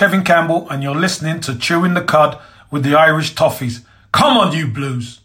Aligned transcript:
This 0.00 0.06
is 0.06 0.12
Kevin 0.12 0.24
Campbell, 0.24 0.66
and 0.70 0.82
you're 0.82 0.94
listening 0.94 1.40
to 1.40 1.58
Chewing 1.58 1.92
the 1.92 2.00
Cud 2.00 2.40
with 2.70 2.84
the 2.84 2.94
Irish 2.94 3.34
Toffees. 3.34 3.84
Come 4.12 4.38
on, 4.38 4.56
you 4.56 4.66
Blues! 4.66 5.20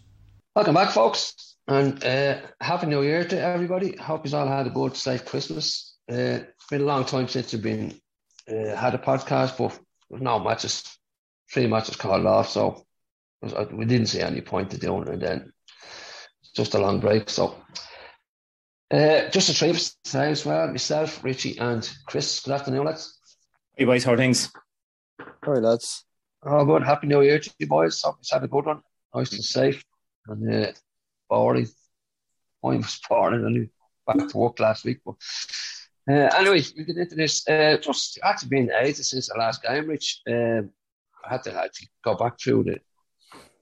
Welcome 0.54 0.74
back, 0.74 0.90
folks, 0.90 1.56
and 1.66 2.04
uh, 2.04 2.40
Happy 2.60 2.86
New 2.86 3.02
Year 3.02 3.24
to 3.24 3.40
everybody. 3.40 3.96
Hope 3.96 4.26
you 4.26 4.36
all 4.36 4.46
had 4.46 4.66
a 4.66 4.70
good, 4.70 4.94
safe 4.94 5.24
Christmas. 5.24 5.96
Uh, 6.12 6.44
it's 6.44 6.66
been 6.68 6.82
a 6.82 6.84
long 6.84 7.06
time 7.06 7.26
since 7.26 7.54
you've 7.54 7.62
been 7.62 7.98
uh, 8.50 8.76
had 8.76 8.94
a 8.94 8.98
podcast, 8.98 9.56
but 9.56 10.20
no 10.20 10.40
matches, 10.40 10.84
three 11.50 11.66
matches 11.66 11.96
called 11.96 12.26
off, 12.26 12.50
so 12.50 12.84
we 13.72 13.86
didn't 13.86 14.08
see 14.08 14.20
any 14.20 14.42
point 14.42 14.72
to 14.72 14.78
doing 14.78 15.04
it. 15.04 15.08
And 15.08 15.22
then 15.22 15.52
just 16.54 16.74
a 16.74 16.78
long 16.78 17.00
break, 17.00 17.30
so 17.30 17.56
uh, 18.90 19.30
just 19.30 19.48
a 19.48 19.54
three 19.54 19.70
of 19.70 19.76
us 19.76 19.96
today 20.04 20.32
as 20.32 20.44
well. 20.44 20.68
Myself, 20.68 21.24
Richie, 21.24 21.56
and 21.58 21.90
Chris. 22.04 22.40
Good 22.40 22.52
afternoon, 22.52 22.84
lads. 22.84 23.18
Hey 23.74 23.86
boys, 23.86 24.04
how 24.04 24.12
are 24.12 24.18
things? 24.18 24.50
Right, 25.46 25.62
lads. 25.62 26.04
Oh, 26.42 26.64
good. 26.64 26.82
Happy 26.82 27.06
New 27.06 27.22
Year 27.22 27.38
to 27.38 27.50
you 27.60 27.68
boys. 27.68 28.02
Hope 28.02 28.16
you 28.20 28.28
had 28.32 28.42
a 28.42 28.48
good 28.48 28.66
one. 28.66 28.82
Nice 29.14 29.32
and 29.32 29.44
safe. 29.44 29.84
And 30.26 30.52
uh, 30.52 30.72
boring. 31.30 31.68
Mine 32.64 32.78
was 32.78 33.00
boring. 33.08 33.44
I 33.44 33.48
knew 33.50 33.68
back 34.06 34.28
to 34.28 34.36
work 34.36 34.58
last 34.58 34.84
week. 34.84 34.98
But 35.06 35.14
uh, 36.10 36.30
anyway, 36.36 36.62
we 36.76 36.84
get 36.84 36.96
into 36.96 37.14
this. 37.14 37.46
Uh, 37.48 37.76
just 37.80 38.18
actually 38.24 38.48
been 38.48 38.72
ages 38.72 39.10
since 39.10 39.28
the 39.28 39.38
last 39.38 39.62
game, 39.62 39.86
Rich. 39.86 40.22
Um, 40.28 40.70
I 41.24 41.30
had 41.30 41.44
to 41.44 41.54
actually 41.54 41.90
go 42.04 42.16
back 42.16 42.40
through 42.40 42.62
it 42.62 42.82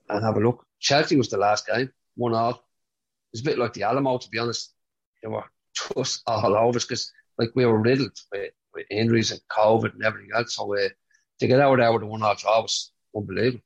and 0.09 0.25
have 0.25 0.37
a 0.37 0.41
look. 0.41 0.65
Chelsea 0.81 1.17
was 1.17 1.29
the 1.29 1.37
last 1.37 1.67
game, 1.67 1.91
one 2.17 2.35
all. 2.35 2.51
It 2.51 2.61
was 3.33 3.41
a 3.43 3.45
bit 3.45 3.59
like 3.59 3.75
the 3.75 3.83
Alamo, 3.83 4.17
to 4.17 4.31
be 4.31 4.39
honest. 4.39 4.73
They 5.23 5.29
were 5.29 5.45
just 5.95 6.23
all 6.27 6.57
over 6.57 6.79
us 6.79 6.87
because 6.87 7.13
like 7.39 7.51
we 7.55 7.67
were 7.67 7.79
riddled 7.79 8.19
with 8.33 8.53
with 8.75 8.87
injuries 8.91 9.33
and 9.33 9.41
COVID 9.51 9.93
and 9.93 10.03
everything 10.03 10.31
else. 10.35 10.57
So 10.57 10.75
uh, 10.75 10.89
to 11.41 11.47
get 11.47 11.61
out 11.61 11.77
there 11.77 11.93
with 11.93 12.03
one 12.03 12.23
off 12.23 12.41
draw 12.41 12.63
was 12.63 12.93
unbelievable. 13.15 13.63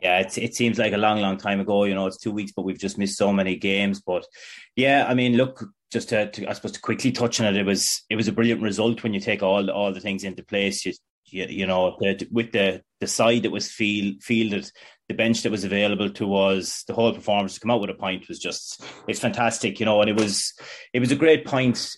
Yeah, 0.00 0.20
it, 0.20 0.36
it 0.36 0.54
seems 0.54 0.78
like 0.78 0.92
a 0.92 0.98
long, 0.98 1.20
long 1.20 1.38
time 1.38 1.60
ago. 1.60 1.84
You 1.84 1.94
know, 1.94 2.06
it's 2.06 2.18
two 2.18 2.30
weeks, 2.30 2.52
but 2.54 2.64
we've 2.64 2.78
just 2.78 2.98
missed 2.98 3.16
so 3.16 3.32
many 3.32 3.56
games. 3.56 4.00
But 4.00 4.26
yeah, 4.74 5.06
I 5.08 5.14
mean, 5.14 5.36
look, 5.36 5.64
just 5.90 6.10
to, 6.10 6.30
to 6.30 6.46
I 6.46 6.52
suppose 6.52 6.72
to 6.72 6.80
quickly 6.80 7.12
touch 7.12 7.40
on 7.40 7.46
it, 7.46 7.56
it 7.56 7.64
was 7.64 8.04
it 8.10 8.16
was 8.16 8.28
a 8.28 8.32
brilliant 8.32 8.62
result 8.62 9.02
when 9.02 9.14
you 9.14 9.20
take 9.20 9.42
all 9.42 9.70
all 9.70 9.92
the 9.92 10.00
things 10.00 10.24
into 10.24 10.42
place. 10.42 10.84
You, 10.84 10.92
you, 11.28 11.46
you 11.48 11.66
know, 11.66 11.96
the, 11.98 12.28
with 12.30 12.52
the 12.52 12.82
the 13.00 13.06
side 13.06 13.44
that 13.44 13.50
was 13.50 13.70
field, 13.70 14.22
fielded, 14.22 14.70
the 15.08 15.14
bench 15.14 15.42
that 15.42 15.52
was 15.52 15.64
available 15.64 16.10
to 16.10 16.34
us, 16.36 16.84
the 16.84 16.94
whole 16.94 17.14
performance 17.14 17.54
to 17.54 17.60
come 17.60 17.70
out 17.70 17.80
with 17.80 17.90
a 17.90 17.94
point 17.94 18.28
was 18.28 18.38
just 18.38 18.84
it's 19.08 19.20
fantastic, 19.20 19.80
you 19.80 19.86
know. 19.86 20.00
And 20.02 20.10
it 20.10 20.16
was 20.16 20.52
it 20.92 21.00
was 21.00 21.10
a 21.10 21.16
great 21.16 21.46
point 21.46 21.96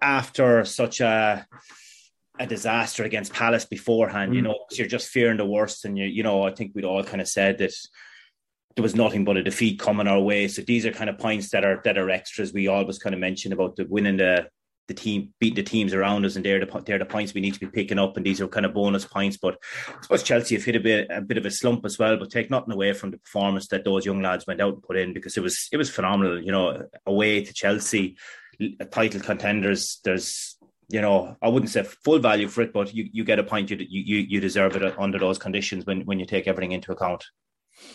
after 0.00 0.64
such 0.64 1.00
a 1.00 1.46
a 2.38 2.46
disaster 2.46 3.04
against 3.04 3.32
Palace 3.32 3.64
beforehand, 3.64 4.32
mm. 4.32 4.36
you 4.36 4.42
know, 4.42 4.58
because 4.66 4.78
you're 4.78 4.88
just 4.88 5.08
fearing 5.08 5.36
the 5.36 5.46
worst. 5.46 5.84
And 5.84 5.98
you, 5.98 6.06
you 6.06 6.22
know, 6.22 6.42
I 6.42 6.52
think 6.52 6.72
we'd 6.74 6.84
all 6.84 7.04
kind 7.04 7.20
of 7.20 7.28
said 7.28 7.58
that 7.58 7.72
there 8.76 8.82
was 8.82 8.94
nothing 8.94 9.24
but 9.24 9.36
a 9.36 9.42
defeat 9.42 9.78
coming 9.78 10.08
our 10.08 10.20
way. 10.20 10.48
So 10.48 10.62
these 10.62 10.86
are 10.86 10.92
kind 10.92 11.10
of 11.10 11.18
points 11.18 11.50
that 11.50 11.64
are 11.64 11.80
that 11.84 11.98
are 11.98 12.10
extras. 12.10 12.52
We 12.52 12.68
always 12.68 12.98
kind 12.98 13.14
of 13.14 13.20
mention 13.20 13.52
about 13.52 13.76
the 13.76 13.86
winning 13.88 14.16
the 14.16 14.48
the 14.88 14.94
team, 14.94 15.32
beating 15.38 15.56
the 15.56 15.62
teams 15.62 15.94
around 15.94 16.24
us, 16.24 16.36
and 16.36 16.44
they're 16.44 16.64
the 16.64 16.82
they're 16.84 16.98
the 16.98 17.04
points 17.04 17.34
we 17.34 17.40
need 17.40 17.54
to 17.54 17.60
be 17.60 17.66
picking 17.66 17.98
up. 17.98 18.16
And 18.16 18.26
these 18.26 18.40
are 18.40 18.48
kind 18.48 18.66
of 18.66 18.74
bonus 18.74 19.04
points. 19.04 19.36
But 19.36 19.58
I 19.88 20.02
suppose 20.02 20.22
Chelsea 20.22 20.54
have 20.54 20.64
hit 20.64 20.76
a 20.76 20.80
bit 20.80 21.06
a 21.10 21.20
bit 21.20 21.38
of 21.38 21.46
a 21.46 21.50
slump 21.50 21.84
as 21.84 21.98
well. 21.98 22.16
But 22.16 22.30
take 22.30 22.50
nothing 22.50 22.72
away 22.72 22.92
from 22.92 23.10
the 23.10 23.18
performance 23.18 23.68
that 23.68 23.84
those 23.84 24.06
young 24.06 24.22
lads 24.22 24.46
went 24.46 24.60
out 24.60 24.74
and 24.74 24.82
put 24.82 24.96
in 24.96 25.12
because 25.12 25.36
it 25.36 25.42
was 25.42 25.68
it 25.70 25.76
was 25.76 25.90
phenomenal. 25.90 26.42
You 26.42 26.52
know, 26.52 26.82
away 27.06 27.44
to 27.44 27.52
Chelsea 27.52 28.16
title 28.90 29.20
contenders, 29.20 30.00
there's 30.04 30.56
you 30.92 31.00
know 31.00 31.36
I 31.40 31.48
wouldn't 31.48 31.70
say 31.70 31.82
full 31.82 32.18
value 32.18 32.48
for 32.48 32.60
it, 32.60 32.72
but 32.72 32.94
you, 32.94 33.08
you 33.10 33.24
get 33.24 33.38
a 33.38 33.42
point. 33.42 33.70
You 33.70 33.78
you 33.78 34.18
you 34.18 34.40
deserve 34.40 34.76
it 34.76 34.98
under 34.98 35.18
those 35.18 35.38
conditions 35.38 35.86
when 35.86 36.02
when 36.02 36.20
you 36.20 36.26
take 36.26 36.46
everything 36.46 36.72
into 36.72 36.92
account. 36.92 37.24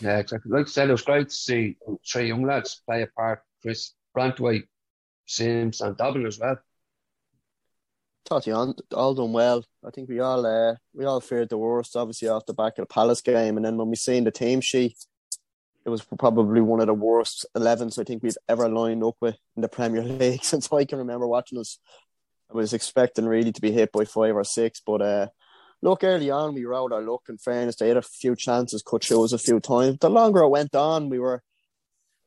Yeah, 0.00 0.18
exactly. 0.18 0.50
Like 0.50 0.66
I 0.66 0.68
said, 0.68 0.88
it 0.88 0.92
was 0.92 1.02
great 1.02 1.28
to 1.28 1.34
see 1.34 1.76
three 2.10 2.26
young 2.26 2.44
lads 2.44 2.82
play 2.84 3.02
a 3.02 3.06
part. 3.06 3.42
Chris 3.62 3.94
Branthwaite, 4.16 4.66
Simms, 5.26 5.80
and 5.80 5.96
Dobbin 5.96 6.26
as 6.26 6.40
well. 6.40 6.58
Thought 8.26 8.46
you 8.48 8.54
all, 8.54 8.74
all 8.92 9.14
done 9.14 9.32
well. 9.32 9.64
I 9.86 9.90
think 9.90 10.08
we 10.08 10.18
all 10.18 10.44
uh, 10.44 10.74
we 10.92 11.04
all 11.04 11.20
feared 11.20 11.50
the 11.50 11.56
worst, 11.56 11.96
obviously 11.96 12.28
off 12.28 12.46
the 12.46 12.52
back 12.52 12.78
of 12.78 12.88
the 12.88 12.92
Palace 12.92 13.22
game, 13.22 13.56
and 13.56 13.64
then 13.64 13.76
when 13.76 13.90
we 13.90 13.96
seen 13.96 14.24
the 14.24 14.32
team 14.32 14.60
sheet, 14.60 14.96
it 15.86 15.90
was 15.90 16.02
probably 16.02 16.60
one 16.60 16.80
of 16.80 16.86
the 16.88 16.94
worst 16.94 17.46
11s 17.56 17.98
I 17.98 18.04
think 18.04 18.22
we've 18.22 18.36
ever 18.48 18.68
lined 18.68 19.02
up 19.04 19.16
with 19.20 19.36
in 19.56 19.62
the 19.62 19.68
Premier 19.68 20.02
League 20.02 20.42
since 20.44 20.70
I 20.72 20.84
can 20.84 20.98
remember 20.98 21.26
watching 21.26 21.58
us. 21.58 21.78
I 22.50 22.56
was 22.56 22.72
expecting 22.72 23.26
really 23.26 23.52
to 23.52 23.60
be 23.60 23.72
hit 23.72 23.92
by 23.92 24.04
five 24.04 24.34
or 24.34 24.44
six, 24.44 24.80
but 24.84 25.02
uh, 25.02 25.28
look, 25.82 26.02
early 26.02 26.30
on 26.30 26.54
we 26.54 26.64
rode 26.64 26.92
our 26.92 27.02
luck. 27.02 27.22
In 27.28 27.38
fairness, 27.38 27.76
they 27.76 27.88
had 27.88 27.96
a 27.96 28.02
few 28.02 28.34
chances, 28.36 28.82
cut 28.82 29.04
shows 29.04 29.32
a 29.32 29.38
few 29.38 29.60
times. 29.60 29.98
The 30.00 30.08
longer 30.08 30.42
it 30.42 30.48
went 30.48 30.74
on, 30.74 31.10
we 31.10 31.18
were, 31.18 31.42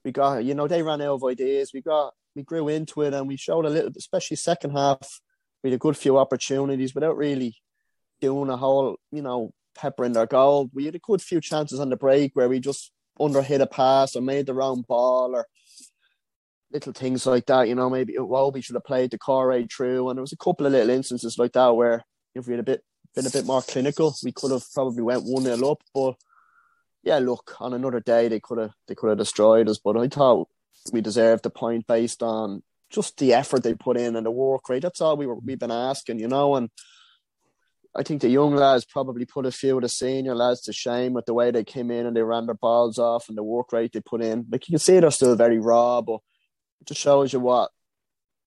we 0.06 0.12
got, 0.12 0.44
you 0.44 0.54
know, 0.54 0.68
they 0.68 0.84
ran 0.84 1.02
out 1.02 1.16
of 1.16 1.24
ideas. 1.24 1.72
We 1.74 1.82
got, 1.82 2.14
we 2.36 2.44
grew 2.44 2.68
into 2.68 3.02
it, 3.02 3.14
and 3.14 3.28
we 3.28 3.38
showed 3.38 3.66
a 3.66 3.70
little, 3.70 3.92
especially 3.98 4.38
second 4.38 4.72
half. 4.72 5.22
We 5.64 5.70
had 5.70 5.76
a 5.76 5.80
good 5.80 5.98
few 5.98 6.18
opportunities 6.18 6.96
without 6.96 7.18
really 7.18 7.56
doing 8.20 8.50
a 8.50 8.58
whole, 8.58 8.98
you 9.12 9.22
know, 9.22 9.54
peppering 9.76 10.14
their 10.14 10.28
goal. 10.28 10.70
We 10.74 10.86
had 10.86 10.96
a 10.96 11.00
good 11.00 11.22
few 11.22 11.42
chances 11.42 11.80
on 11.80 11.90
the 11.90 11.98
break 11.98 12.36
where 12.36 12.50
we 12.50 12.60
just 12.60 12.92
under 13.20 13.42
hit 13.42 13.62
a 13.62 13.68
pass 13.68 14.16
or 14.16 14.22
made 14.22 14.46
the 14.46 14.54
wrong 14.54 14.84
ball 14.88 15.36
or 15.36 15.48
little 16.72 16.94
things 16.94 17.26
like 17.26 17.46
that. 17.48 17.68
You 17.68 17.76
know, 17.76 17.90
maybe 17.90 18.18
we 18.18 18.62
should 18.62 18.76
have 18.76 18.86
played 18.86 19.12
the 19.12 19.18
core 19.18 19.62
through. 19.76 20.10
And 20.10 20.18
there 20.18 20.22
was 20.24 20.34
a 20.34 20.38
couple 20.38 20.66
of 20.66 20.72
little 20.72 20.90
instances 20.90 21.38
like 21.38 21.54
that 21.54 21.76
where 21.76 22.04
if 22.36 22.48
we 22.48 22.54
had 22.54 22.60
a 22.60 22.64
bit 22.64 22.84
been 23.14 23.28
a 23.28 23.32
bit 23.32 23.46
more 23.46 23.62
clinical, 23.62 24.16
we 24.24 24.32
could 24.32 24.52
have 24.52 24.64
probably 24.74 25.04
went 25.04 25.24
one 25.26 25.44
nil 25.44 25.72
up. 25.72 25.82
But 25.94 26.16
yeah, 27.04 27.20
look, 27.20 27.56
on 27.60 27.74
another 27.74 28.00
day 28.00 28.28
they 28.28 28.40
could 28.40 28.58
have 28.58 28.72
they 28.88 28.96
could 28.96 29.10
have 29.10 29.18
destroyed 29.18 29.70
us. 29.70 29.80
But 29.84 29.98
I 29.98 30.08
thought 30.08 30.48
we 30.92 31.02
deserved 31.02 31.44
the 31.44 31.50
point 31.50 31.88
based 31.88 32.24
on 32.24 32.64
just 32.90 33.18
the 33.18 33.34
effort 33.34 33.64
they 33.64 33.74
put 33.74 33.98
in 33.98 34.16
and 34.16 34.26
the 34.26 34.32
work 34.32 34.70
rate. 34.70 34.82
That's 34.82 35.02
all 35.02 35.18
we 35.18 35.26
were 35.26 35.36
we've 35.36 35.60
been 35.60 35.72
asking, 35.72 36.20
you 36.20 36.28
know, 36.28 36.56
and 36.56 36.70
I 37.94 38.04
think 38.04 38.22
the 38.22 38.30
young 38.30 38.56
lads 38.56 38.86
probably 38.86 39.26
put 39.26 39.46
a 39.46 39.52
few 39.52 39.76
of 39.76 39.82
the 39.82 39.90
senior 39.90 40.34
lads 40.34 40.62
to 40.62 40.74
shame 40.74 41.14
with 41.14 41.26
the 41.26 41.34
way 41.34 41.52
they 41.52 41.66
came 41.66 41.92
in 41.92 42.06
and 42.06 42.16
they 42.16 42.24
ran 42.24 42.46
their 42.46 42.56
balls 42.56 42.98
off 42.98 43.28
and 43.28 43.38
the 43.38 43.44
work 43.44 43.74
rate 43.74 43.92
they 43.92 44.00
put 44.00 44.22
in. 44.22 44.46
Like 44.50 44.68
you 44.70 44.74
can 44.74 44.80
see, 44.80 45.00
they're 45.00 45.12
still 45.12 45.36
very 45.36 45.60
raw, 45.60 46.02
but 46.02 46.22
just 46.86 47.02
shows 47.02 47.34
you 47.34 47.40
what 47.40 47.72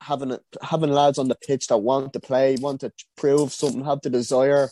having 0.00 0.36
having 0.62 0.90
lads 0.90 1.18
on 1.18 1.28
the 1.28 1.34
pitch 1.34 1.68
that 1.68 1.78
want 1.78 2.12
to 2.12 2.20
play, 2.20 2.56
want 2.60 2.80
to 2.80 2.92
prove 3.16 3.52
something, 3.52 3.84
have 3.84 4.00
the 4.02 4.10
desire. 4.10 4.70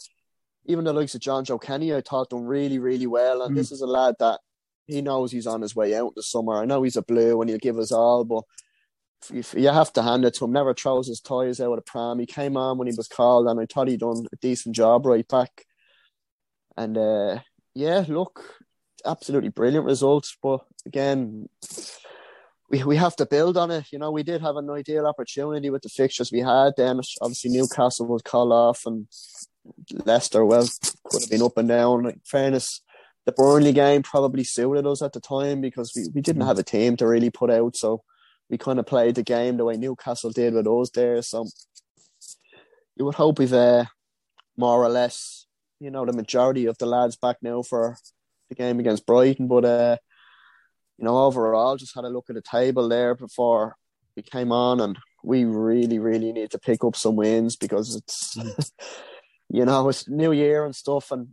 Even 0.67 0.85
the 0.85 0.93
likes 0.93 1.15
of 1.15 1.21
Jonjoe 1.21 1.61
Kenny, 1.61 1.93
I 1.93 2.03
thought 2.03 2.31
done 2.31 2.45
really, 2.45 2.79
really 2.79 3.07
well. 3.07 3.43
And 3.43 3.53
mm. 3.53 3.57
this 3.57 3.73
is 3.73 3.81
a 3.81 3.87
lad 3.87 4.15
that 4.21 4.39
he 4.87 5.03
knows 5.03 5.33
he's 5.33 5.47
on 5.47 5.61
his 5.61 5.75
way 5.75 5.95
out 5.97 6.13
this 6.15 6.31
summer. 6.31 6.61
I 6.61 6.67
know 6.67 6.83
he's 6.83 6.97
a 6.97 7.03
blue 7.03 7.41
and 7.41 7.51
he'll 7.51 7.59
give 7.59 7.79
us 7.79 7.91
all, 7.91 8.25
but 8.25 8.45
if 9.33 9.55
you 9.55 9.69
have 9.69 9.93
to 9.95 10.03
hand 10.03 10.25
it 10.25 10.35
to 10.35 10.45
him. 10.45 10.53
Never 10.53 10.75
throws 10.75 11.07
his 11.07 11.21
toys 11.21 11.61
out 11.61 11.73
of 11.73 11.77
the 11.77 11.83
pram. 11.83 12.19
He 12.19 12.27
came 12.27 12.57
on 12.57 12.79
when 12.79 12.89
he 12.89 12.95
was 12.97 13.09
called, 13.09 13.47
and 13.47 13.61
I 13.61 13.67
thought 13.67 13.89
he'd 13.89 14.01
done 14.01 14.27
a 14.33 14.37
decent 14.37 14.75
job 14.75 15.07
right 15.07 15.27
back. 15.27 15.65
And 16.77 16.97
uh, 16.97 17.41
yeah, 17.75 18.05
look, 18.09 18.45
absolutely 19.05 19.51
brilliant 19.51 19.87
results. 19.87 20.37
But 20.43 20.61
again, 20.87 21.49
we 22.73 22.83
we 22.83 22.97
have 22.97 23.15
to 23.17 23.27
build 23.27 23.57
on 23.57 23.71
it. 23.71 23.87
You 23.93 23.99
know, 23.99 24.11
we 24.11 24.23
did 24.23 24.41
have 24.41 24.57
an 24.57 24.71
ideal 24.71 25.07
opportunity 25.07 25.71
with 25.71 25.83
the 25.83 25.91
fixtures 25.91 26.33
we 26.33 26.41
had. 26.41 26.73
Then 26.77 27.01
obviously 27.21 27.51
Newcastle 27.51 28.07
was 28.07 28.23
called 28.23 28.53
off, 28.53 28.87
and 28.87 29.07
Leicester 30.07 30.45
well 30.45 30.67
could 31.05 31.23
have 31.23 31.31
been 31.31 31.43
up 31.43 31.59
and 31.59 31.69
down. 31.69 32.07
In 32.07 32.21
fairness, 32.25 32.81
the 33.27 33.33
Burnley 33.33 33.73
game 33.73 34.03
probably 34.03 34.43
suited 34.43 34.87
us 34.87 35.03
at 35.03 35.13
the 35.13 35.21
time 35.21 35.61
because 35.61 35.93
we, 35.95 36.07
we 36.15 36.21
didn't 36.23 36.43
mm. 36.43 36.47
have 36.47 36.59
a 36.59 36.65
team 36.65 36.97
to 36.97 37.07
really 37.07 37.31
put 37.31 37.51
out. 37.51 37.77
So 37.77 38.03
we 38.51 38.57
kind 38.59 38.79
of 38.79 38.87
played 38.87 39.15
the 39.17 39.23
game 39.23 39.59
the 39.59 39.65
way 39.65 39.77
Newcastle 39.77 40.31
did 40.31 40.55
with 40.55 40.67
us 40.67 40.91
there. 40.91 41.21
So 41.23 41.47
you 42.97 43.05
would 43.05 43.15
hope 43.15 43.39
we've 43.39 43.53
uh, 43.53 43.85
more 44.57 44.83
or 44.83 44.89
less, 44.89 45.47
you 45.79 45.91
know, 45.91 46.07
the 46.07 46.13
majority 46.13 46.67
of 46.67 46.79
the 46.79 46.87
lads 46.87 47.17
back 47.17 47.37
now 47.43 47.63
for 47.63 47.97
the 48.49 48.55
game 48.55 48.81
against 48.81 49.07
Brighton. 49.07 49.47
But 49.47 49.65
uh, 49.65 49.97
you 50.99 51.05
know, 51.05 51.19
overall, 51.19 51.77
just 51.77 51.95
had 51.95 52.05
a 52.05 52.09
look 52.09 52.27
at 52.29 52.35
the 52.35 52.43
table 52.43 52.89
there 52.89 53.15
before 53.15 53.77
we 54.17 54.23
came 54.23 54.53
on, 54.53 54.81
and 54.81 54.99
we 55.25 55.45
really, 55.45 55.99
really 55.99 56.33
need 56.33 56.51
to 56.51 56.59
pick 56.59 56.85
up 56.85 56.97
some 56.97 57.17
wins 57.17 57.57
because 57.57 57.97
it's, 57.97 58.37
you 59.49 59.65
know, 59.65 59.89
it's 59.89 60.09
New 60.09 60.33
Year 60.33 60.65
and 60.65 60.75
stuff, 60.75 61.11
and 61.11 61.29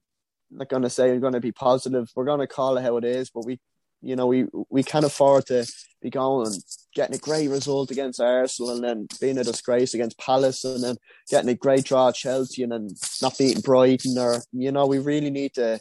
I'm 0.51 0.57
not 0.57 0.69
going 0.69 0.83
to 0.83 0.89
say 0.89 1.11
we're 1.11 1.19
going 1.19 1.33
to 1.33 1.39
be 1.39 1.51
positive. 1.51 2.09
We're 2.15 2.25
going 2.25 2.39
to 2.39 2.47
call 2.47 2.77
it 2.77 2.83
how 2.83 2.97
it 2.97 3.05
is, 3.05 3.29
but 3.29 3.45
we 3.45 3.59
you 4.01 4.15
know, 4.15 4.27
we 4.27 4.45
we 4.69 4.83
can't 4.83 5.05
afford 5.05 5.45
to 5.47 5.65
be 6.01 6.09
going 6.09 6.47
and 6.47 6.55
getting 6.95 7.15
a 7.15 7.19
great 7.19 7.49
result 7.49 7.91
against 7.91 8.21
Arsenal 8.21 8.71
and 8.71 8.83
then 8.83 9.07
being 9.19 9.37
a 9.37 9.43
disgrace 9.43 9.93
against 9.93 10.17
Palace 10.17 10.63
and 10.63 10.83
then 10.83 10.95
getting 11.29 11.49
a 11.49 11.55
great 11.55 11.83
draw 11.83 12.09
at 12.09 12.15
Chelsea 12.15 12.63
and 12.63 12.71
then 12.71 12.87
not 13.21 13.37
beating 13.37 13.61
Brighton 13.61 14.17
or 14.17 14.41
you 14.53 14.71
know, 14.71 14.85
we 14.85 14.99
really 14.99 15.29
need 15.29 15.53
to 15.55 15.79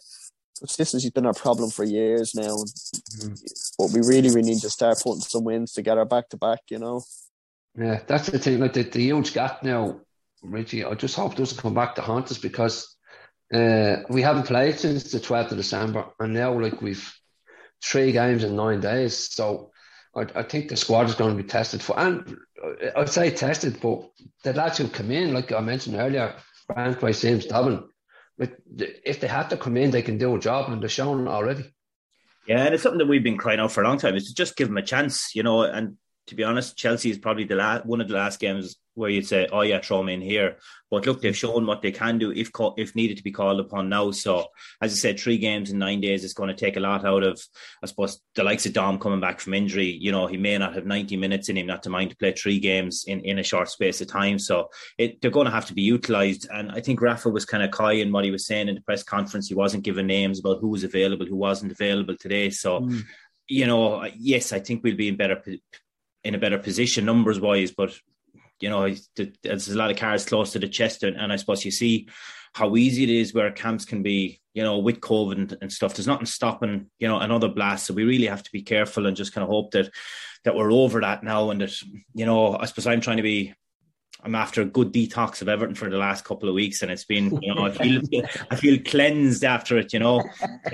this 0.60 0.93
has 0.93 1.10
been 1.10 1.26
our 1.26 1.34
problem 1.34 1.70
for 1.70 1.84
years 1.84 2.34
now. 2.34 2.56
Mm-hmm. 2.56 3.34
But 3.78 3.90
we 3.93 4.00
really, 4.06 4.31
really 4.31 4.50
need 4.50 4.60
to 4.60 4.70
start 4.70 4.99
putting 5.02 5.20
some 5.20 5.44
wins 5.44 5.72
together 5.72 6.05
back 6.05 6.28
to 6.31 6.37
back, 6.37 6.60
you 6.70 6.78
know. 6.78 7.02
Yeah, 7.76 8.00
that's 8.06 8.28
the 8.28 8.38
thing. 8.38 8.60
Like 8.60 8.72
the, 8.72 8.82
the 8.82 9.00
huge 9.00 9.32
gap 9.34 9.62
now, 9.62 10.00
Richie. 10.43 10.84
I 10.84 10.94
just 10.94 11.16
hope 11.16 11.32
it 11.32 11.38
doesn't 11.38 11.60
come 11.60 11.75
back 11.75 11.94
to 11.94 12.02
haunt 12.02 12.31
us 12.31 12.38
because 12.38 12.96
Uh, 13.49 14.05
we 14.10 14.20
haven't 14.20 14.46
played 14.46 14.78
since 14.78 15.10
the 15.10 15.19
12th 15.19 15.52
of 15.52 15.56
December, 15.56 16.05
and 16.20 16.34
now 16.34 16.52
like 16.60 16.82
we've 16.82 17.14
three 17.82 18.12
games 18.12 18.44
in 18.44 18.55
nine 18.55 18.81
days. 18.81 19.16
So 19.34 19.70
I, 20.14 20.26
I 20.40 20.43
think 20.43 20.69
the 20.69 20.76
squad 20.76 21.08
is 21.08 21.14
going 21.14 21.34
to 21.34 21.43
be 21.43 21.49
tested 21.49 21.81
for, 21.81 21.99
and 21.99 22.37
I'd 22.94 23.08
say 23.08 23.31
tested, 23.31 23.81
but 23.81 24.10
the 24.44 24.52
lads 24.52 24.76
who 24.78 24.88
come 24.88 25.10
in, 25.10 25.32
like 25.32 25.50
I 25.50 25.60
mentioned 25.60 25.96
earlier, 25.96 26.34
Brand 26.66 27.16
Simms, 27.16 27.46
Dobbin, 27.46 27.84
if 28.38 29.20
they 29.20 29.26
have 29.26 29.49
to 29.49 29.56
come 29.56 29.76
in, 29.76 29.90
they 29.90 30.02
can 30.02 30.19
do 30.19 30.35
a 30.35 30.40
job, 30.40 30.70
and 30.70 30.81
they're 30.81 30.88
shown 30.88 31.29
already. 31.29 31.75
Yeah, 32.46 32.64
and 32.64 32.75
it's 32.75 32.82
something 32.82 32.99
that 32.99 33.08
we've 33.08 33.23
been 33.23 33.37
crying 33.37 33.61
out 33.61 33.73
for 33.73 33.82
a 33.82 33.88
long 33.88 33.99
time. 33.99 34.17
Is 34.17 34.29
to 34.29 34.35
just 34.35 34.56
give 34.56 34.69
them 34.69 34.79
a 34.79 34.82
chance, 34.82 35.35
you 35.35 35.43
know. 35.43 35.62
And 35.62 35.99
to 36.29 36.35
be 36.35 36.45
honest, 36.45 36.77
Chelsea 36.77 37.11
is 37.11 37.19
probably 37.19 37.45
the 37.45 37.57
last 37.57 37.87
one 37.87 38.01
of 38.01 38.09
the 38.09 38.15
last 38.15 38.39
games 38.39 38.77
where 38.95 39.11
you'd 39.11 39.27
say, 39.27 39.49
"Oh 39.51 39.63
yeah, 39.63 39.81
throw 39.81 39.99
them 39.99 40.09
in 40.09 40.21
here." 40.21 40.57
But 40.91 41.07
look, 41.07 41.23
they've 41.23 41.37
shown 41.37 41.67
what 41.67 41.83
they 41.83 41.93
can 41.93 42.19
do 42.19 42.33
if 42.33 42.51
if 42.77 42.95
needed 42.95 43.17
to 43.17 43.23
be 43.23 43.31
called 43.31 43.61
upon 43.61 43.89
now. 43.89 44.11
So, 44.11 44.47
as 44.83 44.93
I 44.93 44.97
said, 44.97 45.19
three 45.19 45.39
games 45.39 45.71
in 45.71 45.79
nine 45.79 46.01
days 46.01 46.25
is 46.25 46.35
going 46.35 46.49
to 46.49 46.55
take 46.55 46.77
a 46.77 46.81
lot 46.81 47.05
out 47.05 47.23
of, 47.23 47.41
I 47.83 47.87
suppose, 47.87 48.21
the 48.35 48.45
likes 48.45 48.67
of 48.67 48.73
Dom 48.73 48.99
coming 48.99 49.21
back 49.21 49.41
from 49.41 49.55
injury. 49.55 49.87
You 49.87 50.13
know, 50.13 50.27
he 50.27 50.37
may 50.37 50.59
not 50.59 50.75
have 50.75 50.85
ninety 50.85 51.17
minutes 51.17 51.49
in 51.49 51.57
him, 51.57 51.67
not 51.67 51.83
to 51.85 51.91
mind 51.91 52.11
to 52.11 52.17
play 52.17 52.33
three 52.33 52.61
games 52.61 53.05
in, 53.07 53.21
in 53.21 53.39
a 53.39 53.43
short 53.43 53.71
space 53.71 54.01
of 54.01 54.09
time. 54.09 54.39
So, 54.39 54.69
it, 54.99 55.21
they're 55.21 55.31
going 55.31 55.47
to 55.47 55.53
have 55.53 55.67
to 55.67 55.75
be 55.75 55.83
utilised. 55.83 56.49
And 56.53 56.71
I 56.73 56.81
think 56.81 57.01
Rafa 57.01 57.31
was 57.31 57.45
kind 57.45 57.63
of 57.63 57.71
coy 57.71 58.01
in 58.01 58.13
what 58.13 58.25
he 58.25 58.31
was 58.31 58.47
saying 58.47 58.69
in 58.69 58.75
the 58.75 58.83
press 58.83 59.03
conference. 59.03 59.49
He 59.49 59.55
wasn't 59.55 59.85
giving 59.85 60.07
names 60.07 60.41
about 60.41 60.61
who 60.61 60.69
was 60.69 60.85
available, 60.85 61.27
who 61.27 61.37
wasn't 61.37 61.73
available 61.73 62.17
today. 62.17 62.51
So. 62.51 62.81
Mm. 62.81 63.05
You 63.51 63.67
know, 63.67 64.05
yes, 64.19 64.53
I 64.53 64.59
think 64.59 64.85
we'll 64.85 64.95
be 64.95 65.09
in 65.09 65.17
better 65.17 65.43
in 66.29 66.35
a 66.35 66.39
better 66.39 66.59
position 66.59 67.07
numbers 67.07 67.41
wise, 67.41 67.73
but 67.73 67.99
you 68.61 68.69
know, 68.69 68.93
there's 69.43 69.69
a 69.69 69.77
lot 69.77 69.91
of 69.91 69.97
cards 69.97 70.27
close 70.27 70.53
to 70.53 70.59
the 70.59 70.69
chest, 70.69 71.03
and, 71.03 71.17
and, 71.17 71.33
I 71.33 71.37
suppose 71.37 71.65
you 71.65 71.71
see 71.71 72.09
how 72.55 72.77
easy 72.77 73.05
it 73.05 73.11
is 73.11 73.33
where 73.33 73.51
camps 73.53 73.85
can 73.85 74.03
be, 74.03 74.41
you 74.53 74.63
know, 74.63 74.79
with 74.79 75.01
COVID 75.01 75.33
and, 75.33 75.59
and, 75.61 75.73
stuff. 75.73 75.95
There's 75.95 76.09
nothing 76.09 76.27
stopping, 76.27 76.91
you 76.99 77.09
know, 77.09 77.19
another 77.19 77.49
blast. 77.49 77.87
So 77.87 77.95
we 77.95 78.05
really 78.05 78.27
have 78.27 78.43
to 78.43 78.53
be 78.53 78.63
careful 78.63 79.07
and 79.07 79.17
just 79.17 79.33
kind 79.33 79.45
of 79.45 79.49
hope 79.49 79.71
that 79.73 79.91
that 80.45 80.55
we're 80.55 80.73
over 80.73 81.01
that 81.01 81.23
now, 81.23 81.51
and 81.51 81.61
that 81.61 81.75
you 82.15 82.27
know, 82.27 82.57
I 82.57 82.67
suppose 82.67 82.87
I'm 82.87 83.01
trying 83.01 83.19
to 83.19 83.23
be 83.23 83.55
I'm 84.20 84.35
after 84.35 84.62
a 84.62 84.65
good 84.65 84.93
detox 84.93 85.43
of 85.43 85.49
Everton 85.49 85.76
for 85.76 85.88
the 85.88 85.97
last 85.97 86.25
couple 86.25 86.49
of 86.49 86.55
weeks, 86.55 86.82
and 86.82 86.91
it's 86.91 87.05
been, 87.05 87.38
you 87.41 87.55
know, 87.55 87.67
I 87.67 87.70
feel 87.70 88.03
I 88.50 88.56
feel 88.56 88.79
cleansed 88.82 89.44
after 89.44 89.79
it. 89.79 89.93
You 89.93 90.00
know, 90.00 90.25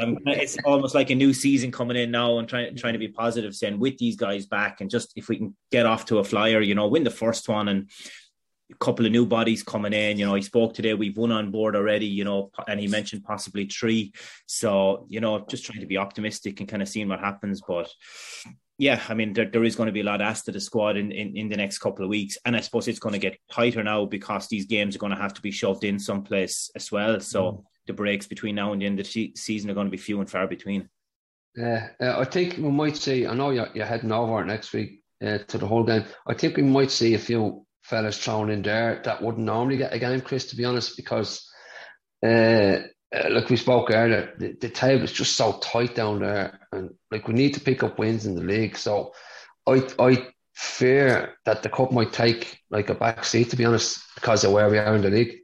I'm, 0.01 0.19
it's 0.27 0.57
almost 0.65 0.95
like 0.95 1.11
a 1.11 1.15
new 1.15 1.35
season 1.35 1.71
coming 1.71 1.97
in 1.97 2.11
now, 2.11 2.39
and 2.39 2.49
trying 2.49 2.75
trying 2.77 2.95
to 2.95 2.99
be 2.99 3.09
positive, 3.09 3.55
saying 3.55 3.79
with 3.79 3.99
these 3.99 4.17
guys 4.17 4.47
back, 4.47 4.81
and 4.81 4.89
just 4.89 5.13
if 5.17 5.29
we 5.29 5.37
can 5.37 5.55
get 5.71 5.85
off 5.85 6.07
to 6.07 6.19
a 6.19 6.25
flyer, 6.25 6.63
you 6.63 6.75
know, 6.75 6.89
win 6.89 7.05
the 7.05 7.11
first 7.11 7.49
one, 7.49 7.69
and 7.69 7.91
a 8.73 8.77
couple 8.77 9.05
of 9.05 9.13
new 9.13 9.27
bodies 9.27 9.63
coming 9.63 9.93
in. 9.93 10.19
You 10.19 10.25
know, 10.25 10.35
he 10.35 10.43
spoke 10.43 10.73
today. 10.73 10.95
We've 10.95 11.17
one 11.17 11.31
on 11.31 11.51
board 11.51 11.77
already. 11.77 12.07
You 12.07 12.25
know, 12.25 12.51
and 12.67 12.81
he 12.81 12.89
mentioned 12.89 13.25
possibly 13.25 13.67
three. 13.67 14.15
So 14.47 15.07
you 15.11 15.21
know, 15.21 15.45
just 15.51 15.67
trying 15.67 15.81
to 15.81 15.87
be 15.87 15.99
optimistic 15.99 16.61
and 16.61 16.69
kind 16.69 16.83
of 16.83 16.89
seeing 16.89 17.09
what 17.09 17.21
happens, 17.21 17.61
but 17.67 17.91
yeah, 18.79 19.01
I 19.09 19.15
mean, 19.15 19.33
there, 19.33 19.49
there 19.49 19.65
is 19.65 19.77
going 19.77 19.87
to 19.87 19.93
be 19.93 20.01
a 20.01 20.05
lot 20.05 20.21
asked 20.21 20.49
of 20.49 20.55
the 20.55 20.61
squad 20.61 20.97
in, 20.97 21.13
in, 21.13 21.37
in 21.37 21.49
the 21.49 21.57
next 21.57 21.79
couple 21.79 22.05
of 22.05 22.09
weeks. 22.09 22.37
And 22.45 22.57
I 22.57 22.61
suppose 22.61 22.89
it's 22.89 22.99
going 22.99 23.13
to 23.13 23.19
get 23.19 23.39
tighter 23.51 23.83
now 23.85 24.05
because 24.05 24.49
these 24.49 24.67
games 24.67 24.97
are 24.97 24.99
going 24.99 25.15
to 25.15 25.21
have 25.21 25.35
to 25.35 25.43
be 25.43 25.53
shoved 25.53 25.85
in 25.85 25.99
someplace 25.99 26.71
as 26.75 26.91
well. 26.91 27.21
So 27.21 27.43
mm. 27.45 27.65
the 27.87 27.93
breaks 27.93 28.27
between 28.27 28.57
now 28.57 28.73
and 28.73 28.83
the 28.83 28.87
end 28.87 28.99
of 28.99 29.11
the 29.11 29.33
season 29.37 29.71
are 29.71 29.75
going 29.75 29.87
to 29.87 29.93
be 29.93 29.97
few 29.97 30.21
and 30.21 30.29
far 30.29 30.49
between. 30.49 30.89
Yeah, 31.57 31.91
uh, 32.01 32.19
I 32.19 32.25
think 32.25 32.57
we 32.57 32.71
might 32.71 32.97
see, 32.97 33.29
I 33.29 33.35
know 33.35 33.51
you're, 33.51 33.69
you're 33.75 33.87
heading 33.87 34.11
over 34.11 34.45
next 34.45 34.73
week 34.73 35.03
uh, 35.25 35.39
to 35.39 35.59
the 35.59 35.69
Hull 35.69 35.85
game. 35.85 36.05
I 36.27 36.35
think 36.35 36.57
we 36.57 36.65
might 36.65 36.91
see 36.91 37.15
a 37.15 37.19
few 37.19 37.65
fellas 37.83 38.19
thrown 38.19 38.51
in 38.51 38.63
there 38.63 39.01
that 39.05 39.23
wouldn't 39.23 39.45
normally 39.45 39.77
get 39.77 39.93
a 39.93 40.01
game, 40.01 40.21
Chris, 40.21 40.47
to 40.47 40.57
be 40.57 40.65
honest, 40.65 40.97
because 40.97 41.49
uh, 42.27 42.79
uh, 43.15 43.29
like 43.31 43.49
we 43.49 43.57
spoke 43.57 43.91
earlier, 43.91 44.35
the, 44.39 44.57
the 44.61 44.69
table 44.69 45.05
is 45.05 45.13
just 45.13 45.37
so 45.37 45.59
tight 45.59 45.95
down 45.95 46.21
there, 46.21 46.59
and 46.73 46.91
like 47.11 47.29
we 47.29 47.35
need 47.35 47.55
to 47.55 47.61
pick 47.61 47.83
up 47.83 47.99
wins 47.99 48.27
in 48.27 48.35
the 48.35 48.43
league. 48.43 48.77
So, 48.77 49.13
I 49.67 49.87
I 49.99 50.29
fear 50.55 51.35
that 51.45 51.63
the 51.63 51.69
cup 51.69 51.93
might 51.93 52.13
take 52.13 52.61
like 52.71 52.91
a 52.91 52.95
back 52.95 53.25
seat, 53.25 53.51
to 53.51 53.57
be 53.57 53.65
honest, 53.65 54.01
because 54.15 54.45
of 54.45 54.53
where 54.53 54.69
we 54.69 54.79
are 54.79 54.95
in 54.97 55.03
the 55.03 55.11
league. 55.11 55.39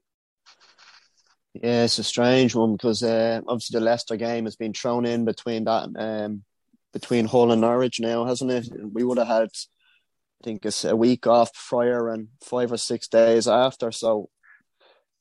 Yeah, 1.55 1.85
it's 1.85 1.99
a 1.99 2.05
strange 2.05 2.55
one 2.55 2.73
because 2.73 3.03
uh, 3.03 3.41
obviously 3.47 3.79
the 3.79 3.85
Leicester 3.85 4.17
game 4.17 4.45
has 4.45 4.57
been 4.57 4.73
thrown 4.73 5.05
in 5.05 5.25
between 5.25 5.65
that 5.65 5.89
um, 5.97 6.45
between 6.93 7.27
Hull 7.27 7.53
and 7.53 7.61
Norwich 7.61 8.01
now, 8.01 8.25
hasn't 8.25 8.51
it? 8.51 8.69
We 8.93 9.05
would 9.05 9.19
have 9.19 9.27
had, 9.27 9.49
I 9.49 10.45
think, 10.45 10.65
it's 10.65 10.85
a 10.85 10.97
week 10.97 11.27
off 11.27 11.51
prior 11.69 12.09
and 12.09 12.29
five 12.43 12.73
or 12.73 12.77
six 12.77 13.09
days 13.09 13.49
after. 13.49 13.91
So 13.93 14.29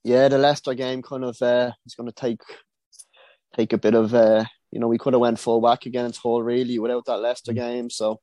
yeah, 0.09 0.27
the 0.27 0.39
Leicester 0.39 0.73
game 0.73 1.03
kind 1.03 1.23
of 1.23 1.39
uh, 1.41 1.71
is 1.85 1.93
going 1.93 2.09
to 2.09 2.15
take 2.15 2.41
take 3.55 3.73
a 3.73 3.77
bit 3.77 3.93
of 3.93 4.13
uh, 4.13 4.43
you 4.71 4.79
know 4.79 4.87
we 4.87 4.97
could 4.97 5.13
have 5.13 5.21
went 5.21 5.39
full 5.39 5.61
whack 5.61 5.85
against 5.85 6.19
Hull 6.21 6.41
really 6.41 6.79
without 6.79 7.05
that 7.05 7.19
Leicester 7.19 7.51
mm. 7.51 7.55
game. 7.55 7.89
So, 7.91 8.19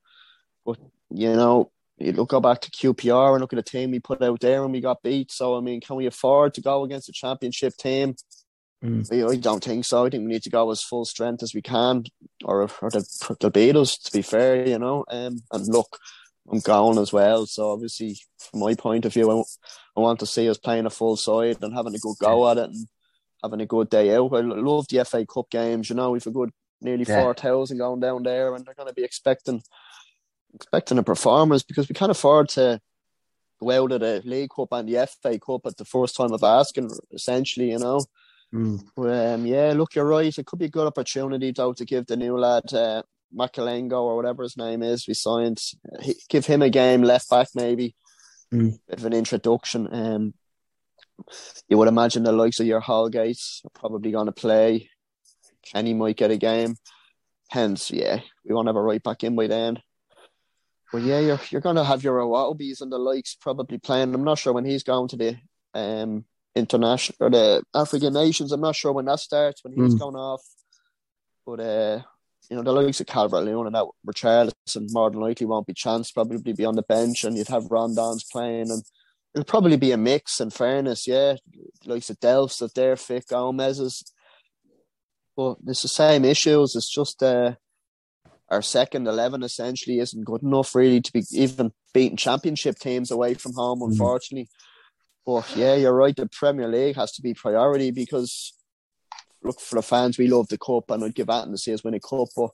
but 0.64 0.78
you 1.10 1.34
know 1.34 1.70
you 1.98 2.12
look 2.12 2.30
go 2.30 2.40
back 2.40 2.60
to 2.62 2.70
QPR 2.70 3.32
and 3.32 3.40
look 3.40 3.52
at 3.52 3.56
the 3.56 3.62
team 3.62 3.92
we 3.92 4.00
put 4.00 4.20
out 4.20 4.40
there 4.40 4.64
and 4.64 4.72
we 4.72 4.80
got 4.80 5.02
beat. 5.02 5.30
So 5.30 5.56
I 5.56 5.60
mean, 5.60 5.80
can 5.80 5.96
we 5.96 6.06
afford 6.06 6.54
to 6.54 6.60
go 6.60 6.82
against 6.82 7.08
a 7.08 7.12
championship 7.12 7.76
team? 7.76 8.16
Mm. 8.84 9.32
I 9.32 9.36
don't 9.36 9.64
think 9.64 9.84
so. 9.84 10.04
I 10.04 10.10
think 10.10 10.24
we 10.24 10.32
need 10.32 10.42
to 10.42 10.50
go 10.50 10.70
as 10.72 10.82
full 10.82 11.04
strength 11.04 11.44
as 11.44 11.54
we 11.54 11.62
can, 11.62 12.02
or 12.44 12.68
or 12.82 12.90
they'll 13.40 13.50
beat 13.50 13.76
us. 13.76 13.96
To 13.98 14.12
be 14.12 14.22
fair, 14.22 14.66
you 14.66 14.78
know. 14.78 15.04
Um, 15.08 15.38
and 15.52 15.66
look, 15.68 15.98
I'm 16.50 16.60
going 16.60 16.98
as 16.98 17.12
well. 17.12 17.46
So 17.46 17.72
obviously, 17.72 18.18
from 18.38 18.60
my 18.60 18.74
point 18.74 19.04
of 19.04 19.12
view, 19.12 19.30
I, 19.30 19.42
I 19.96 20.00
want 20.00 20.20
to 20.20 20.26
see 20.26 20.48
us 20.48 20.58
playing 20.58 20.86
a 20.86 20.90
full 20.90 21.16
side 21.16 21.58
and 21.62 21.74
having 21.74 21.94
a 21.94 21.98
good 21.98 22.16
go 22.20 22.48
at 22.50 22.58
it 22.58 22.70
and 22.70 22.86
having 23.42 23.60
a 23.60 23.66
good 23.66 23.90
day 23.90 24.14
out. 24.14 24.32
I 24.34 24.40
love 24.40 24.86
the 24.88 25.04
FA 25.04 25.26
Cup 25.26 25.50
games. 25.50 25.90
You 25.90 25.96
know, 25.96 26.12
we've 26.12 26.26
a 26.26 26.30
good 26.30 26.50
nearly 26.80 27.04
yeah. 27.06 27.22
four 27.22 27.34
thousand 27.34 27.78
going 27.78 28.00
down 28.00 28.22
there, 28.22 28.54
and 28.54 28.64
they're 28.64 28.74
going 28.74 28.88
to 28.88 28.94
be 28.94 29.04
expecting 29.04 29.62
expecting 30.54 30.98
a 30.98 31.02
performance 31.02 31.62
because 31.62 31.88
we 31.88 31.94
can't 31.94 32.10
afford 32.10 32.48
to 32.50 32.80
go 33.60 33.70
out 33.70 33.92
of 33.92 34.00
the 34.00 34.22
League 34.24 34.50
Cup 34.54 34.68
and 34.72 34.88
the 34.88 35.06
FA 35.06 35.38
Cup 35.38 35.62
at 35.66 35.76
the 35.76 35.84
first 35.84 36.16
time 36.16 36.32
of 36.32 36.42
asking. 36.42 36.90
Essentially, 37.12 37.70
you 37.70 37.78
know. 37.78 38.00
Mm. 38.54 39.34
Um, 39.34 39.44
yeah, 39.46 39.72
look, 39.74 39.94
you're 39.96 40.06
right. 40.06 40.38
It 40.38 40.46
could 40.46 40.60
be 40.60 40.66
a 40.66 40.70
good 40.70 40.86
opportunity 40.86 41.50
though 41.50 41.72
to 41.72 41.84
give 41.84 42.06
the 42.06 42.16
new 42.16 42.38
lad 42.38 42.72
uh, 42.72 43.02
Mykolenko 43.34 43.92
or 43.92 44.16
whatever 44.16 44.42
his 44.42 44.56
name 44.56 44.82
is, 44.82 45.06
we 45.06 45.14
signed. 45.14 45.60
give 46.28 46.46
him 46.46 46.62
a 46.62 46.70
game 46.70 47.02
left 47.02 47.30
back 47.30 47.48
maybe, 47.54 47.94
mm. 48.52 48.78
bit 48.88 48.98
of 48.98 49.04
an 49.04 49.12
introduction. 49.12 49.88
Um, 49.92 50.34
you 51.68 51.78
would 51.78 51.88
imagine 51.88 52.22
the 52.22 52.32
likes 52.32 52.60
of 52.60 52.66
your 52.66 52.80
Holgates 52.80 53.64
are 53.64 53.70
probably 53.78 54.10
going 54.10 54.26
to 54.26 54.32
play. 54.32 54.90
Kenny 55.62 55.94
might 55.94 56.16
get 56.16 56.30
a 56.30 56.36
game. 56.36 56.76
Hence, 57.50 57.90
yeah, 57.90 58.20
we 58.44 58.54
won't 58.54 58.68
have 58.68 58.76
a 58.76 58.82
right 58.82 59.02
back 59.02 59.24
in 59.24 59.36
by 59.36 59.46
then. 59.46 59.80
But 60.92 61.02
yeah, 61.02 61.20
you're 61.20 61.40
you're 61.50 61.60
going 61.60 61.76
to 61.76 61.84
have 61.84 62.04
your 62.04 62.18
Iwobi's 62.20 62.80
and 62.80 62.92
the 62.92 62.98
likes 62.98 63.34
probably 63.34 63.78
playing. 63.78 64.14
I'm 64.14 64.24
not 64.24 64.38
sure 64.38 64.52
when 64.52 64.64
he's 64.64 64.82
going 64.82 65.08
to 65.08 65.16
the 65.16 65.36
um 65.74 66.24
international 66.54 67.16
or 67.20 67.30
the 67.30 67.62
African 67.74 68.14
nations. 68.14 68.52
I'm 68.52 68.60
not 68.60 68.76
sure 68.76 68.92
when 68.92 69.04
that 69.06 69.20
starts 69.20 69.62
when 69.62 69.74
he's 69.74 69.94
mm. 69.94 69.98
going 69.98 70.16
off. 70.16 70.42
But 71.44 71.60
uh, 71.60 72.02
you 72.48 72.56
know, 72.56 72.62
the 72.62 72.72
likes 72.72 73.00
of 73.00 73.06
Calvert 73.06 73.44
Lewin 73.44 73.66
and 73.66 73.74
that 73.74 73.86
Richarlison 74.06 74.92
more 74.92 75.10
than 75.10 75.20
likely 75.20 75.46
won't 75.46 75.66
be 75.66 75.74
chance, 75.74 76.10
probably 76.10 76.52
be 76.52 76.64
on 76.64 76.76
the 76.76 76.82
bench, 76.82 77.24
and 77.24 77.36
you'd 77.36 77.48
have 77.48 77.64
Rondon's 77.64 78.24
playing, 78.24 78.70
and 78.70 78.82
it'll 79.34 79.44
probably 79.44 79.76
be 79.76 79.92
a 79.92 79.96
mix. 79.96 80.40
In 80.40 80.50
fairness, 80.50 81.06
yeah, 81.06 81.34
the 81.52 81.90
likes 81.92 82.10
of 82.10 82.20
Delphs 82.20 82.62
if 82.62 82.72
they're 82.74 82.96
fit, 82.96 83.26
Gomes's, 83.28 84.04
but 85.36 85.56
it's 85.66 85.82
the 85.82 85.88
same 85.88 86.24
issues. 86.24 86.76
It's 86.76 86.90
just 86.90 87.22
uh, 87.22 87.54
our 88.48 88.62
second 88.62 89.08
eleven 89.08 89.42
essentially 89.42 89.98
isn't 89.98 90.24
good 90.24 90.42
enough 90.42 90.74
really 90.74 91.00
to 91.00 91.12
be 91.12 91.24
even 91.32 91.72
beating 91.92 92.16
championship 92.16 92.78
teams 92.78 93.10
away 93.10 93.34
from 93.34 93.54
home, 93.54 93.80
mm-hmm. 93.80 93.92
unfortunately. 93.92 94.44
Mm. 94.44 94.50
But 95.26 95.56
yeah, 95.56 95.74
you're 95.74 95.92
right. 95.92 96.14
The 96.14 96.28
Premier 96.28 96.68
League 96.68 96.94
has 96.94 97.10
to 97.12 97.22
be 97.22 97.34
priority 97.34 97.90
because 97.90 98.52
look 99.46 99.60
for 99.60 99.76
the 99.76 99.82
fans, 99.82 100.18
we 100.18 100.28
love 100.28 100.48
the 100.48 100.58
cup, 100.58 100.90
and 100.90 101.04
I'd 101.04 101.14
give 101.14 101.30
Anton 101.30 101.52
to 101.52 101.58
see 101.58 101.72
us 101.72 101.84
win 101.84 101.94
a 101.94 102.00
cup. 102.00 102.28
But 102.36 102.50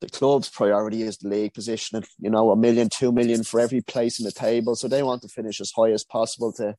the 0.00 0.08
club's 0.08 0.48
priority 0.48 1.02
is 1.02 1.18
the 1.18 1.28
league 1.28 1.54
position. 1.54 1.96
And 1.96 2.06
You 2.18 2.30
know, 2.30 2.50
a 2.50 2.56
million, 2.56 2.88
two 2.92 3.12
million 3.12 3.42
for 3.44 3.60
every 3.60 3.80
place 3.80 4.18
in 4.18 4.24
the 4.24 4.32
table, 4.32 4.76
so 4.76 4.88
they 4.88 5.02
want 5.02 5.22
to 5.22 5.28
finish 5.28 5.60
as 5.60 5.72
high 5.74 5.90
as 5.90 6.04
possible 6.04 6.52
to 6.54 6.76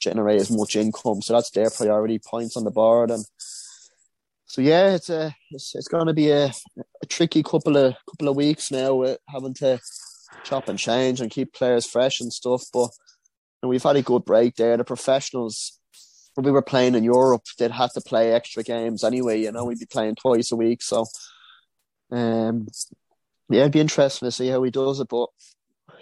generate 0.00 0.40
as 0.40 0.50
much 0.50 0.76
income. 0.76 1.22
So 1.22 1.34
that's 1.34 1.50
their 1.50 1.70
priority 1.70 2.18
points 2.18 2.56
on 2.56 2.64
the 2.64 2.70
board, 2.70 3.10
and 3.10 3.24
so 4.46 4.60
yeah, 4.60 4.94
it's 4.94 5.10
a 5.10 5.34
it's, 5.50 5.74
it's 5.74 5.88
going 5.88 6.06
to 6.06 6.12
be 6.12 6.30
a, 6.30 6.52
a 7.02 7.06
tricky 7.08 7.42
couple 7.42 7.76
of 7.76 7.94
couple 8.10 8.28
of 8.28 8.36
weeks 8.36 8.70
now 8.70 8.94
with 8.94 9.18
having 9.28 9.54
to 9.54 9.80
chop 10.44 10.68
and 10.68 10.78
change 10.78 11.20
and 11.20 11.30
keep 11.30 11.54
players 11.54 11.86
fresh 11.86 12.20
and 12.20 12.32
stuff. 12.32 12.64
But 12.72 12.90
and 13.62 13.70
we've 13.70 13.82
had 13.82 13.96
a 13.96 14.02
good 14.02 14.24
break 14.24 14.56
there. 14.56 14.76
The 14.76 14.84
professionals 14.84 15.78
we 16.36 16.50
were 16.50 16.62
playing 16.62 16.94
in 16.94 17.04
Europe, 17.04 17.44
they'd 17.58 17.70
have 17.70 17.92
to 17.92 18.00
play 18.00 18.32
extra 18.32 18.62
games 18.62 19.04
anyway. 19.04 19.40
You 19.40 19.52
know, 19.52 19.64
we'd 19.64 19.78
be 19.78 19.86
playing 19.86 20.16
twice 20.16 20.52
a 20.52 20.56
week, 20.56 20.82
so 20.82 21.06
um, 22.10 22.66
yeah, 23.48 23.60
it'd 23.60 23.72
be 23.72 23.80
interesting 23.80 24.26
to 24.26 24.32
see 24.32 24.48
how 24.48 24.62
he 24.62 24.70
does 24.70 25.00
it. 25.00 25.08
But 25.08 25.28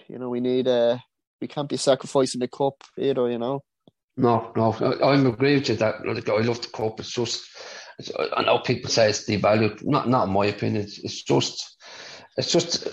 you 0.09 0.19
know, 0.19 0.29
we 0.29 0.41
need 0.41 0.69
uh, 0.69 0.99
we 1.41 1.49
can't 1.49 1.69
be 1.69 1.77
sacrificing 1.77 2.41
the 2.41 2.49
cup 2.49 2.85
either. 2.99 3.31
You 3.31 3.39
know. 3.39 3.63
No, 4.17 4.53
no, 4.55 4.73
I, 5.03 5.15
am 5.15 5.27
agree 5.27 5.55
with 5.55 5.71
you 5.71 5.77
that 5.77 6.07
like, 6.07 6.29
I 6.29 6.39
love 6.39 6.61
the 6.61 6.69
cup. 6.69 7.01
It's 7.01 7.13
just, 7.13 7.43
it's, 7.99 8.11
I 8.37 8.43
know 8.43 8.59
people 8.59 8.91
say 8.91 9.09
it's 9.09 9.27
devalued. 9.27 9.83
Not, 9.83 10.09
not 10.09 10.27
in 10.27 10.35
my 10.35 10.47
opinion. 10.47 10.83
It's, 10.83 10.99
it's 10.99 11.23
just, 11.23 11.79
it's 12.37 12.53
just 12.53 12.87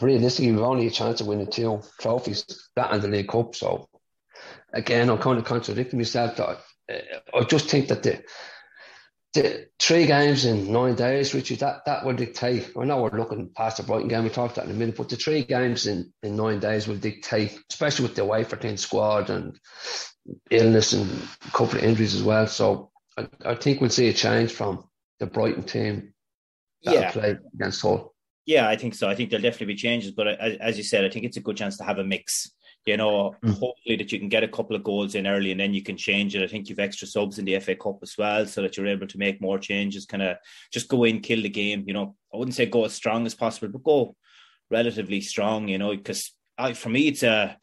realistically 0.00 0.52
we've 0.52 0.60
only 0.60 0.86
a 0.86 0.90
chance 0.90 1.20
of 1.20 1.26
winning 1.26 1.50
two 1.50 1.80
trophies, 2.00 2.44
that 2.76 2.92
and 2.92 3.02
the 3.02 3.08
League 3.08 3.28
Cup. 3.28 3.56
So 3.56 3.88
again, 4.76 5.10
I'm 5.10 5.18
kind 5.18 5.38
of 5.38 5.44
contradicting 5.44 5.98
myself. 5.98 6.38
I, 6.38 6.56
I 7.34 7.42
just 7.44 7.68
think 7.68 7.88
that 7.88 8.02
the 8.02 8.22
the 9.34 9.68
three 9.78 10.06
games 10.06 10.46
in 10.46 10.72
nine 10.72 10.94
days, 10.94 11.34
Richard, 11.34 11.58
that, 11.58 11.84
that 11.84 12.04
will 12.04 12.14
dictate. 12.14 12.70
I 12.78 12.84
know 12.84 13.02
we're 13.02 13.18
looking 13.18 13.50
past 13.54 13.76
the 13.76 13.82
Brighton 13.82 14.08
game, 14.08 14.24
we 14.24 14.30
talked 14.30 14.54
that 14.54 14.64
in 14.64 14.70
a 14.70 14.74
minute, 14.74 14.96
but 14.96 15.10
the 15.10 15.16
three 15.16 15.44
games 15.44 15.86
in, 15.86 16.10
in 16.22 16.36
nine 16.36 16.58
days 16.58 16.88
will 16.88 16.96
dictate, 16.96 17.58
especially 17.70 18.04
with 18.04 18.14
the 18.14 18.22
AFCON 18.22 18.78
squad 18.78 19.28
and 19.28 19.58
illness 20.50 20.94
and 20.94 21.10
a 21.46 21.50
couple 21.50 21.78
of 21.78 21.84
injuries 21.84 22.14
as 22.14 22.22
well. 22.22 22.46
So 22.46 22.90
I, 23.18 23.28
I 23.44 23.54
think 23.56 23.80
we'll 23.80 23.90
see 23.90 24.08
a 24.08 24.14
change 24.14 24.52
from 24.52 24.84
the 25.20 25.26
Brighton 25.26 25.64
team 25.64 26.14
that 26.84 26.94
yeah. 26.94 27.10
play 27.10 27.36
against 27.54 27.82
Hull. 27.82 28.14
Yeah, 28.46 28.68
I 28.68 28.76
think 28.76 28.94
so. 28.94 29.06
I 29.06 29.14
think 29.14 29.28
there'll 29.28 29.42
definitely 29.42 29.74
be 29.74 29.76
changes, 29.76 30.12
but 30.12 30.28
as 30.28 30.78
you 30.78 30.84
said, 30.84 31.04
I 31.04 31.10
think 31.10 31.26
it's 31.26 31.36
a 31.36 31.40
good 31.40 31.58
chance 31.58 31.76
to 31.76 31.84
have 31.84 31.98
a 31.98 32.04
mix 32.04 32.52
you 32.86 32.96
know, 32.96 33.34
mm. 33.44 33.50
hopefully 33.58 33.96
that 33.96 34.12
you 34.12 34.18
can 34.18 34.28
get 34.28 34.44
a 34.44 34.48
couple 34.48 34.76
of 34.76 34.84
goals 34.84 35.14
in 35.14 35.26
early 35.26 35.50
and 35.50 35.60
then 35.60 35.74
you 35.74 35.82
can 35.82 35.96
change 35.96 36.34
it. 36.34 36.42
I 36.42 36.46
think 36.46 36.68
you've 36.68 36.78
extra 36.78 37.06
subs 37.06 37.38
in 37.38 37.44
the 37.44 37.58
FA 37.58 37.74
Cup 37.74 37.98
as 38.02 38.14
well, 38.16 38.46
so 38.46 38.62
that 38.62 38.76
you're 38.76 38.86
able 38.86 39.06
to 39.08 39.18
make 39.18 39.40
more 39.40 39.58
changes, 39.58 40.06
kind 40.06 40.22
of 40.22 40.36
just 40.72 40.88
go 40.88 41.04
in, 41.04 41.20
kill 41.20 41.42
the 41.42 41.48
game. 41.48 41.84
You 41.86 41.94
know, 41.94 42.16
I 42.32 42.36
wouldn't 42.36 42.54
say 42.54 42.66
go 42.66 42.84
as 42.84 42.94
strong 42.94 43.26
as 43.26 43.34
possible, 43.34 43.68
but 43.68 43.82
go 43.82 44.16
relatively 44.70 45.20
strong, 45.20 45.68
you 45.68 45.78
know, 45.78 45.96
because 45.96 46.32
for 46.74 46.88
me, 46.88 47.08
it's 47.08 47.22
a 47.22 47.58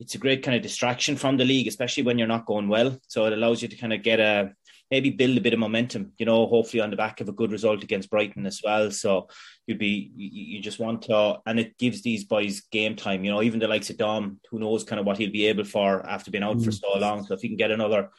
it's 0.00 0.14
a 0.14 0.18
great 0.18 0.42
kind 0.42 0.56
of 0.56 0.62
distraction 0.62 1.16
from 1.16 1.36
the 1.36 1.44
league, 1.44 1.66
especially 1.66 2.04
when 2.04 2.18
you're 2.18 2.28
not 2.28 2.46
going 2.46 2.68
well. 2.68 2.98
So 3.08 3.26
it 3.26 3.32
allows 3.32 3.62
you 3.62 3.68
to 3.68 3.76
kind 3.76 3.92
of 3.92 4.02
get 4.02 4.20
a 4.20 4.52
maybe 4.90 5.10
build 5.10 5.36
a 5.36 5.40
bit 5.40 5.52
of 5.52 5.58
momentum, 5.58 6.12
you 6.18 6.24
know, 6.24 6.46
hopefully 6.46 6.80
on 6.80 6.90
the 6.90 6.96
back 6.96 7.20
of 7.20 7.28
a 7.28 7.32
good 7.32 7.52
result 7.52 7.82
against 7.82 8.10
Brighton 8.10 8.46
as 8.46 8.60
well. 8.64 8.90
So 8.90 9.28
you'd 9.66 9.78
be, 9.78 10.10
you, 10.16 10.60
just 10.60 10.78
want 10.78 11.02
to, 11.02 11.38
and 11.46 11.60
it 11.60 11.76
gives 11.76 12.02
these 12.02 12.24
boys 12.24 12.62
game 12.72 12.96
time, 12.96 13.24
you 13.24 13.30
know, 13.30 13.42
even 13.42 13.60
the 13.60 13.68
likes 13.68 13.90
of 13.90 13.98
Dom, 13.98 14.40
who 14.50 14.58
knows 14.58 14.84
kind 14.84 14.98
of 14.98 15.06
what 15.06 15.18
he'll 15.18 15.30
be 15.30 15.46
able 15.46 15.64
for 15.64 16.06
after 16.08 16.30
being 16.30 16.44
out 16.44 16.56
mm. 16.56 16.64
for 16.64 16.72
so 16.72 16.96
long. 16.96 17.24
So 17.24 17.34
if 17.34 17.40
he 17.40 17.48
can 17.48 17.56
get 17.58 17.70
another 17.70 18.10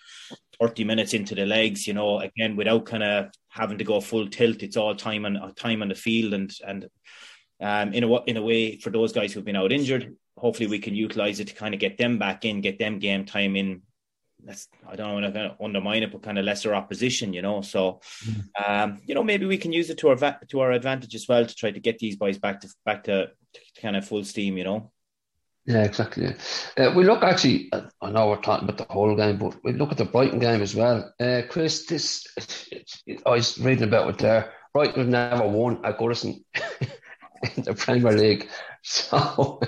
30 0.61 0.83
minutes 0.83 1.13
into 1.13 1.33
the 1.33 1.45
legs, 1.45 1.87
you 1.87 1.93
know, 1.93 2.19
again, 2.19 2.55
without 2.55 2.85
kind 2.85 3.03
of 3.03 3.31
having 3.49 3.79
to 3.79 3.83
go 3.83 3.99
full 3.99 4.27
tilt, 4.29 4.61
it's 4.61 4.77
all 4.77 4.95
time 4.95 5.25
and 5.25 5.39
time 5.55 5.81
on 5.81 5.89
the 5.89 5.95
field 5.95 6.33
and, 6.33 6.51
and, 6.67 6.87
um, 7.61 7.93
in 7.93 8.05
a 8.05 8.23
in 8.23 8.37
a 8.37 8.41
way, 8.41 8.77
for 8.77 8.89
those 8.89 9.11
guys 9.11 9.33
who've 9.33 9.43
been 9.43 9.57
out 9.57 9.73
injured, 9.73 10.15
hopefully 10.37 10.67
we 10.67 10.79
can 10.79 10.95
utilize 10.95 11.41
it 11.41 11.47
to 11.47 11.53
kind 11.53 11.73
of 11.73 11.79
get 11.81 11.97
them 11.97 12.17
back 12.17 12.45
in, 12.45 12.61
get 12.61 12.79
them 12.79 12.99
game 12.99 13.25
time 13.25 13.57
in 13.57 13.81
that's 14.43 14.67
I 14.87 14.95
don't 14.95 15.21
want 15.21 15.33
to 15.33 15.55
undermine 15.61 16.03
it, 16.03 16.11
but 16.11 16.23
kind 16.23 16.39
of 16.39 16.45
lesser 16.45 16.73
opposition, 16.73 17.33
you 17.33 17.41
know. 17.41 17.61
So, 17.61 18.01
mm. 18.25 18.43
um, 18.67 19.01
you 19.05 19.15
know, 19.15 19.23
maybe 19.23 19.45
we 19.45 19.57
can 19.57 19.73
use 19.73 19.89
it 19.89 19.97
to 19.99 20.09
our 20.09 20.39
to 20.47 20.59
our 20.59 20.71
advantage 20.71 21.15
as 21.15 21.27
well 21.27 21.45
to 21.45 21.55
try 21.55 21.71
to 21.71 21.79
get 21.79 21.99
these 21.99 22.15
boys 22.15 22.37
back 22.37 22.61
to 22.61 22.69
back 22.85 23.03
to, 23.05 23.27
to 23.53 23.81
kind 23.81 23.95
of 23.95 24.07
full 24.07 24.23
steam, 24.23 24.57
you 24.57 24.63
know. 24.63 24.91
Yeah, 25.65 25.83
exactly. 25.83 26.35
Uh, 26.77 26.93
we 26.95 27.03
look 27.03 27.23
actually. 27.23 27.69
I 28.01 28.09
know 28.09 28.29
we're 28.29 28.41
talking 28.41 28.67
about 28.67 28.77
the 28.77 28.91
Hull 28.91 29.15
game, 29.15 29.37
but 29.37 29.63
we 29.63 29.73
look 29.73 29.91
at 29.91 29.97
the 29.97 30.05
Brighton 30.05 30.39
game 30.39 30.61
as 30.61 30.73
well. 30.73 31.13
Uh, 31.19 31.43
Chris, 31.47 31.85
this 31.85 32.25
I 33.25 33.29
was 33.29 33.59
reading 33.59 33.83
about 33.83 34.09
it 34.09 34.17
there. 34.17 34.53
Brighton 34.73 34.99
have 34.99 35.07
never 35.07 35.47
won 35.47 35.85
at 35.85 35.97
Goodison 35.97 36.43
in 37.55 37.63
the 37.63 37.73
Premier 37.73 38.13
League, 38.13 38.47
so 38.83 39.59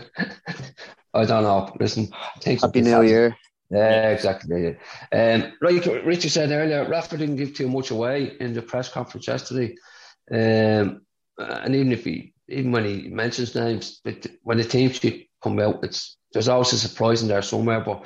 I 1.13 1.25
don't 1.25 1.43
know. 1.43 1.71
Listen, 1.79 2.09
Happy 2.43 2.81
New 2.81 3.01
Year. 3.03 3.37
Yeah, 3.71 4.09
exactly. 4.09 4.75
Um, 5.13 5.53
like 5.61 5.85
Richard 5.85 6.31
said 6.31 6.51
earlier, 6.51 6.87
Rafa 6.89 7.17
didn't 7.17 7.37
give 7.37 7.53
too 7.53 7.69
much 7.69 7.91
away 7.91 8.35
in 8.39 8.53
the 8.53 8.61
press 8.61 8.89
conference 8.89 9.27
yesterday. 9.27 9.75
Um, 10.29 11.01
and 11.37 11.75
even 11.75 11.93
if 11.93 12.03
he, 12.03 12.33
even 12.49 12.73
when 12.73 12.83
he 12.83 13.07
mentions 13.07 13.55
names, 13.55 14.01
but 14.03 14.27
when 14.43 14.57
the 14.57 14.65
team 14.65 14.91
sheet 14.91 15.29
come 15.41 15.57
out, 15.59 15.83
it's 15.83 16.17
there's 16.33 16.49
always 16.49 16.73
a 16.73 16.77
surprise 16.77 17.21
in 17.21 17.29
there 17.29 17.41
somewhere. 17.41 17.79
But 17.79 18.05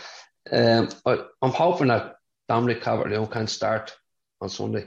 um, 0.52 0.90
I, 1.06 1.26
I'm 1.42 1.52
hoping 1.52 1.88
that 1.88 2.18
Dominic 2.48 2.82
Calvert-Lewin 2.82 3.28
can 3.28 3.48
start 3.48 3.96
on 4.42 4.50
Sunday 4.50 4.86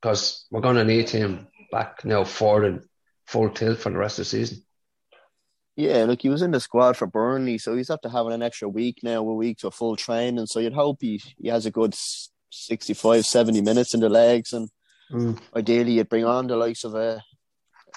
because 0.00 0.46
we're 0.52 0.60
going 0.60 0.76
to 0.76 0.84
need 0.84 1.10
him 1.10 1.48
back 1.72 2.04
now 2.04 2.22
for 2.22 2.60
the 2.60 2.84
full 3.26 3.50
tilt 3.50 3.78
for 3.78 3.90
the 3.90 3.98
rest 3.98 4.20
of 4.20 4.24
the 4.24 4.30
season. 4.30 4.62
Yeah, 5.74 6.04
look, 6.04 6.20
he 6.20 6.28
was 6.28 6.42
in 6.42 6.50
the 6.50 6.60
squad 6.60 6.96
for 6.96 7.06
Burnley, 7.06 7.56
so 7.56 7.74
he's 7.74 7.88
after 7.88 8.08
having 8.08 8.32
an 8.32 8.42
extra 8.42 8.68
week 8.68 8.98
now, 9.02 9.20
a 9.20 9.34
week 9.34 9.58
to 9.58 9.70
full 9.70 9.96
training. 9.96 10.46
So 10.46 10.60
you'd 10.60 10.74
hope 10.74 10.98
he, 11.00 11.22
he 11.38 11.48
has 11.48 11.64
a 11.64 11.70
good 11.70 11.94
65, 12.50 13.24
70 13.24 13.62
minutes 13.62 13.94
in 13.94 14.00
the 14.00 14.10
legs. 14.10 14.52
And 14.52 14.68
mm. 15.10 15.40
ideally, 15.56 15.92
you'd 15.92 16.10
bring 16.10 16.26
on 16.26 16.46
the 16.46 16.56
likes 16.56 16.84
of 16.84 16.94
a 16.94 16.98
uh, 16.98 17.20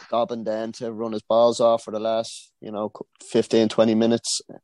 Dobbin 0.10 0.44
then 0.44 0.72
to 0.74 0.92
run 0.92 1.14
his 1.14 1.22
balls 1.22 1.60
off 1.60 1.84
for 1.84 1.92
the 1.92 2.00
last, 2.00 2.52
you 2.62 2.72
know, 2.72 2.92
15, 3.24 3.70
20 3.70 3.96
minutes. 3.96 4.42
I 4.50 4.58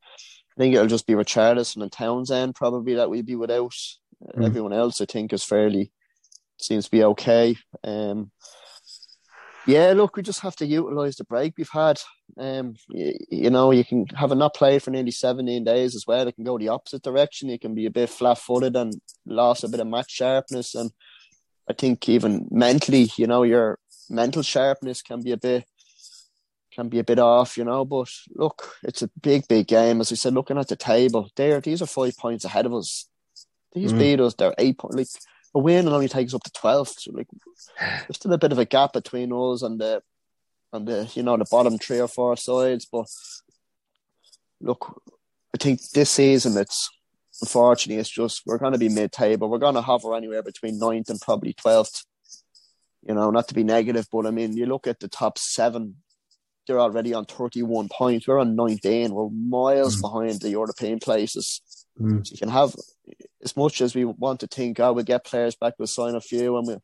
think 0.57 0.75
it'll 0.75 0.87
just 0.87 1.07
be 1.07 1.13
Richarlison 1.13 1.81
and 1.81 1.91
Townsend 1.91 2.55
probably 2.55 2.95
that 2.95 3.09
we'd 3.09 3.25
be 3.25 3.35
without. 3.35 3.73
Mm. 4.35 4.45
Everyone 4.45 4.73
else, 4.73 5.01
I 5.01 5.05
think, 5.05 5.33
is 5.33 5.43
fairly, 5.43 5.91
seems 6.59 6.85
to 6.85 6.91
be 6.91 7.03
okay. 7.03 7.55
Um, 7.83 8.31
yeah, 9.67 9.93
look, 9.93 10.15
we 10.15 10.23
just 10.23 10.41
have 10.41 10.55
to 10.57 10.65
utilise 10.65 11.17
the 11.17 11.23
break 11.23 11.53
we've 11.57 11.69
had. 11.69 11.99
Um, 12.37 12.75
you, 12.89 13.13
you, 13.29 13.49
know, 13.49 13.71
you 13.71 13.85
can 13.85 14.05
have 14.15 14.31
a 14.31 14.35
not 14.35 14.55
played 14.55 14.81
for 14.81 14.91
nearly 14.91 15.11
17 15.11 15.63
days 15.63 15.95
as 15.95 16.05
well. 16.07 16.27
It 16.27 16.35
can 16.35 16.43
go 16.43 16.57
the 16.57 16.69
opposite 16.69 17.03
direction. 17.03 17.49
You 17.49 17.59
can 17.59 17.75
be 17.75 17.85
a 17.85 17.91
bit 17.91 18.09
flat 18.09 18.39
footed 18.39 18.75
and 18.75 18.99
lost 19.25 19.63
a 19.63 19.67
bit 19.67 19.79
of 19.79 19.87
match 19.87 20.11
sharpness. 20.11 20.73
And 20.75 20.91
I 21.69 21.73
think 21.73 22.09
even 22.09 22.47
mentally, 22.49 23.11
you 23.17 23.27
know, 23.27 23.43
your 23.43 23.77
mental 24.09 24.41
sharpness 24.41 25.01
can 25.01 25.21
be 25.21 25.31
a 25.31 25.37
bit 25.37 25.65
can 26.73 26.87
be 26.87 26.99
a 26.99 27.03
bit 27.03 27.19
off, 27.19 27.57
you 27.57 27.65
know. 27.65 27.85
But 27.85 28.09
look, 28.33 28.77
it's 28.83 29.01
a 29.01 29.09
big, 29.21 29.47
big 29.47 29.67
game. 29.67 30.01
As 30.01 30.11
I 30.11 30.15
said, 30.15 30.33
looking 30.33 30.57
at 30.57 30.69
the 30.69 30.75
table, 30.75 31.29
there, 31.35 31.59
these 31.59 31.81
are 31.81 31.87
five 31.87 32.17
points 32.17 32.45
ahead 32.45 32.65
of 32.65 32.73
us. 32.73 33.07
These 33.73 33.93
mm. 33.93 33.99
beat 33.99 34.19
us. 34.21 34.33
They're 34.35 34.55
eight 34.57 34.77
points. 34.77 34.95
Like 34.95 35.07
a 35.53 35.59
win 35.59 35.85
will 35.85 35.95
only 35.95 36.07
takes 36.07 36.33
up 36.33 36.43
to 36.43 36.51
12th. 36.51 36.99
So 36.99 37.11
like, 37.11 37.27
there's 37.79 38.15
still 38.15 38.33
a 38.33 38.37
bit 38.37 38.51
of 38.51 38.59
a 38.59 38.65
gap 38.65 38.93
between 38.93 39.31
us 39.33 39.61
and 39.61 39.79
the, 39.79 40.01
and 40.73 40.87
the, 40.87 41.11
you 41.13 41.23
know, 41.23 41.37
the 41.37 41.45
bottom 41.49 41.77
three 41.77 41.99
or 41.99 42.07
four 42.07 42.37
sides. 42.37 42.87
But 42.89 43.07
look, 44.61 45.01
I 45.53 45.57
think 45.57 45.81
this 45.93 46.11
season 46.11 46.57
it's, 46.57 46.89
unfortunately, 47.41 47.99
it's 47.99 48.09
just, 48.09 48.43
we're 48.45 48.57
going 48.57 48.73
to 48.73 48.79
be 48.79 48.89
mid 48.89 49.11
table. 49.11 49.49
We're 49.49 49.57
going 49.57 49.75
to 49.75 49.81
hover 49.81 50.15
anywhere 50.15 50.43
between 50.43 50.79
ninth 50.79 51.09
and 51.09 51.19
probably 51.19 51.53
12th. 51.53 52.05
You 53.07 53.15
know, 53.15 53.31
not 53.31 53.47
to 53.47 53.55
be 53.55 53.63
negative, 53.63 54.07
but 54.11 54.27
I 54.27 54.31
mean, 54.31 54.55
you 54.55 54.67
look 54.67 54.85
at 54.85 54.99
the 54.99 55.07
top 55.07 55.39
seven, 55.39 55.95
they're 56.67 56.79
already 56.79 57.13
on 57.13 57.25
31 57.25 57.89
points. 57.89 58.27
We're 58.27 58.39
on 58.39 58.55
19. 58.55 59.11
We're 59.11 59.29
miles 59.29 59.97
mm. 59.97 60.01
behind 60.01 60.41
the 60.41 60.51
European 60.51 60.99
places. 60.99 61.61
Mm. 61.99 62.25
So 62.25 62.31
you 62.31 62.37
can 62.37 62.49
have 62.49 62.75
as 63.43 63.57
much 63.57 63.81
as 63.81 63.95
we 63.95 64.05
want 64.05 64.39
to 64.41 64.47
think, 64.47 64.79
oh, 64.79 64.93
we'll 64.93 65.03
get 65.03 65.25
players 65.25 65.55
back, 65.55 65.73
we'll 65.77 65.87
sign 65.87 66.15
a 66.15 66.21
few, 66.21 66.57
and 66.57 66.67
we 66.67 66.75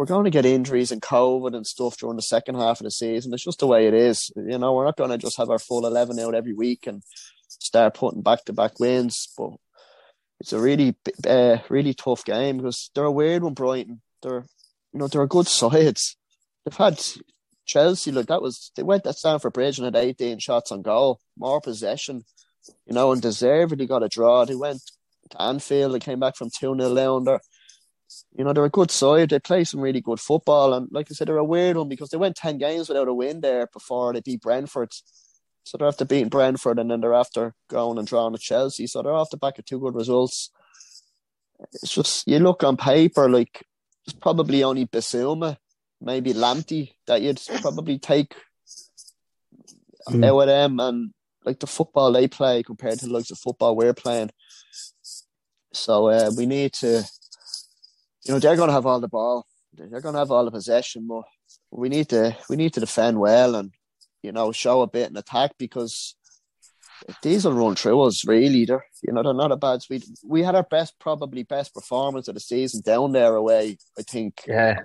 we're 0.00 0.06
going 0.06 0.24
to 0.24 0.30
get 0.30 0.46
injuries 0.46 0.92
and 0.92 1.02
COVID 1.02 1.54
and 1.54 1.66
stuff 1.66 1.98
during 1.98 2.16
the 2.16 2.22
second 2.22 2.54
half 2.54 2.80
of 2.80 2.84
the 2.84 2.90
season. 2.90 3.34
It's 3.34 3.44
just 3.44 3.58
the 3.58 3.66
way 3.66 3.86
it 3.86 3.92
is. 3.92 4.30
You 4.34 4.56
know, 4.56 4.72
we're 4.72 4.86
not 4.86 4.96
going 4.96 5.10
to 5.10 5.18
just 5.18 5.36
have 5.36 5.50
our 5.50 5.58
full 5.58 5.86
11 5.86 6.18
out 6.18 6.34
every 6.34 6.54
week 6.54 6.86
and 6.86 7.02
start 7.48 7.94
putting 7.94 8.22
back 8.22 8.46
to 8.46 8.54
back 8.54 8.80
wins. 8.80 9.28
But 9.36 9.50
it's 10.40 10.54
a 10.54 10.58
really, 10.58 10.96
uh, 11.28 11.58
really 11.68 11.92
tough 11.92 12.24
game 12.24 12.56
because 12.56 12.90
they're 12.94 13.04
a 13.04 13.12
weird 13.12 13.42
one, 13.42 13.52
Brighton. 13.52 14.00
They're, 14.22 14.46
you 14.94 15.00
know, 15.00 15.06
they're 15.06 15.20
a 15.20 15.28
good 15.28 15.48
side. 15.48 15.98
They've 16.64 16.76
had 16.76 16.98
Chelsea, 17.66 18.10
look, 18.10 18.28
that 18.28 18.40
was, 18.40 18.72
they 18.76 18.82
went 18.82 19.04
that 19.04 19.16
Stamford 19.16 19.52
Bridge 19.52 19.78
and 19.78 19.84
had 19.84 19.96
18 19.96 20.38
shots 20.38 20.72
on 20.72 20.80
goal, 20.80 21.20
more 21.36 21.60
possession, 21.60 22.24
you 22.86 22.94
know, 22.94 23.12
and 23.12 23.20
deservedly 23.20 23.86
got 23.86 24.02
a 24.02 24.08
draw. 24.08 24.46
They 24.46 24.54
went 24.54 24.80
Anfield. 25.38 25.94
They 25.94 25.98
came 26.00 26.20
back 26.20 26.36
from 26.36 26.50
2 26.50 26.76
0 26.76 26.94
down 26.94 27.24
there. 27.24 27.40
You 28.36 28.44
know, 28.44 28.52
they're 28.52 28.64
a 28.64 28.70
good 28.70 28.90
side. 28.90 29.30
They 29.30 29.38
play 29.38 29.64
some 29.64 29.80
really 29.80 30.00
good 30.00 30.20
football. 30.20 30.74
And 30.74 30.88
like 30.90 31.06
I 31.10 31.14
said, 31.14 31.28
they're 31.28 31.36
a 31.36 31.44
weird 31.44 31.76
one 31.76 31.88
because 31.88 32.10
they 32.10 32.16
went 32.16 32.36
10 32.36 32.58
games 32.58 32.88
without 32.88 33.08
a 33.08 33.14
win 33.14 33.40
there 33.40 33.68
before 33.72 34.12
they 34.12 34.20
beat 34.20 34.42
Brentford. 34.42 34.92
So 35.64 35.78
they're 35.78 35.88
after 35.88 36.04
beating 36.04 36.28
Brentford 36.28 36.78
and 36.78 36.90
then 36.90 37.00
they're 37.00 37.14
after 37.14 37.54
going 37.68 37.98
and 37.98 38.06
drawing 38.06 38.34
at 38.34 38.40
Chelsea. 38.40 38.86
So 38.86 39.02
they're 39.02 39.12
off 39.12 39.30
the 39.30 39.36
back 39.36 39.58
of 39.58 39.64
two 39.64 39.78
good 39.78 39.94
results. 39.94 40.50
It's 41.74 41.94
just, 41.94 42.26
you 42.26 42.38
look 42.38 42.64
on 42.64 42.76
paper, 42.76 43.28
like, 43.28 43.64
it's 44.06 44.14
probably 44.14 44.64
only 44.64 44.86
Bissouma, 44.86 45.58
maybe 46.00 46.32
Lamptey 46.32 46.94
that 47.06 47.22
you'd 47.22 47.40
probably 47.60 47.98
take 47.98 48.34
mm. 50.08 50.24
out 50.24 50.40
of 50.40 50.46
them. 50.46 50.80
And 50.80 51.10
like 51.44 51.60
the 51.60 51.66
football 51.66 52.12
they 52.12 52.28
play 52.28 52.62
compared 52.62 52.98
to 52.98 53.06
the 53.06 53.12
likes 53.12 53.30
of 53.30 53.38
football 53.38 53.76
we're 53.76 53.94
playing, 53.94 54.30
so 55.72 56.08
uh, 56.08 56.30
we 56.36 56.46
need 56.46 56.72
to, 56.74 57.04
you 58.24 58.32
know, 58.32 58.38
they're 58.38 58.56
going 58.56 58.68
to 58.68 58.74
have 58.74 58.86
all 58.86 59.00
the 59.00 59.08
ball. 59.08 59.46
They're 59.72 60.00
going 60.00 60.14
to 60.14 60.18
have 60.18 60.30
all 60.30 60.44
the 60.44 60.50
possession, 60.50 61.06
but 61.06 61.22
we 61.70 61.88
need 61.88 62.08
to 62.08 62.36
we 62.48 62.56
need 62.56 62.74
to 62.74 62.80
defend 62.80 63.18
well 63.18 63.54
and 63.54 63.72
you 64.22 64.32
know 64.32 64.52
show 64.52 64.82
a 64.82 64.86
bit 64.86 65.10
in 65.10 65.16
attack 65.16 65.52
because 65.58 66.16
these 67.22 67.44
will 67.44 67.52
run 67.52 67.76
through 67.76 68.02
us 68.02 68.26
really. 68.26 68.64
They're 68.64 68.84
you 69.02 69.12
know 69.12 69.22
they're 69.22 69.34
not 69.34 69.52
a 69.52 69.56
bad 69.56 69.80
we 69.88 70.02
we 70.24 70.42
had 70.42 70.54
our 70.54 70.64
best 70.64 70.98
probably 70.98 71.44
best 71.44 71.72
performance 71.72 72.28
of 72.28 72.34
the 72.34 72.40
season 72.40 72.82
down 72.82 73.12
there 73.12 73.34
away. 73.34 73.78
I 73.98 74.02
think. 74.02 74.42
Yeah. 74.46 74.80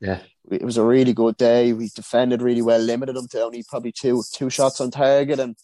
Yeah. 0.00 0.20
It 0.50 0.62
was 0.62 0.78
a 0.78 0.84
really 0.84 1.12
good 1.12 1.36
day. 1.36 1.72
We 1.72 1.90
defended 1.94 2.40
really 2.40 2.62
well, 2.62 2.80
limited 2.80 3.14
them 3.14 3.28
to 3.28 3.42
only 3.42 3.64
probably 3.68 3.92
two 3.92 4.22
two 4.32 4.50
shots 4.50 4.80
on 4.80 4.90
target, 4.90 5.38
and 5.38 5.56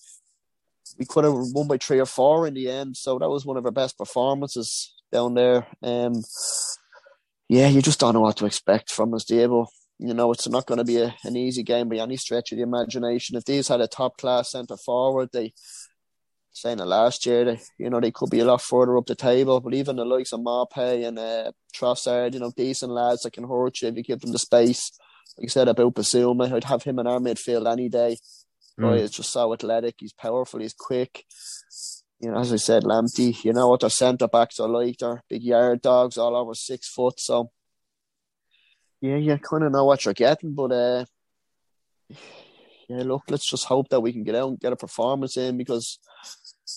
we 0.99 1.07
could 1.07 1.25
have 1.25 1.35
won 1.35 1.69
by 1.69 1.79
three 1.79 2.01
or 2.01 2.07
four 2.07 2.47
in 2.47 2.55
the 2.55 2.71
end. 2.71 2.97
So 2.97 3.19
that 3.19 3.29
was 3.29 3.45
one 3.45 3.57
of 3.57 3.65
our 3.65 3.73
best 3.73 3.99
performances 3.99 4.95
down 5.13 5.35
there. 5.35 5.67
Um, 5.83 6.23
yeah, 7.49 7.69
you 7.69 7.83
just 7.83 8.01
don't 8.01 8.15
know 8.15 8.21
what 8.21 8.37
to 8.39 8.47
expect 8.47 8.91
from 8.91 9.15
us, 9.15 9.25
Diego. 9.25 9.69
You 9.99 10.13
know, 10.13 10.33
it's 10.33 10.49
not 10.49 10.67
going 10.67 10.79
to 10.79 10.85
be 10.85 10.99
a, 10.99 11.15
an 11.25 11.37
easy 11.37 11.63
game 11.63 11.89
by 11.89 11.97
any 11.97 12.17
stretch 12.17 12.53
of 12.53 12.59
the 12.59 12.65
imagination. 12.65 13.37
If 13.37 13.45
these 13.45 13.69
had 13.69 13.81
a 13.81 13.87
top 13.87 14.19
class 14.19 14.51
centre 14.51 14.77
forward, 14.77 15.31
they 15.33 15.55
saying 16.53 16.81
it 16.81 16.87
last 16.87 17.27
year, 17.27 17.45
they, 17.45 17.61
you 17.79 17.91
know, 17.91 18.01
they 18.01 18.11
could 18.11 18.31
be 18.31 18.41
a 18.41 18.45
lot 18.45 18.63
further 18.63 18.97
up 18.97 19.07
the 19.07 19.15
table. 19.15 19.61
But 19.61 19.75
even 19.75 19.97
the 19.97 20.05
likes 20.05 20.33
of 20.33 20.41
Maupay 20.41 21.07
and 21.07 21.19
uh, 21.19 21.53
Trossard, 21.75 22.35
you 22.35 22.41
know, 22.41 22.53
decent 22.57 22.93
lads 22.93 23.23
that 23.23 23.35
can 23.35 23.49
hurt 23.49 23.81
you 23.81 23.89
if 23.89 23.97
you 23.97 24.03
give 24.03 24.21
them 24.21 24.33
the 24.33 24.39
space. 24.39 24.91
Like 25.37 25.45
you 25.45 25.49
said 25.49 25.69
about 25.69 25.95
Bissouma, 25.95 26.53
I'd 26.53 26.65
have 26.65 26.83
him 26.83 26.99
in 26.99 27.07
our 27.07 27.19
midfield 27.19 27.71
any 27.71 27.89
day. 27.89 28.17
Mm. 28.81 29.01
He's 29.01 29.11
just 29.11 29.33
so 29.33 29.53
athletic. 29.53 29.95
He's 29.99 30.13
powerful. 30.13 30.61
He's 30.61 30.75
quick. 30.75 31.25
You 32.21 32.31
know, 32.31 32.39
as 32.39 32.53
I 32.53 32.57
said, 32.57 32.85
Lamptey. 32.85 33.45
You 33.45 33.53
know 33.53 33.69
what 33.69 33.81
their 33.81 33.91
centre 33.91 34.29
backs 34.29 34.61
are 34.61 34.69
like. 34.69 34.99
They're 34.99 35.23
big 35.29 35.43
yard 35.43 35.83
dogs, 35.83 36.19
all 36.19 36.37
over 36.37 36.55
six 36.55 36.89
foot. 36.89 37.21
So, 37.21 37.51
yeah, 39.01 39.17
you 39.17 39.39
kind 39.39 39.65
of 39.65 39.73
know 39.73 39.85
what 39.85 40.05
you're 40.05 40.15
getting. 40.15 40.55
But 40.55 40.73
uh, 40.73 41.05
yeah, 42.89 43.03
look, 43.03 43.25
let's 43.29 43.49
just 43.49 43.67
hope 43.67 43.89
that 43.91 44.01
we 44.01 44.13
can 44.13 44.25
get 44.25 44.35
out 44.35 44.49
and 44.49 44.61
get 44.61 44.73
a 44.73 44.77
performance 44.77 45.37
in 45.37 45.57
because 45.57 45.99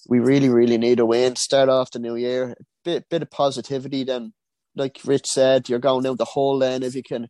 we 0.07 0.19
really, 0.19 0.49
really 0.49 0.77
need 0.77 0.99
a 0.99 1.05
win. 1.05 1.35
Start 1.35 1.69
off 1.69 1.91
the 1.91 1.99
new 1.99 2.15
year, 2.15 2.51
a 2.51 2.55
bit, 2.83 3.09
bit 3.09 3.21
of 3.21 3.31
positivity. 3.31 4.03
Then, 4.03 4.33
like 4.75 4.99
Rich 5.05 5.27
said, 5.27 5.69
you're 5.69 5.79
going 5.79 6.05
out 6.05 6.17
the 6.17 6.25
Hull 6.25 6.59
Then, 6.59 6.83
if 6.83 6.95
you 6.95 7.03
can, 7.03 7.27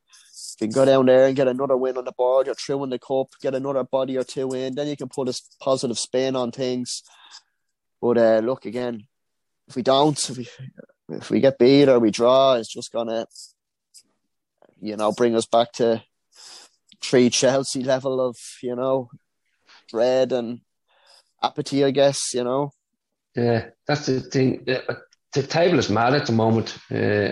you 0.62 0.68
can 0.68 0.75
go 0.75 0.86
down 0.86 1.06
there 1.06 1.25
and 1.25 1.36
get 1.36 1.48
another 1.48 1.78
win 1.78 1.98
on 1.98 2.06
the 2.06 2.12
board, 2.12 2.48
you're 2.48 2.56
through 2.56 2.84
in 2.84 2.89
the 2.89 3.00
cup, 3.00 3.28
get 3.42 3.56
another 3.56 3.84
body 3.84 4.18
or 4.18 4.24
two 4.24 4.51
in, 4.54 4.75
then 4.75 4.88
you 4.88 4.98
can 4.98 5.10
put 5.10 5.30
a 5.30 5.42
positive 5.62 5.98
spin 5.98 6.36
on 6.36 6.51
things. 6.51 7.04
But 8.01 8.18
uh, 8.18 8.39
look 8.44 8.66
again, 8.66 9.08
if 9.68 9.75
we 9.75 9.84
don't, 9.84 10.18
if 10.30 10.38
we 10.38 10.48
if 11.10 11.30
we 11.30 11.39
get 11.39 11.58
beat 11.58 11.89
or 11.89 12.00
we 12.00 12.12
draw, 12.12 12.54
it's 12.54 12.72
just 12.72 12.92
gonna, 12.92 13.25
you 14.82 14.96
know, 14.96 15.12
bring 15.12 15.36
us 15.36 15.46
back 15.46 15.72
to 15.74 16.04
pre 17.01 17.30
Chelsea 17.30 17.84
level 17.84 18.22
of 18.22 18.36
you 18.62 18.75
know 18.75 19.10
dread 19.89 20.32
and 20.32 20.62
apathy, 21.42 21.84
I 21.84 21.92
guess, 21.92 22.34
you 22.34 22.44
know. 22.44 22.72
Yeah, 23.36 23.70
that's 23.88 24.06
the 24.06 24.22
thing. 24.22 24.66
The 24.66 25.44
table 25.44 25.80
is 25.80 25.89
mad 25.89 26.16
at 26.16 26.25
the 26.25 26.32
moment, 26.32 26.78
uh, 26.92 27.32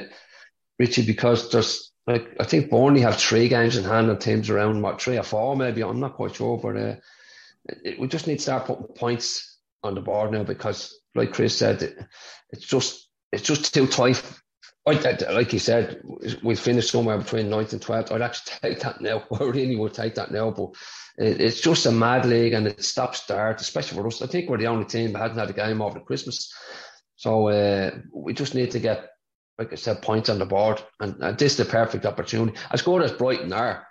Richie, 0.78 1.06
because 1.06 1.50
there's 1.52 1.87
like 2.08 2.36
I 2.40 2.46
think 2.46 2.72
Burnley 2.72 3.02
have 3.02 3.18
three 3.18 3.50
games 3.50 3.76
in 3.76 3.84
hand 3.84 4.10
and 4.10 4.20
teams 4.20 4.50
around 4.50 4.82
what 4.82 5.02
three 5.02 5.18
or 5.18 5.24
four 5.24 5.56
maybe. 5.56 5.84
I'm 5.84 6.00
not 6.00 6.16
quite 6.16 6.36
sure, 6.36 6.58
but 6.58 6.78
uh, 6.78 6.96
it, 7.84 8.00
we 8.00 8.08
just 8.08 8.28
need 8.28 8.38
to 8.38 8.44
start 8.44 8.66
putting 8.66 8.88
points 8.88 9.60
on 9.84 9.96
the 9.96 10.02
board 10.02 10.32
now 10.32 10.44
because, 10.44 10.98
like 11.16 11.34
Chris 11.34 11.58
said, 11.58 11.82
it, 11.84 11.98
it's 12.50 12.66
just 12.66 13.10
it's 13.32 13.44
just 13.44 13.74
too 13.74 13.88
tight. 13.88 14.24
I, 14.88 15.18
like 15.34 15.52
you 15.52 15.60
said, 15.60 16.02
we 16.44 16.56
finished 16.56 16.92
somewhere 16.92 17.18
between 17.18 17.50
9th 17.50 17.74
and 17.74 17.82
12th. 17.82 18.10
I'd 18.10 18.22
actually 18.22 18.54
take 18.62 18.80
that 18.80 19.02
now. 19.02 19.22
I 19.38 19.44
really 19.44 19.76
would 19.76 19.94
take 19.94 20.16
that 20.16 20.32
now. 20.32 20.50
But 20.52 20.76
it's 21.18 21.60
just 21.60 21.86
a 21.86 21.92
mad 21.92 22.26
league 22.26 22.54
and 22.54 22.66
it 22.66 22.82
stops 22.82 23.22
start, 23.22 23.60
especially 23.60 23.98
for 23.98 24.08
us. 24.08 24.22
I 24.22 24.28
think 24.28 24.50
we're 24.50 24.60
the 24.60 24.68
only 24.68 24.86
team 24.86 25.12
that 25.12 25.20
hasn't 25.20 25.40
had 25.40 25.50
a 25.50 25.54
game 25.54 25.82
over 25.82 26.00
Christmas. 26.00 26.54
So 27.18 27.50
uh, 27.50 27.98
we 28.14 28.34
just 28.34 28.56
need 28.56 28.72
to 28.72 28.80
get, 28.80 29.10
like 29.58 29.72
I 29.72 29.76
said, 29.76 30.02
points 30.02 30.30
on 30.30 30.40
the 30.40 30.46
board. 30.46 30.82
And, 31.00 31.16
and 31.22 31.38
this 31.38 31.54
is 31.54 31.58
the 31.58 31.66
perfect 31.66 32.06
opportunity. 32.06 32.58
As 32.72 32.82
good 32.82 33.02
as 33.02 33.12
Brighton 33.12 33.54
are, 33.54 33.88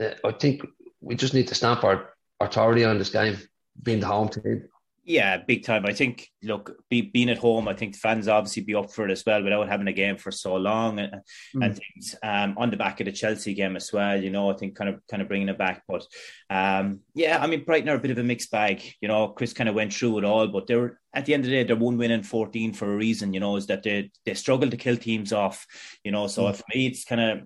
uh, 0.00 0.10
I 0.24 0.32
think 0.32 0.66
we 1.00 1.14
just 1.14 1.34
need 1.34 1.48
to 1.48 1.54
stamp 1.54 1.84
our 1.84 2.10
authority 2.40 2.84
on 2.84 2.98
this 2.98 3.10
game, 3.10 3.38
being 3.82 4.00
the 4.00 4.06
home 4.06 4.28
team. 4.28 4.68
Yeah, 5.06 5.36
big 5.36 5.64
time. 5.64 5.84
I 5.84 5.92
think, 5.92 6.30
look, 6.42 6.76
be, 6.88 7.02
being 7.02 7.28
at 7.28 7.36
home, 7.36 7.68
I 7.68 7.74
think 7.74 7.94
fans 7.94 8.26
obviously 8.26 8.62
be 8.62 8.74
up 8.74 8.90
for 8.90 9.06
it 9.06 9.10
as 9.10 9.22
well 9.26 9.42
without 9.42 9.68
having 9.68 9.86
a 9.86 9.92
game 9.92 10.16
for 10.16 10.30
so 10.30 10.56
long, 10.56 10.98
and, 10.98 11.20
mm. 11.54 11.62
and 11.62 11.78
things 11.78 12.14
um, 12.22 12.54
on 12.56 12.70
the 12.70 12.78
back 12.78 13.00
of 13.00 13.04
the 13.04 13.12
Chelsea 13.12 13.52
game 13.52 13.76
as 13.76 13.92
well. 13.92 14.18
You 14.18 14.30
know, 14.30 14.50
I 14.50 14.54
think 14.54 14.76
kind 14.76 14.88
of 14.88 15.00
kind 15.10 15.20
of 15.20 15.28
bringing 15.28 15.50
it 15.50 15.58
back. 15.58 15.82
But 15.86 16.06
um, 16.48 17.00
yeah, 17.14 17.38
I 17.38 17.46
mean, 17.46 17.64
Brighton 17.64 17.90
are 17.90 17.96
a 17.96 17.98
bit 17.98 18.12
of 18.12 18.18
a 18.18 18.22
mixed 18.22 18.50
bag. 18.50 18.82
You 19.02 19.08
know, 19.08 19.28
Chris 19.28 19.52
kind 19.52 19.68
of 19.68 19.74
went 19.74 19.92
through 19.92 20.18
it 20.18 20.24
all, 20.24 20.48
but 20.48 20.66
they're 20.66 20.98
at 21.12 21.26
the 21.26 21.34
end 21.34 21.44
of 21.44 21.50
the 21.50 21.56
day, 21.56 21.64
they're 21.64 21.76
one 21.76 21.98
win 21.98 22.10
in 22.10 22.22
fourteen 22.22 22.72
for 22.72 22.90
a 22.90 22.96
reason. 22.96 23.34
You 23.34 23.40
know, 23.40 23.56
is 23.56 23.66
that 23.66 23.82
they 23.82 24.10
they 24.24 24.32
struggle 24.32 24.70
to 24.70 24.76
kill 24.78 24.96
teams 24.96 25.34
off. 25.34 25.66
You 26.02 26.12
know, 26.12 26.28
so 26.28 26.44
mm. 26.44 26.56
for 26.56 26.64
me, 26.74 26.86
it's 26.86 27.04
kind 27.04 27.20
of 27.20 27.38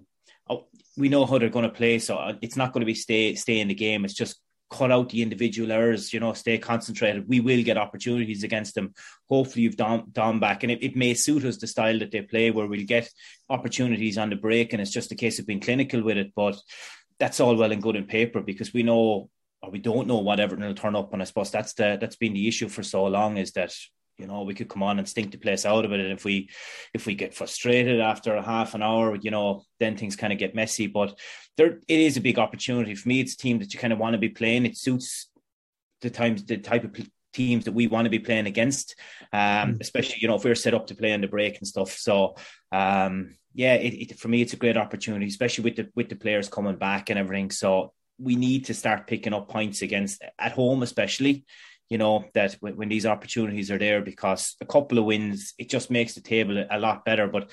oh, 0.49 0.69
we 0.97 1.09
know 1.09 1.27
how 1.27 1.39
they're 1.39 1.49
going 1.49 1.65
to 1.65 1.77
play, 1.77 1.99
so 1.99 2.39
it's 2.41 2.57
not 2.57 2.73
going 2.73 2.83
to 2.83 2.87
be 2.87 2.95
stay 2.95 3.35
stay 3.35 3.59
in 3.59 3.67
the 3.67 3.75
game. 3.75 4.05
It's 4.05 4.15
just 4.15 4.41
cut 4.71 4.93
out 4.93 5.09
the 5.11 5.23
individual 5.23 5.73
errors, 5.73 6.13
you 6.13 6.21
know, 6.21 6.33
stay 6.33 6.59
concentrated. 6.59 7.29
We 7.29 7.41
will 7.41 7.63
get 7.63 7.79
opportunities 7.79 8.45
against 8.45 8.75
them. 8.75 8.95
Hopefully, 9.29 9.63
you've 9.63 9.77
done, 9.77 10.39
back, 10.39 10.63
and 10.63 10.73
it, 10.73 10.83
it 10.83 10.97
may 10.97 11.15
suit 11.15 11.45
us 11.45 11.57
the 11.57 11.67
style 11.67 11.99
that 12.01 12.11
they 12.11 12.23
play, 12.23 12.51
where 12.51 12.67
we'll 12.67 12.87
get 12.87 13.11
opportunities 13.49 14.19
on 14.19 14.31
the 14.31 14.37
break, 14.37 14.73
and 14.73 14.83
it's 14.83 14.91
just 14.91 15.13
a 15.13 15.17
case 15.17 15.39
of 15.39 15.47
being 15.47 15.61
clinical 15.61 16.03
with 16.03 16.19
it. 16.19 16.33
But 16.35 16.57
that's 17.19 17.41
all 17.41 17.57
well 17.57 17.73
and 17.73 17.83
good 17.83 17.97
in 17.97 18.05
paper 18.05 18.41
because 18.41 18.73
we 18.73 18.83
know 18.83 19.31
or 19.61 19.71
we 19.71 19.79
don't 19.79 20.07
know 20.07 20.19
what 20.19 20.41
Everton 20.41 20.65
will 20.65 20.75
turn 20.75 20.97
up, 20.97 21.13
and 21.13 21.23
I 21.23 21.25
suppose 21.25 21.51
that's 21.51 21.75
the 21.75 21.99
that's 22.01 22.17
been 22.17 22.35
the 22.35 22.49
issue 22.49 22.69
for 22.69 22.83
so 22.83 23.05
long 23.07 23.39
is 23.39 23.53
that 23.53 23.75
you 24.19 24.27
know 24.27 24.43
we 24.43 24.55
could 24.55 24.69
come 24.69 24.83
on 24.83 24.99
and 24.99 25.09
stink 25.09 25.31
the 25.31 25.39
place 25.39 25.65
out 25.65 25.85
of 25.85 25.93
it. 25.93 26.01
And 26.01 26.13
if 26.13 26.25
we 26.25 26.51
if 26.93 27.07
we 27.07 27.15
get 27.15 27.35
frustrated 27.35 28.01
after 28.01 28.35
a 28.35 28.43
half 28.43 28.75
an 28.75 28.83
hour 28.83 29.17
you 29.17 29.31
know 29.31 29.63
then 29.79 29.97
things 29.97 30.17
kind 30.17 30.33
of 30.33 30.39
get 30.39 30.55
messy. 30.55 30.87
But 30.87 31.19
there 31.57 31.79
it 31.89 32.01
is 32.01 32.17
a 32.17 32.21
big 32.21 32.39
opportunity 32.39 32.95
for 32.95 33.09
me. 33.09 33.21
It's 33.21 33.35
a 33.35 33.39
team 33.39 33.59
that 33.61 33.73
you 33.73 33.81
kind 33.81 33.93
of 33.93 33.99
want 33.99 34.15
to 34.15 34.19
be 34.19 34.29
playing. 34.29 34.67
It 34.67 34.77
suits 34.77 35.29
the 36.01 36.11
times 36.11 36.45
the 36.45 36.59
type 36.59 36.85
of 36.85 37.09
teams 37.33 37.67
that 37.67 37.73
we 37.73 37.87
want 37.87 38.07
to 38.07 38.11
be 38.11 38.19
playing 38.19 38.47
against 38.47 38.97
um, 39.33 39.75
mm. 39.75 39.81
especially 39.81 40.17
you 40.21 40.29
know 40.29 40.37
if 40.37 40.45
we're 40.45 40.55
set 40.55 40.75
up 40.75 40.87
to 40.87 40.95
play 40.95 41.13
on 41.13 41.21
the 41.21 41.29
break 41.29 41.59
and 41.59 41.69
stuff. 41.69 41.93
So 41.93 42.37
um, 42.73 43.37
yeah 43.55 43.75
it, 43.75 43.95
it, 43.95 44.19
for 44.19 44.29
me 44.29 44.43
it's 44.43 44.55
a 44.55 44.57
great 44.57 44.77
opportunity 44.77 45.27
especially 45.27 45.65
with 45.65 45.77
the 45.77 45.89
with 45.95 46.09
the 46.09 46.17
players 46.17 46.49
coming 46.49 46.77
back 46.77 47.11
and 47.11 47.19
everything. 47.19 47.51
So 47.51 47.93
we 48.19 48.35
need 48.35 48.65
to 48.65 48.75
start 48.75 49.07
picking 49.07 49.33
up 49.33 49.49
points 49.49 49.83
against 49.83 50.23
at 50.39 50.53
home 50.53 50.83
especially 50.83 51.45
you 51.89 51.99
know, 51.99 52.25
that 52.35 52.55
when, 52.61 52.77
when, 52.77 52.89
these 52.89 53.07
opportunities 53.07 53.71
are 53.71 53.79
there, 53.79 54.01
because 54.01 54.57
a 54.61 54.67
couple 54.67 54.99
of 54.99 55.05
wins, 55.05 55.55
it 55.59 55.71
just 55.71 55.91
makes 55.91 56.15
the 56.15 56.21
table 56.21 56.65
a 56.71 56.79
lot 56.79 57.05
better. 57.05 57.27
But 57.27 57.51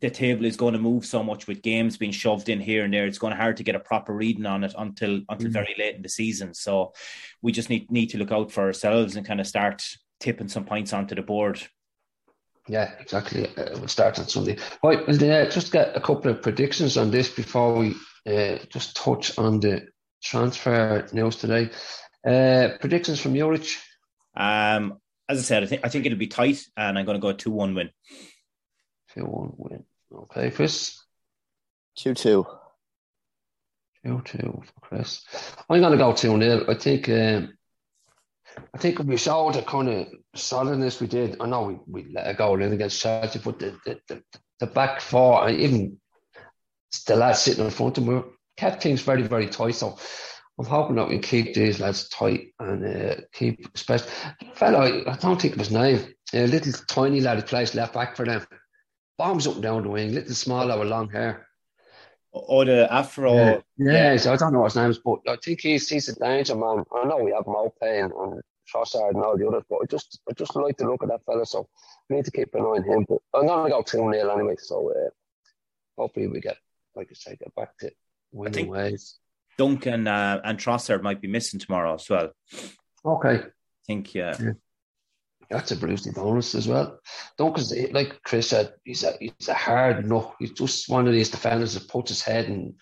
the 0.00 0.10
table 0.10 0.44
is 0.44 0.56
going 0.56 0.74
to 0.74 0.80
move 0.80 1.06
so 1.06 1.22
much 1.22 1.46
with 1.46 1.62
games 1.62 1.96
being 1.96 2.12
shoved 2.12 2.48
in 2.48 2.60
here 2.60 2.84
and 2.84 2.92
there. 2.92 3.06
It's 3.06 3.18
going 3.18 3.30
to 3.32 3.36
hard 3.36 3.56
to 3.58 3.62
get 3.62 3.76
a 3.76 3.80
proper 3.80 4.12
reading 4.12 4.46
on 4.46 4.64
it 4.64 4.74
until 4.76 5.20
until 5.28 5.48
mm. 5.48 5.52
very 5.52 5.74
late 5.78 5.94
in 5.94 6.02
the 6.02 6.08
season. 6.08 6.54
So 6.54 6.92
we 7.40 7.52
just 7.52 7.70
need 7.70 7.90
need 7.90 8.08
to 8.10 8.18
look 8.18 8.32
out 8.32 8.52
for 8.52 8.64
ourselves 8.64 9.16
and 9.16 9.26
kind 9.26 9.40
of 9.40 9.46
start 9.46 9.84
tipping 10.20 10.48
some 10.48 10.64
points 10.64 10.92
onto 10.92 11.14
the 11.14 11.22
board. 11.22 11.62
Yeah, 12.68 12.92
exactly. 13.00 13.46
Uh, 13.56 13.70
we'll 13.74 13.88
start 13.88 14.18
on 14.18 14.28
Sunday. 14.28 14.56
Right, 14.84 15.00
uh, 15.08 15.50
just 15.50 15.72
get 15.72 15.96
a 15.96 16.00
couple 16.00 16.30
of 16.30 16.42
predictions 16.42 16.96
on 16.96 17.10
this 17.10 17.28
before 17.28 17.74
we 17.74 17.94
uh, 18.26 18.58
just 18.70 18.96
touch 18.96 19.36
on 19.36 19.60
the 19.60 19.88
transfer 20.22 21.06
news 21.12 21.36
today. 21.36 21.70
Uh, 22.26 22.76
predictions 22.80 23.20
from 23.20 23.34
Yorich. 23.34 23.78
Um, 24.34 24.98
as 25.28 25.38
I 25.38 25.42
said, 25.42 25.62
I 25.62 25.66
think 25.66 25.82
I 25.84 25.88
think 25.88 26.06
it'll 26.06 26.18
be 26.18 26.28
tight, 26.28 26.62
and 26.76 26.98
I'm 26.98 27.04
going 27.04 27.16
to 27.16 27.22
go 27.22 27.32
two 27.32 27.50
one 27.50 27.74
win. 27.74 27.90
Two 29.14 29.24
one 29.24 29.52
win. 29.56 29.84
Okay, 30.12 30.50
Chris. 30.50 31.02
Two 31.96 32.14
two. 32.14 32.46
Two 34.04 34.22
two 34.24 34.62
for 34.64 34.80
Chris. 34.80 35.24
I'm 35.68 35.80
going 35.80 35.92
to 35.92 35.98
go 35.98 36.12
two 36.12 36.38
0 36.38 36.64
I 36.68 36.74
think. 36.74 37.08
Um, 37.08 37.54
I 38.74 38.78
think 38.78 39.00
if 39.00 39.06
we 39.06 39.16
showed 39.16 39.54
the 39.54 39.62
kind 39.62 39.88
of 39.88 40.08
solidness 40.34 41.00
we 41.00 41.06
did, 41.06 41.36
I 41.40 41.46
know 41.46 41.62
we, 41.62 41.78
we 41.86 42.12
let 42.12 42.28
a 42.28 42.34
goal 42.34 42.62
in 42.62 42.72
against 42.72 43.00
Chelsea, 43.00 43.40
but 43.42 43.58
the, 43.58 43.78
the, 43.86 43.98
the, 44.08 44.22
the 44.60 44.66
back 44.66 45.00
four, 45.00 45.48
and 45.48 45.58
even 45.58 45.98
the 47.06 47.16
lads 47.16 47.40
sitting 47.40 47.64
in 47.64 47.70
front 47.70 47.96
of 47.98 48.04
them, 48.04 48.24
kept 48.56 48.82
things 48.82 49.00
very, 49.00 49.22
very 49.22 49.48
tight. 49.48 49.74
So 49.74 49.96
I'm 50.58 50.66
hoping 50.66 50.96
that 50.96 51.08
we 51.08 51.18
keep 51.18 51.54
these 51.54 51.80
lads 51.80 52.08
tight 52.08 52.52
and 52.58 52.84
uh, 52.84 53.14
keep, 53.32 53.66
especially 53.74 54.10
fellow. 54.54 55.04
I 55.06 55.16
don't 55.16 55.40
think 55.40 55.54
of 55.54 55.58
his 55.58 55.70
name. 55.70 56.14
A 56.34 56.46
little 56.46 56.72
tiny 56.88 57.20
lad 57.20 57.38
who 57.38 57.42
plays 57.42 57.74
left 57.74 57.94
back 57.94 58.16
for 58.16 58.26
them. 58.26 58.46
Bombs 59.18 59.46
up 59.46 59.54
and 59.54 59.62
down 59.62 59.82
the 59.82 59.88
wing. 59.88 60.12
Little 60.12 60.34
small 60.34 60.66
lad 60.66 60.78
with 60.78 60.88
long 60.88 61.10
hair. 61.10 61.46
Or 62.32 62.64
the 62.64 62.90
Afro. 62.92 63.34
Yeah, 63.34 63.60
yeah, 63.76 64.16
So 64.16 64.32
I 64.32 64.36
don't 64.36 64.52
know 64.52 64.60
what 64.60 64.72
his 64.72 64.76
name 64.76 64.90
is, 64.90 64.98
but 64.98 65.18
I 65.28 65.36
think 65.42 65.60
he's 65.60 65.88
he's 65.88 66.08
a 66.08 66.18
danger 66.18 66.54
man. 66.54 66.84
I 66.94 67.04
know 67.04 67.18
we 67.18 67.32
have 67.32 67.44
Maupay 67.44 68.04
and, 68.04 68.12
and 68.12 68.42
Trossard 68.72 69.10
and 69.10 69.22
all 69.22 69.36
the 69.36 69.46
others, 69.46 69.64
but 69.68 69.80
I 69.82 69.86
just 69.86 70.18
I 70.28 70.32
just 70.32 70.56
like 70.56 70.78
to 70.78 70.86
look 70.86 71.02
at 71.02 71.10
that 71.10 71.24
fella. 71.24 71.44
So 71.44 71.68
we 72.08 72.16
need 72.16 72.24
to 72.24 72.30
keep 72.30 72.54
an 72.54 72.62
eye 72.62 72.64
on 72.64 72.84
him. 72.84 73.04
But 73.06 73.18
I'm 73.34 73.46
gonna 73.46 73.68
go 73.68 73.82
two 73.82 73.98
0 73.98 74.12
anyway. 74.12 74.56
So 74.58 74.90
uh, 74.90 75.10
hopefully 75.98 76.28
we 76.28 76.40
get, 76.40 76.56
like 76.96 77.08
I 77.10 77.14
say, 77.14 77.36
get 77.36 77.54
back 77.54 77.76
to 77.78 77.90
winning 78.32 78.52
think, 78.52 78.70
ways. 78.70 79.18
Duncan 79.58 80.06
uh, 80.06 80.40
and 80.44 80.58
Trossard 80.58 81.02
might 81.02 81.20
be 81.20 81.28
missing 81.28 81.60
tomorrow 81.60 81.94
as 81.94 82.08
well. 82.08 82.30
Okay. 83.04 83.42
think 83.86 84.14
yeah. 84.14 84.34
yeah. 84.40 84.52
That's 85.50 85.70
a 85.70 85.76
bruising 85.76 86.12
bonus 86.12 86.54
as 86.54 86.66
well. 86.66 86.98
Don't 87.36 87.52
because 87.52 87.76
like 87.92 88.22
Chris 88.22 88.48
said, 88.48 88.72
he's 88.84 89.04
a 89.04 89.12
he's 89.20 89.48
a 89.48 89.54
hard 89.54 90.08
nut. 90.08 90.34
He's 90.38 90.52
just 90.52 90.88
one 90.88 91.06
of 91.06 91.12
these 91.12 91.30
defenders 91.30 91.74
that 91.74 91.88
puts 91.88 92.10
his 92.10 92.22
head 92.22 92.46
and 92.46 92.74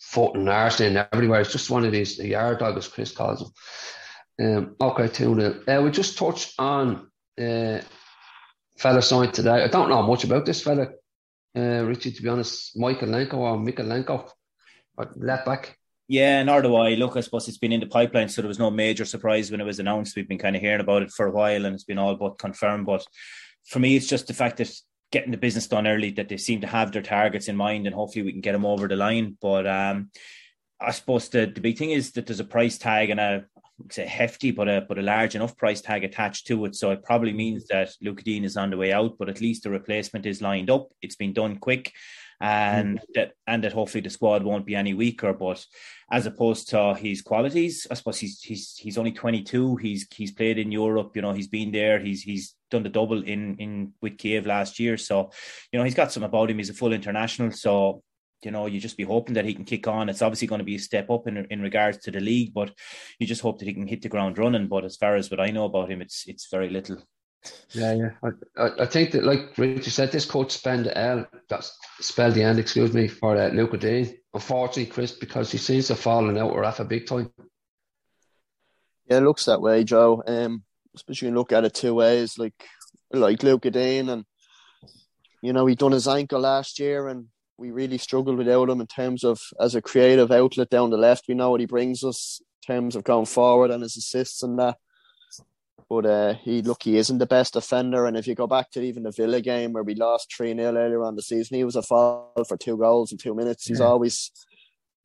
foot 0.00 0.36
and 0.36 0.48
arse 0.48 0.80
in 0.80 0.96
everywhere. 1.12 1.42
He's 1.42 1.52
just 1.52 1.70
one 1.70 1.84
of 1.84 1.92
these 1.92 2.16
the 2.16 2.28
yard 2.28 2.58
dog 2.58 2.76
as 2.76 2.88
Chris 2.88 3.12
calls 3.12 3.40
him. 3.40 4.46
Um, 4.46 4.76
okay, 4.80 5.06
two 5.06 5.34
nil. 5.34 5.60
Uh, 5.68 5.80
we 5.82 5.90
just 5.92 6.18
touched 6.18 6.54
on 6.58 7.08
uh, 7.40 7.80
fella 8.76 9.02
signed 9.02 9.34
today. 9.34 9.62
I 9.62 9.68
don't 9.68 9.88
know 9.90 10.02
much 10.02 10.24
about 10.24 10.46
this 10.46 10.60
fella, 10.60 10.88
uh, 11.56 11.84
Richie. 11.84 12.12
To 12.12 12.22
be 12.22 12.28
honest, 12.28 12.76
Mykolenko 12.76 13.34
or 13.34 13.56
Lenko, 13.58 14.06
but 14.06 14.32
left 15.16 15.46
back. 15.46 15.78
Yeah, 16.06 16.42
nor 16.42 16.60
do 16.60 16.76
I. 16.76 16.94
Look, 16.94 17.16
I 17.16 17.20
suppose 17.20 17.48
it's 17.48 17.58
been 17.58 17.72
in 17.72 17.80
the 17.80 17.86
pipeline, 17.86 18.28
so 18.28 18.42
there 18.42 18.48
was 18.48 18.58
no 18.58 18.70
major 18.70 19.04
surprise 19.04 19.50
when 19.50 19.60
it 19.60 19.64
was 19.64 19.78
announced. 19.78 20.14
We've 20.14 20.28
been 20.28 20.38
kind 20.38 20.54
of 20.54 20.60
hearing 20.60 20.80
about 20.80 21.02
it 21.02 21.10
for 21.10 21.26
a 21.26 21.30
while, 21.30 21.64
and 21.64 21.74
it's 21.74 21.84
been 21.84 21.98
all 21.98 22.14
but 22.14 22.38
confirmed. 22.38 22.86
But 22.86 23.06
for 23.66 23.78
me, 23.78 23.96
it's 23.96 24.06
just 24.06 24.26
the 24.26 24.34
fact 24.34 24.58
that 24.58 24.70
getting 25.10 25.30
the 25.30 25.38
business 25.38 25.66
done 25.66 25.86
early, 25.86 26.10
that 26.10 26.28
they 26.28 26.36
seem 26.36 26.60
to 26.60 26.66
have 26.66 26.92
their 26.92 27.00
targets 27.00 27.48
in 27.48 27.56
mind, 27.56 27.86
and 27.86 27.94
hopefully 27.94 28.24
we 28.24 28.32
can 28.32 28.42
get 28.42 28.52
them 28.52 28.66
over 28.66 28.86
the 28.86 28.96
line. 28.96 29.38
But 29.40 29.66
um, 29.66 30.10
I 30.78 30.90
suppose 30.90 31.30
the, 31.30 31.46
the 31.46 31.62
big 31.62 31.78
thing 31.78 31.92
is 31.92 32.12
that 32.12 32.26
there's 32.26 32.40
a 32.40 32.44
price 32.44 32.76
tag 32.76 33.08
and 33.08 33.20
a 33.20 33.46
say 33.90 34.06
hefty, 34.06 34.50
but 34.50 34.68
a 34.68 34.84
but 34.86 34.98
a 34.98 35.02
large 35.02 35.34
enough 35.34 35.56
price 35.56 35.80
tag 35.80 36.04
attached 36.04 36.46
to 36.48 36.66
it. 36.66 36.76
So 36.76 36.90
it 36.90 37.02
probably 37.02 37.32
means 37.32 37.66
that 37.68 37.90
Luca 38.02 38.22
Digne 38.22 38.44
is 38.44 38.58
on 38.58 38.70
the 38.70 38.76
way 38.76 38.92
out, 38.92 39.16
but 39.18 39.30
at 39.30 39.40
least 39.40 39.62
the 39.62 39.70
replacement 39.70 40.26
is 40.26 40.42
lined 40.42 40.68
up. 40.68 40.90
It's 41.00 41.16
been 41.16 41.32
done 41.32 41.56
quick 41.56 41.92
and 42.40 42.98
mm-hmm. 42.98 43.12
that 43.14 43.32
and 43.46 43.64
that 43.64 43.72
hopefully 43.72 44.00
the 44.00 44.10
squad 44.10 44.42
won't 44.42 44.66
be 44.66 44.74
any 44.74 44.94
weaker. 44.94 45.32
But 45.32 45.64
as 46.10 46.26
opposed 46.26 46.68
to 46.70 46.94
his 46.94 47.22
qualities, 47.22 47.86
I 47.90 47.94
suppose 47.94 48.18
he's 48.18 48.40
he's 48.40 48.76
he's 48.76 48.98
only 48.98 49.12
22. 49.12 49.76
He's 49.76 50.06
he's 50.12 50.32
played 50.32 50.58
in 50.58 50.72
Europe. 50.72 51.12
You 51.14 51.22
know, 51.22 51.32
he's 51.32 51.48
been 51.48 51.72
there. 51.72 51.98
He's 51.98 52.22
he's 52.22 52.54
done 52.70 52.82
the 52.82 52.88
double 52.88 53.22
in 53.22 53.56
in 53.56 53.92
with 54.02 54.18
Kiev 54.18 54.46
last 54.46 54.78
year. 54.78 54.96
So, 54.96 55.30
you 55.72 55.78
know, 55.78 55.84
he's 55.84 55.94
got 55.94 56.12
some 56.12 56.22
about 56.22 56.50
him. 56.50 56.58
He's 56.58 56.70
a 56.70 56.74
full 56.74 56.92
international. 56.92 57.52
So. 57.52 58.02
You 58.42 58.50
know, 58.50 58.66
you 58.66 58.78
just 58.78 58.98
be 58.98 59.04
hoping 59.04 59.36
that 59.36 59.46
he 59.46 59.54
can 59.54 59.64
kick 59.64 59.88
on. 59.88 60.10
It's 60.10 60.20
obviously 60.20 60.48
going 60.48 60.58
to 60.58 60.66
be 60.66 60.74
a 60.74 60.78
step 60.78 61.08
up 61.08 61.26
in 61.26 61.46
in 61.48 61.62
regards 61.62 61.96
to 62.00 62.10
the 62.10 62.20
league, 62.20 62.52
but 62.52 62.74
you 63.18 63.26
just 63.26 63.40
hope 63.40 63.58
that 63.58 63.64
he 63.64 63.72
can 63.72 63.86
hit 63.86 64.02
the 64.02 64.10
ground 64.10 64.36
running. 64.36 64.68
But 64.68 64.84
as 64.84 64.96
far 64.96 65.16
as 65.16 65.30
what 65.30 65.40
I 65.40 65.50
know 65.50 65.64
about 65.64 65.90
him, 65.90 66.02
it's 66.02 66.24
it's 66.26 66.50
very 66.50 66.68
little. 66.68 67.02
Yeah, 67.70 67.92
yeah. 67.92 68.10
I, 68.56 68.82
I, 68.82 68.86
think 68.86 69.10
that, 69.12 69.24
like 69.24 69.58
Richard 69.58 69.92
said, 69.92 70.12
this 70.12 70.24
coach 70.24 70.52
spend 70.52 70.86
the 70.86 70.96
L, 70.96 71.26
that's 71.48 71.76
spelled 72.00 72.34
the 72.34 72.42
end, 72.42 72.58
excuse 72.58 72.92
me, 72.92 73.08
for 73.08 73.36
uh, 73.36 73.48
Luca 73.48 73.76
Digne. 73.76 74.14
Unfortunately, 74.32 74.86
Chris, 74.86 75.12
because 75.12 75.50
he 75.50 75.58
seems 75.58 75.88
to 75.88 75.94
have 75.94 76.00
fallen 76.00 76.38
out 76.38 76.52
or 76.52 76.64
off 76.64 76.80
a 76.80 76.84
big 76.84 77.06
time. 77.06 77.32
Yeah, 79.06 79.18
it 79.18 79.22
looks 79.22 79.44
that 79.44 79.60
way, 79.60 79.84
Joe. 79.84 80.22
Um, 80.26 80.62
especially 80.94 81.28
you 81.28 81.34
look 81.34 81.52
at 81.52 81.64
it 81.64 81.74
two 81.74 81.94
ways, 81.94 82.38
like 82.38 82.54
like 83.12 83.42
Luca 83.42 83.70
Digne, 83.70 84.08
and 84.08 84.24
you 85.42 85.52
know 85.52 85.66
he 85.66 85.74
done 85.74 85.92
his 85.92 86.08
ankle 86.08 86.40
last 86.40 86.78
year, 86.78 87.08
and 87.08 87.26
we 87.58 87.70
really 87.70 87.98
struggled 87.98 88.38
without 88.38 88.70
him 88.70 88.80
in 88.80 88.86
terms 88.86 89.24
of 89.24 89.40
as 89.60 89.74
a 89.74 89.82
creative 89.82 90.30
outlet 90.30 90.70
down 90.70 90.90
the 90.90 90.96
left. 90.96 91.26
We 91.28 91.34
know 91.34 91.50
what 91.50 91.60
he 91.60 91.66
brings 91.66 92.02
us 92.02 92.40
in 92.40 92.74
terms 92.74 92.96
of 92.96 93.04
going 93.04 93.26
forward 93.26 93.70
and 93.70 93.82
his 93.82 93.96
assists 93.96 94.42
and 94.42 94.58
that. 94.58 94.78
But 95.88 96.06
uh, 96.06 96.34
he 96.34 96.62
look, 96.62 96.82
he 96.82 96.96
isn't 96.96 97.18
the 97.18 97.26
best 97.26 97.54
defender. 97.54 98.06
And 98.06 98.16
if 98.16 98.26
you 98.26 98.34
go 98.34 98.46
back 98.46 98.70
to 98.72 98.82
even 98.82 99.02
the 99.02 99.12
Villa 99.12 99.40
game 99.40 99.72
where 99.72 99.82
we 99.82 99.94
lost 99.94 100.34
3 100.36 100.54
0 100.54 100.76
earlier 100.76 101.02
on 101.02 101.16
the 101.16 101.22
season, 101.22 101.56
he 101.56 101.64
was 101.64 101.76
a 101.76 101.82
foul 101.82 102.32
for 102.48 102.56
two 102.56 102.76
goals 102.76 103.12
in 103.12 103.18
two 103.18 103.34
minutes. 103.34 103.66
He's 103.66 103.80
yeah. 103.80 103.86
always 103.86 104.30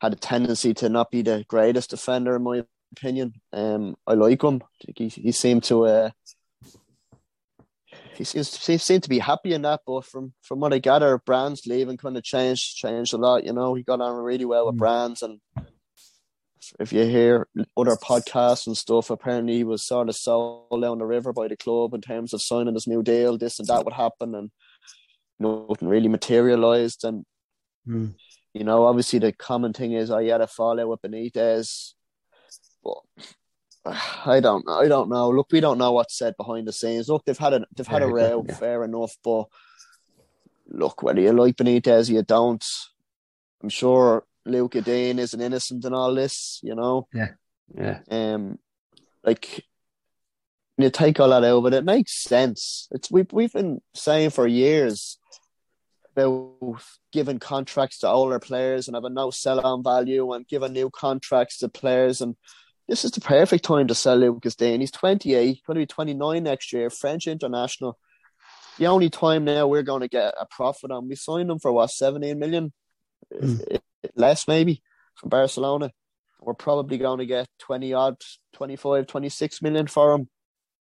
had 0.02 0.14
a 0.14 0.18
tendency 0.18 0.74
to 0.76 0.90
not 0.90 1.12
be 1.12 1.22
the 1.22 1.46
greatest 1.48 1.90
defender, 1.90 2.36
in 2.36 2.44
my 2.44 2.64
opinion. 2.92 3.34
Um, 3.54 3.96
I 4.08 4.14
like 4.14 4.44
him. 4.44 4.62
He, 4.96 5.10
he 5.10 5.32
seemed 5.32 5.64
to. 5.66 5.86
Uh, 5.86 6.10
he 8.16 8.26
seems 8.26 8.66
he 8.66 8.78
seemed 8.78 9.04
to 9.04 9.10
be 9.10 9.20
happy 9.20 9.54
in 9.54 9.62
that, 9.62 9.82
but 9.88 10.04
from 10.06 10.34
from 10.42 10.60
what 10.60 10.74
I 10.74 10.80
gather, 10.80 11.18
Brands 11.18 11.66
leaving 11.66 11.96
kind 11.96 12.18
of 12.18 12.24
changed 12.24 12.76
changed 12.76 13.14
a 13.14 13.18
lot. 13.18 13.46
You 13.46 13.54
know, 13.54 13.76
he 13.76 13.84
got 13.84 14.02
on 14.02 14.16
really 14.18 14.44
well 14.46 14.66
with 14.66 14.76
mm. 14.76 14.80
Brands, 14.80 15.22
and 15.22 15.40
if 16.80 16.92
you 16.94 17.06
hear 17.06 17.48
other 17.78 17.96
podcasts 17.96 18.68
and 18.68 18.78
stuff, 18.78 19.10
apparently 19.10 19.56
he 19.56 19.64
was 19.64 19.86
sort 19.86 20.10
of 20.10 20.16
sold 20.16 20.82
down 20.82 21.00
the 21.00 21.06
river 21.06 21.34
by 21.34 21.48
the 21.48 21.58
club 21.58 21.94
in 21.94 22.02
terms 22.02 22.34
of 22.34 22.42
signing 22.42 22.74
this 22.74 22.88
new 22.88 23.02
deal, 23.02 23.38
this 23.38 23.60
and 23.60 23.68
that 23.68 23.86
would 23.86 23.94
happen, 23.94 24.36
and 24.36 24.52
nothing 25.40 25.88
really 25.88 26.08
materialized. 26.08 27.04
And 27.04 27.26
mm. 27.88 28.14
you 28.54 28.64
know, 28.64 28.86
obviously 28.86 29.20
the 29.20 29.32
common 29.32 29.74
thing 29.74 29.94
is 29.94 30.12
I 30.12 30.24
had 30.26 30.42
a 30.42 30.48
fallout 30.48 30.90
with 30.90 31.02
Benitez, 31.02 31.94
but 32.84 32.98
I 34.26 34.40
don't 34.40 34.66
know. 34.68 34.80
I 34.80 34.88
don't 34.88 35.10
know. 35.10 35.30
Look, 35.30 35.52
we 35.52 35.62
don't 35.62 35.78
know 35.78 35.94
what's 35.94 36.18
said 36.18 36.36
behind 36.38 36.68
the 36.68 36.74
scenes. 36.74 37.10
Look, 37.10 37.26
they've 37.26 37.38
had 37.38 37.54
a 37.54 37.66
they've 37.76 37.88
had 37.88 38.04
a 38.04 38.08
row, 38.08 38.46
yeah. 38.48 38.56
fair 38.56 38.84
enough, 38.84 39.16
but 39.24 39.46
look, 40.68 41.04
whether 41.04 41.22
you 41.22 41.34
like 41.34 41.56
Benitez 41.56 42.10
or 42.10 42.14
you 42.14 42.24
don't, 42.24 42.66
I'm 43.64 43.70
sure 43.70 44.26
Luca 44.46 44.82
Digne 44.82 45.20
isn't 45.20 45.42
innocent 45.42 45.86
in 45.86 45.94
all 45.94 46.14
this, 46.16 46.60
you 46.64 46.76
know? 46.76 47.08
Yeah. 47.14 47.30
Yeah. 47.76 48.00
Um 48.10 48.60
like 49.24 49.66
you 50.78 50.90
take 50.90 51.20
all 51.20 51.30
that 51.30 51.44
out, 51.44 51.62
but 51.64 51.74
it 51.74 51.84
makes 51.84 52.24
sense. 52.24 52.88
It's 52.92 53.12
we've 53.12 53.32
we've 53.32 53.54
been 53.54 53.82
saying 53.94 54.32
for 54.32 54.48
years 54.48 55.18
about 56.16 56.82
giving 57.12 57.40
contracts 57.40 58.00
to 58.00 58.08
older 58.08 58.40
players 58.40 58.88
and 58.88 58.96
having 58.96 59.14
no 59.14 59.30
sell 59.30 59.60
on 59.60 59.84
value 59.84 60.32
and 60.34 60.48
giving 60.48 60.74
new 60.74 60.90
contracts 60.90 61.60
to 61.60 61.70
players 61.70 62.22
and 62.22 62.36
this 62.90 63.06
is 63.06 63.12
the 63.12 63.22
perfect 63.22 63.64
time 63.64 63.88
to 63.88 63.96
sell 63.96 64.18
Lucas 64.18 64.56
Digne. 64.56 64.80
He's 64.80 64.90
28, 64.90 65.62
going 65.66 65.76
to 65.76 65.82
be 65.82 65.86
29 65.86 66.44
next 66.44 66.74
year, 66.74 66.90
French 66.90 67.28
international. 67.28 68.00
The 68.80 68.88
only 68.88 69.12
time 69.12 69.46
now 69.46 69.68
we're 69.68 69.84
going 69.84 70.02
to 70.02 70.08
get 70.08 70.34
a 70.40 70.48
profit 70.48 70.90
on. 70.90 71.08
We 71.08 71.16
signed 71.16 71.52
him 71.52 71.60
for 71.60 71.72
what, 71.72 71.92
17 71.92 72.40
million? 72.40 72.74
Mm 73.34 73.80
less 74.16 74.48
maybe 74.48 74.82
from 75.16 75.30
Barcelona. 75.30 75.92
We're 76.42 76.54
probably 76.54 76.98
going 76.98 77.20
to 77.20 77.26
get 77.26 77.48
20 77.60 77.94
odd, 77.94 78.16
25, 78.54 79.08
26 79.08 79.62
million 79.62 79.88
for 79.88 80.14
him. 80.14 80.30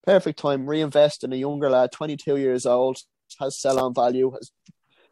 Perfect 0.04 0.38
time. 0.38 0.66
Reinvest 0.66 1.24
in 1.24 1.32
a 1.32 1.36
younger 1.36 1.70
lad, 1.70 1.92
22 1.92 2.36
years 2.36 2.66
old, 2.66 2.98
has 3.40 3.60
sell 3.60 3.78
on 3.78 3.94
value, 3.94 4.32
has 4.32 4.50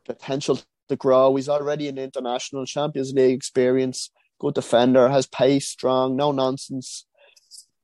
potential 0.05 0.59
to 0.89 0.97
grow. 0.97 1.35
He's 1.37 1.49
already 1.49 1.89
an 1.89 1.99
international 1.99 2.67
Champions 2.67 3.13
League 3.13 3.37
experience, 3.37 4.11
good 4.41 4.55
defender, 4.55 5.09
has 5.09 5.27
pace, 5.27 5.69
strong, 5.69 6.17
no 6.17 6.33
nonsense. 6.33 7.07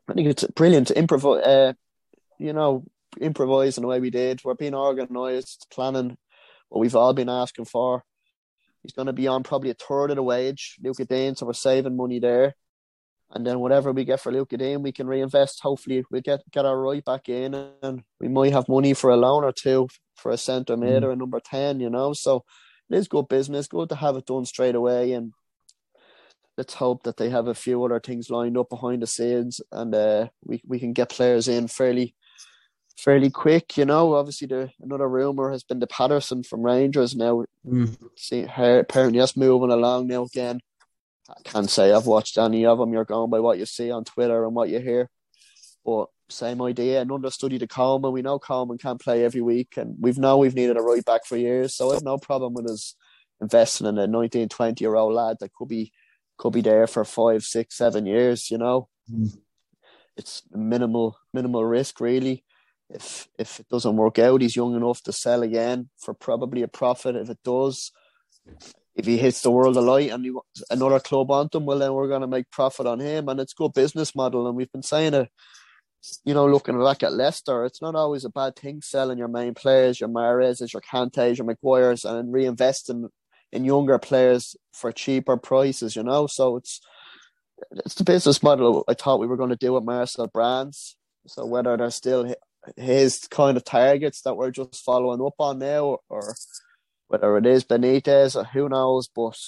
I 0.08 0.14
think 0.14 0.28
it's 0.28 0.44
brilliant 0.44 0.88
to 0.88 0.98
improvise, 0.98 1.44
uh, 1.44 1.72
you 2.38 2.52
know, 2.52 2.84
improvising 3.20 3.82
the 3.82 3.88
way 3.88 4.00
we 4.00 4.10
did. 4.10 4.42
We're 4.44 4.54
being 4.54 4.74
organised, 4.74 5.68
planning 5.72 6.16
what 6.68 6.80
we've 6.80 6.96
all 6.96 7.14
been 7.14 7.28
asking 7.28 7.66
for. 7.66 8.04
He's 8.82 8.92
going 8.92 9.06
to 9.06 9.12
be 9.12 9.28
on 9.28 9.42
probably 9.42 9.70
a 9.70 9.74
third 9.74 10.10
of 10.10 10.16
the 10.16 10.22
wage, 10.22 10.76
Luca 10.82 11.04
Digne, 11.04 11.34
so 11.34 11.46
we're 11.46 11.52
saving 11.52 11.96
money 11.96 12.18
there. 12.18 12.54
And 13.32 13.46
then 13.46 13.60
whatever 13.60 13.92
we 13.92 14.04
get 14.04 14.20
for 14.20 14.32
Luca 14.32 14.56
Digne, 14.56 14.82
we 14.82 14.92
can 14.92 15.06
reinvest. 15.06 15.60
Hopefully, 15.62 16.04
we 16.10 16.20
get 16.20 16.40
get 16.50 16.64
our 16.64 16.78
right 16.78 17.04
back 17.04 17.28
in, 17.28 17.54
and 17.54 18.02
we 18.18 18.28
might 18.28 18.52
have 18.52 18.68
money 18.68 18.92
for 18.94 19.10
a 19.10 19.16
loan 19.16 19.44
or 19.44 19.52
two 19.52 19.88
for 20.16 20.32
a 20.32 20.36
centre 20.36 20.76
mid 20.76 21.02
mm. 21.02 21.06
or 21.06 21.12
a 21.12 21.16
number 21.16 21.40
ten. 21.40 21.78
You 21.78 21.90
know, 21.90 22.12
so 22.12 22.44
it 22.90 22.96
is 22.96 23.06
good 23.06 23.28
business. 23.28 23.68
Good 23.68 23.90
to 23.90 23.94
have 23.94 24.16
it 24.16 24.26
done 24.26 24.46
straight 24.46 24.74
away, 24.74 25.12
and 25.12 25.32
let's 26.56 26.74
hope 26.74 27.04
that 27.04 27.18
they 27.18 27.30
have 27.30 27.46
a 27.46 27.54
few 27.54 27.84
other 27.84 28.00
things 28.00 28.30
lined 28.30 28.58
up 28.58 28.68
behind 28.68 29.02
the 29.02 29.06
scenes, 29.06 29.60
and 29.70 29.94
uh, 29.94 30.28
we 30.44 30.60
we 30.66 30.80
can 30.80 30.92
get 30.92 31.10
players 31.10 31.46
in 31.46 31.68
fairly 31.68 32.16
fairly 32.96 33.30
quick. 33.30 33.76
You 33.76 33.84
know, 33.84 34.14
obviously 34.14 34.46
the 34.46 34.70
another 34.80 35.08
rumor 35.08 35.50
has 35.50 35.62
been 35.62 35.80
the 35.80 35.86
Patterson 35.86 36.42
from 36.42 36.62
Rangers. 36.62 37.14
Now, 37.14 37.44
mm. 37.66 37.96
see, 38.16 38.42
apparently 38.42 39.18
that's 39.18 39.36
moving 39.36 39.70
along 39.70 40.08
now 40.08 40.24
again. 40.24 40.60
I 41.28 41.40
can't 41.44 41.70
say 41.70 41.92
I've 41.92 42.06
watched 42.06 42.38
any 42.38 42.66
of 42.66 42.78
them. 42.78 42.92
You're 42.92 43.04
going 43.04 43.30
by 43.30 43.40
what 43.40 43.58
you 43.58 43.66
see 43.66 43.90
on 43.90 44.04
Twitter 44.04 44.44
and 44.44 44.54
what 44.54 44.68
you 44.68 44.80
hear, 44.80 45.08
but 45.84 46.06
same 46.28 46.60
idea. 46.62 47.00
And 47.00 47.12
understudy 47.12 47.58
to 47.58 47.66
Coleman. 47.66 48.12
We 48.12 48.22
know 48.22 48.38
Coleman 48.38 48.78
can't 48.78 49.00
play 49.00 49.24
every 49.24 49.40
week, 49.40 49.76
and 49.76 49.96
we've 49.98 50.18
know 50.18 50.38
we've 50.38 50.54
needed 50.54 50.76
a 50.76 50.82
right 50.82 51.04
back 51.04 51.24
for 51.26 51.36
years. 51.36 51.74
So 51.74 51.90
I 51.90 51.94
have 51.94 52.04
no 52.04 52.18
problem 52.18 52.54
with 52.54 52.66
us 52.66 52.94
investing 53.40 53.86
in 53.86 53.98
a 53.98 54.06
19, 54.06 54.48
20 54.48 54.84
year 54.84 54.96
old 54.96 55.14
lad 55.14 55.38
that 55.40 55.52
could 55.52 55.68
be 55.68 55.92
could 56.36 56.52
be 56.52 56.62
there 56.62 56.86
for 56.86 57.04
five, 57.04 57.42
six, 57.42 57.76
seven 57.76 58.06
years. 58.06 58.50
You 58.50 58.58
know, 58.58 58.88
mm. 59.10 59.36
it's 60.16 60.42
minimal 60.50 61.16
minimal 61.32 61.64
risk 61.64 62.00
really 62.00 62.44
if 62.90 63.28
if 63.38 63.60
it 63.60 63.68
doesn't 63.68 63.96
work 63.96 64.18
out, 64.18 64.42
he's 64.42 64.56
young 64.56 64.74
enough 64.74 65.02
to 65.02 65.12
sell 65.12 65.42
again 65.42 65.88
for 65.98 66.14
probably 66.14 66.62
a 66.62 66.68
profit. 66.68 67.16
If 67.16 67.30
it 67.30 67.38
does, 67.44 67.92
if 68.94 69.06
he 69.06 69.16
hits 69.16 69.42
the 69.42 69.50
world 69.50 69.76
of 69.76 69.84
light 69.84 70.10
and 70.10 70.24
you, 70.24 70.42
another 70.70 71.00
club 71.00 71.30
on 71.30 71.48
him, 71.52 71.64
well 71.64 71.78
then 71.78 71.92
we're 71.92 72.08
going 72.08 72.20
to 72.22 72.26
make 72.26 72.50
profit 72.50 72.86
on 72.86 73.00
him, 73.00 73.28
and 73.28 73.40
it's 73.40 73.52
a 73.52 73.56
good 73.56 73.72
business 73.72 74.14
model. 74.14 74.46
And 74.46 74.56
we've 74.56 74.72
been 74.72 74.82
saying 74.82 75.14
it, 75.14 75.28
you 76.24 76.34
know, 76.34 76.46
looking 76.46 76.82
back 76.82 77.02
at 77.02 77.12
Leicester, 77.12 77.64
it's 77.64 77.82
not 77.82 77.94
always 77.94 78.24
a 78.24 78.30
bad 78.30 78.56
thing 78.56 78.80
selling 78.82 79.18
your 79.18 79.28
main 79.28 79.54
players, 79.54 80.00
your 80.00 80.08
Mahrezes, 80.08 80.72
your 80.72 80.82
Kantes, 80.82 81.38
your 81.38 81.46
Maguires, 81.46 82.04
and 82.04 82.34
reinvesting 82.34 83.08
in 83.52 83.64
younger 83.64 83.98
players 83.98 84.56
for 84.72 84.92
cheaper 84.92 85.36
prices. 85.36 85.94
You 85.96 86.02
know, 86.02 86.26
so 86.26 86.56
it's 86.56 86.80
it's 87.84 87.94
the 87.94 88.04
business 88.04 88.42
model 88.42 88.84
I 88.88 88.94
thought 88.94 89.20
we 89.20 89.26
were 89.26 89.36
going 89.36 89.50
to 89.50 89.56
do 89.56 89.74
with 89.74 89.84
Marcel 89.84 90.26
Brands. 90.26 90.96
So 91.26 91.44
whether 91.44 91.76
they're 91.76 91.90
still 91.90 92.34
his 92.76 93.26
kind 93.28 93.56
of 93.56 93.64
targets 93.64 94.22
that 94.22 94.36
we're 94.36 94.50
just 94.50 94.84
following 94.84 95.24
up 95.24 95.34
on 95.38 95.58
now, 95.58 95.98
or 96.08 96.34
whether 97.08 97.36
it 97.36 97.46
is 97.46 97.64
Benitez, 97.64 98.36
or 98.36 98.44
who 98.44 98.68
knows, 98.68 99.08
but 99.08 99.38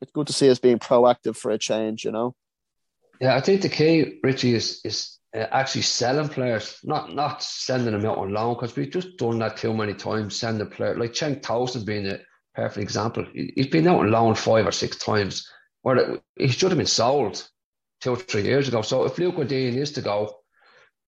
it's 0.00 0.12
good 0.12 0.26
to 0.26 0.32
see 0.32 0.50
us 0.50 0.58
being 0.58 0.78
proactive 0.78 1.36
for 1.36 1.50
a 1.50 1.58
change, 1.58 2.04
you 2.04 2.12
know. 2.12 2.34
Yeah, 3.20 3.36
I 3.36 3.40
think 3.40 3.62
the 3.62 3.68
key, 3.68 4.18
Richie, 4.22 4.54
is 4.54 4.80
is 4.84 5.18
uh, 5.34 5.46
actually 5.50 5.82
selling 5.82 6.28
players, 6.28 6.78
not 6.82 7.14
not 7.14 7.42
sending 7.42 7.92
them 7.92 8.06
out 8.06 8.18
on 8.18 8.32
loan 8.32 8.54
because 8.54 8.74
we've 8.76 8.90
just 8.90 9.16
done 9.18 9.38
that 9.40 9.56
too 9.56 9.74
many 9.74 9.94
times. 9.94 10.36
Sending 10.36 10.68
players 10.68 10.98
like 10.98 11.12
Cenk 11.12 11.42
Tosun 11.42 11.84
being 11.84 12.06
a 12.06 12.18
perfect 12.54 12.82
example. 12.82 13.26
He's 13.32 13.66
been 13.66 13.86
out 13.86 14.00
on 14.00 14.10
loan 14.10 14.34
five 14.34 14.66
or 14.66 14.72
six 14.72 14.96
times. 14.96 15.48
Where 15.82 16.20
he 16.36 16.48
should 16.48 16.70
have 16.70 16.78
been 16.78 16.86
sold 16.86 17.46
two 18.00 18.10
or 18.10 18.16
three 18.16 18.42
years 18.42 18.68
ago. 18.68 18.82
So 18.82 19.04
if 19.04 19.18
Luca 19.18 19.44
Digne 19.44 19.78
is 19.78 19.92
to 19.92 20.02
go, 20.02 20.39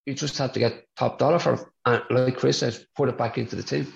you 0.05 0.13
just 0.13 0.37
have 0.37 0.53
to 0.53 0.59
get 0.59 0.85
top 0.97 1.17
dollar 1.17 1.39
for. 1.39 1.71
And 1.85 2.03
like 2.09 2.37
Chris 2.37 2.59
says, 2.59 2.85
put 2.95 3.09
it 3.09 3.17
back 3.17 3.37
into 3.37 3.55
the 3.55 3.63
team. 3.63 3.91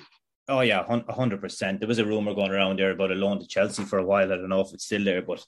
Oh 0.49 0.61
yeah, 0.61 0.85
hundred 1.09 1.41
percent. 1.41 1.79
There 1.79 1.87
was 1.87 1.99
a 1.99 2.05
rumor 2.05 2.33
going 2.33 2.51
around 2.51 2.79
there 2.79 2.91
about 2.91 3.11
a 3.11 3.15
loan 3.15 3.39
to 3.39 3.47
Chelsea 3.47 3.83
for 3.83 3.99
a 3.99 4.05
while. 4.05 4.31
I 4.31 4.37
don't 4.37 4.49
know 4.49 4.61
if 4.61 4.73
it's 4.73 4.85
still 4.85 5.03
there, 5.03 5.21
but 5.21 5.43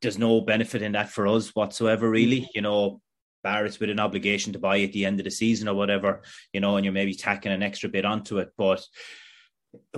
there's 0.00 0.18
no 0.18 0.40
benefit 0.40 0.82
in 0.82 0.92
that 0.92 1.10
for 1.10 1.26
us 1.26 1.54
whatsoever. 1.54 2.08
Really, 2.08 2.48
you 2.54 2.62
know, 2.62 3.00
Barrett's 3.42 3.78
with 3.78 3.90
an 3.90 4.00
obligation 4.00 4.52
to 4.52 4.58
buy 4.58 4.80
at 4.80 4.92
the 4.92 5.04
end 5.04 5.20
of 5.20 5.24
the 5.24 5.30
season 5.30 5.68
or 5.68 5.74
whatever, 5.74 6.22
you 6.52 6.60
know, 6.60 6.76
and 6.76 6.84
you're 6.84 6.94
maybe 6.94 7.14
tacking 7.14 7.52
an 7.52 7.62
extra 7.62 7.88
bit 7.88 8.04
onto 8.04 8.38
it, 8.38 8.50
but 8.56 8.84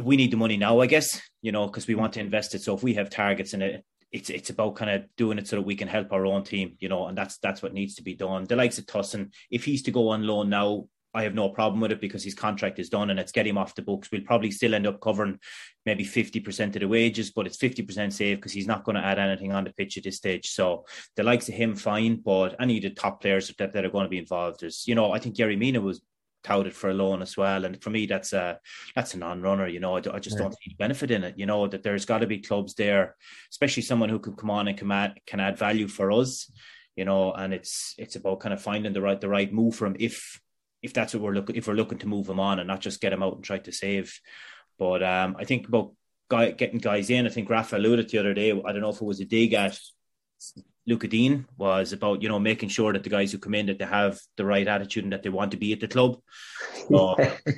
we 0.00 0.16
need 0.16 0.30
the 0.30 0.36
money 0.36 0.56
now, 0.56 0.80
I 0.80 0.86
guess, 0.86 1.20
you 1.42 1.52
know, 1.52 1.66
because 1.66 1.86
we 1.86 1.94
want 1.94 2.14
to 2.14 2.20
invest 2.20 2.54
it. 2.54 2.62
So 2.62 2.74
if 2.74 2.82
we 2.82 2.94
have 2.94 3.10
targets 3.10 3.54
in 3.54 3.62
it, 3.62 3.84
it's 4.14 4.30
it's 4.30 4.50
about 4.50 4.76
kind 4.76 4.92
of 4.92 5.04
doing 5.16 5.38
it 5.38 5.48
so 5.48 5.56
that 5.56 5.62
we 5.62 5.74
can 5.74 5.88
help 5.88 6.12
our 6.12 6.24
own 6.24 6.44
team, 6.44 6.76
you 6.78 6.88
know, 6.88 7.06
and 7.06 7.18
that's 7.18 7.38
that's 7.38 7.62
what 7.62 7.74
needs 7.74 7.96
to 7.96 8.02
be 8.02 8.14
done. 8.14 8.44
The 8.44 8.54
likes 8.54 8.78
of 8.78 8.86
Tosun, 8.86 9.34
if 9.50 9.64
he's 9.64 9.82
to 9.82 9.90
go 9.90 10.10
on 10.10 10.24
loan 10.24 10.48
now, 10.48 10.84
I 11.12 11.24
have 11.24 11.34
no 11.34 11.48
problem 11.48 11.80
with 11.80 11.90
it 11.90 12.00
because 12.00 12.22
his 12.22 12.34
contract 12.34 12.78
is 12.78 12.88
done 12.88 13.10
and 13.10 13.18
it's 13.18 13.32
getting 13.32 13.50
him 13.50 13.58
off 13.58 13.74
the 13.74 13.82
books. 13.82 14.10
We'll 14.12 14.20
probably 14.20 14.52
still 14.52 14.72
end 14.72 14.86
up 14.86 15.00
covering 15.00 15.40
maybe 15.84 16.04
50% 16.04 16.66
of 16.66 16.80
the 16.80 16.86
wages, 16.86 17.32
but 17.32 17.46
it's 17.46 17.56
50% 17.56 18.12
safe 18.12 18.38
because 18.38 18.52
he's 18.52 18.68
not 18.68 18.84
going 18.84 18.96
to 18.96 19.04
add 19.04 19.18
anything 19.18 19.52
on 19.52 19.64
the 19.64 19.72
pitch 19.72 19.96
at 19.96 20.04
this 20.04 20.16
stage. 20.16 20.50
So 20.50 20.84
the 21.16 21.22
likes 21.24 21.48
of 21.48 21.54
him, 21.54 21.74
fine, 21.74 22.16
but 22.16 22.56
any 22.60 22.78
of 22.78 22.82
the 22.84 22.90
top 22.90 23.20
players 23.20 23.52
that, 23.58 23.72
that 23.72 23.84
are 23.84 23.90
going 23.90 24.06
to 24.06 24.10
be 24.10 24.18
involved 24.18 24.62
is, 24.62 24.86
you 24.86 24.94
know, 24.94 25.12
I 25.12 25.18
think 25.18 25.36
Yerry 25.36 25.58
Mina 25.58 25.80
was 25.80 26.02
touted 26.44 26.74
for 26.74 26.90
a 26.90 26.94
loan 26.94 27.22
as 27.22 27.36
well. 27.36 27.64
And 27.64 27.82
for 27.82 27.90
me, 27.90 28.06
that's 28.06 28.32
a 28.32 28.60
that's 28.94 29.14
a 29.14 29.18
non-runner. 29.18 29.66
You 29.66 29.80
know, 29.80 29.96
I, 29.96 30.02
I 30.12 30.18
just 30.18 30.36
yeah. 30.36 30.42
don't 30.42 30.52
see 30.52 30.70
the 30.70 30.76
benefit 30.78 31.10
in 31.10 31.24
it. 31.24 31.38
You 31.38 31.46
know 31.46 31.66
that 31.66 31.82
there's 31.82 32.04
got 32.04 32.18
to 32.18 32.26
be 32.26 32.38
clubs 32.38 32.74
there, 32.74 33.16
especially 33.50 33.82
someone 33.82 34.08
who 34.08 34.20
could 34.20 34.36
come 34.36 34.50
on 34.50 34.68
and 34.68 34.78
can 34.78 34.90
add, 34.92 35.14
can 35.26 35.40
add 35.40 35.58
value 35.58 35.88
for 35.88 36.12
us. 36.12 36.50
You 36.96 37.04
know, 37.04 37.32
and 37.32 37.52
it's 37.52 37.94
it's 37.98 38.16
about 38.16 38.40
kind 38.40 38.52
of 38.52 38.62
finding 38.62 38.92
the 38.92 39.02
right 39.02 39.20
the 39.20 39.28
right 39.28 39.52
move 39.52 39.74
for 39.74 39.86
him 39.86 39.96
if 39.98 40.40
if 40.82 40.92
that's 40.92 41.14
what 41.14 41.22
we're 41.22 41.32
looking 41.32 41.56
if 41.56 41.66
we're 41.66 41.74
looking 41.74 41.98
to 41.98 42.06
move 42.06 42.28
him 42.28 42.38
on 42.38 42.60
and 42.60 42.68
not 42.68 42.80
just 42.80 43.00
get 43.00 43.12
him 43.12 43.22
out 43.22 43.34
and 43.34 43.42
try 43.44 43.58
to 43.58 43.72
save. 43.72 44.20
But 44.78 45.02
um, 45.02 45.36
I 45.38 45.44
think 45.44 45.66
about 45.66 45.92
guy, 46.28 46.50
getting 46.50 46.78
guys 46.78 47.10
in. 47.10 47.26
I 47.26 47.30
think 47.30 47.50
Rafa 47.50 47.76
alluded 47.76 48.10
the 48.10 48.18
other 48.18 48.34
day. 48.34 48.50
I 48.50 48.72
don't 48.72 48.80
know 48.80 48.90
if 48.90 49.00
it 49.00 49.02
was 49.02 49.20
a 49.20 49.24
dig 49.24 49.54
at 49.54 49.78
Lucas 50.86 51.10
Digne 51.10 51.44
was 51.56 51.92
about 51.92 52.22
you 52.22 52.28
know 52.28 52.38
making 52.38 52.68
sure 52.68 52.92
that 52.92 53.02
the 53.02 53.10
guys 53.10 53.32
who 53.32 53.38
come 53.38 53.54
in 53.54 53.66
that 53.66 53.78
they 53.78 53.84
have 53.84 54.20
the 54.36 54.44
right 54.44 54.66
attitude 54.66 55.04
and 55.04 55.12
that 55.12 55.22
they 55.22 55.30
want 55.30 55.50
to 55.52 55.56
be 55.56 55.72
at 55.72 55.80
the 55.80 55.88
club. 55.88 56.18
So, 56.88 57.16
yeah. 57.18 57.36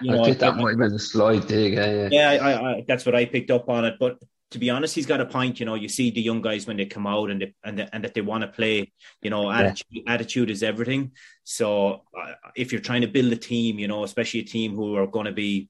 you 0.00 0.12
know, 0.12 0.22
I 0.22 0.24
think 0.24 0.38
that 0.38 0.56
might 0.56 0.70
have 0.70 0.78
been 0.78 0.94
a 0.94 0.98
slight 0.98 1.46
dig. 1.46 1.74
Yeah, 1.74 2.08
yeah. 2.08 2.08
yeah 2.10 2.30
I, 2.30 2.70
I, 2.70 2.84
that's 2.88 3.04
what 3.04 3.14
I 3.14 3.26
picked 3.26 3.50
up 3.50 3.68
on 3.68 3.84
it. 3.84 3.96
But 4.00 4.18
to 4.52 4.58
be 4.58 4.70
honest, 4.70 4.94
he's 4.94 5.06
got 5.06 5.20
a 5.20 5.26
point. 5.26 5.60
You 5.60 5.66
know, 5.66 5.74
you 5.74 5.88
see 5.88 6.10
the 6.10 6.22
young 6.22 6.40
guys 6.40 6.66
when 6.66 6.76
they 6.76 6.86
come 6.86 7.06
out 7.06 7.30
and 7.30 7.42
they, 7.42 7.54
and, 7.64 7.88
and 7.92 8.04
that 8.04 8.14
they 8.14 8.20
want 8.20 8.42
to 8.42 8.48
play. 8.48 8.92
You 9.20 9.30
know, 9.30 9.50
attitude, 9.50 9.86
yeah. 9.90 10.12
attitude 10.12 10.50
is 10.50 10.62
everything. 10.62 11.12
So 11.44 12.02
uh, 12.18 12.34
if 12.54 12.72
you're 12.72 12.80
trying 12.80 13.02
to 13.02 13.08
build 13.08 13.32
a 13.32 13.36
team, 13.36 13.78
you 13.78 13.88
know, 13.88 14.04
especially 14.04 14.40
a 14.40 14.44
team 14.44 14.74
who 14.74 14.96
are 14.96 15.06
going 15.06 15.26
to 15.26 15.32
be 15.32 15.68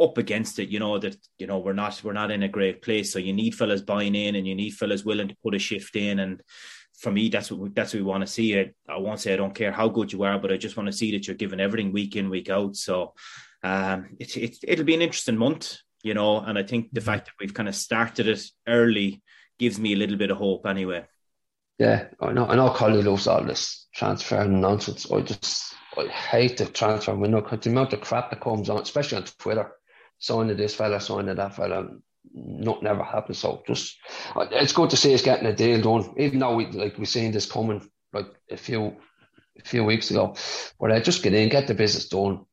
up 0.00 0.18
against 0.18 0.58
it, 0.58 0.68
you 0.68 0.78
know 0.78 0.98
that 0.98 1.16
you 1.38 1.46
know 1.46 1.58
we're 1.58 1.72
not 1.72 2.00
we're 2.02 2.12
not 2.12 2.30
in 2.30 2.42
a 2.42 2.48
great 2.48 2.82
place. 2.82 3.12
So 3.12 3.18
you 3.18 3.32
need 3.32 3.54
fellas 3.54 3.82
buying 3.82 4.14
in, 4.14 4.34
and 4.34 4.46
you 4.46 4.54
need 4.54 4.74
fellas 4.74 5.04
willing 5.04 5.28
to 5.28 5.36
put 5.42 5.54
a 5.54 5.58
shift 5.58 5.96
in. 5.96 6.20
And 6.20 6.42
for 6.98 7.10
me, 7.10 7.28
that's 7.28 7.50
what 7.50 7.60
we, 7.60 7.68
that's 7.70 7.92
what 7.92 8.00
we 8.00 8.06
want 8.06 8.22
to 8.22 8.32
see. 8.32 8.58
I, 8.58 8.70
I 8.88 8.98
won't 8.98 9.20
say 9.20 9.32
I 9.32 9.36
don't 9.36 9.54
care 9.54 9.72
how 9.72 9.88
good 9.88 10.12
you 10.12 10.22
are, 10.22 10.38
but 10.38 10.52
I 10.52 10.56
just 10.56 10.76
want 10.76 10.86
to 10.86 10.92
see 10.92 11.12
that 11.12 11.26
you're 11.26 11.36
giving 11.36 11.60
everything 11.60 11.92
week 11.92 12.16
in 12.16 12.30
week 12.30 12.50
out. 12.50 12.76
So 12.76 13.14
um, 13.62 14.16
it, 14.18 14.36
it 14.36 14.56
it'll 14.62 14.84
be 14.84 14.94
an 14.94 15.02
interesting 15.02 15.36
month 15.36 15.76
you 16.02 16.14
know, 16.14 16.40
and 16.40 16.58
I 16.58 16.62
think 16.62 16.90
the 16.92 17.00
mm-hmm. 17.00 17.10
fact 17.10 17.26
that 17.26 17.34
we've 17.40 17.54
kind 17.54 17.68
of 17.68 17.74
started 17.74 18.26
it 18.26 18.42
early 18.66 19.22
gives 19.58 19.78
me 19.78 19.92
a 19.92 19.96
little 19.96 20.16
bit 20.16 20.30
of 20.30 20.38
hope 20.38 20.66
anyway. 20.66 21.04
Yeah, 21.78 22.08
I 22.20 22.32
know. 22.32 22.46
I 22.46 22.56
know 22.56 22.70
Collie 22.70 23.02
loves 23.02 23.26
all 23.26 23.44
this 23.44 23.86
transfer 23.94 24.44
nonsense. 24.44 25.10
I 25.10 25.20
just 25.20 25.74
I 25.96 26.06
hate 26.08 26.58
the 26.58 26.66
transfer 26.66 27.14
window 27.14 27.40
because 27.40 27.60
the 27.60 27.70
amount 27.70 27.92
of 27.94 28.02
crap 28.02 28.30
that 28.30 28.40
comes 28.40 28.68
on, 28.68 28.82
especially 28.82 29.18
on 29.18 29.24
Twitter, 29.38 29.72
signing 30.20 30.56
this 30.56 30.74
fella, 30.74 31.00
signing 31.00 31.34
that 31.34 31.56
fella, 31.56 31.88
Not 32.32 32.82
never 32.82 33.02
happens. 33.02 33.38
So 33.38 33.62
just 33.66 33.96
it's 34.36 34.72
good 34.72 34.90
to 34.90 34.96
see 34.96 35.14
us 35.14 35.22
getting 35.22 35.46
a 35.46 35.54
deal 35.54 35.80
done, 35.80 36.14
even 36.16 36.38
though 36.38 36.54
we 36.54 36.66
like 36.66 36.96
we 36.98 37.06
seen 37.06 37.32
this 37.32 37.50
coming 37.50 37.90
like 38.12 38.26
a 38.48 38.56
few 38.56 38.96
a 39.58 39.68
few 39.68 39.84
weeks 39.84 40.10
ago. 40.10 40.36
But 40.78 40.92
uh, 40.92 41.00
just 41.00 41.22
get 41.22 41.34
in, 41.34 41.48
get 41.48 41.66
the 41.66 41.74
business 41.74 42.08
done, 42.08 42.44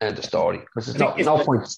and 0.00 0.16
the 0.16 0.22
story. 0.22 0.58
Because 0.58 0.86
there's 0.86 0.98
no, 0.98 1.14
no 1.14 1.44
point. 1.44 1.68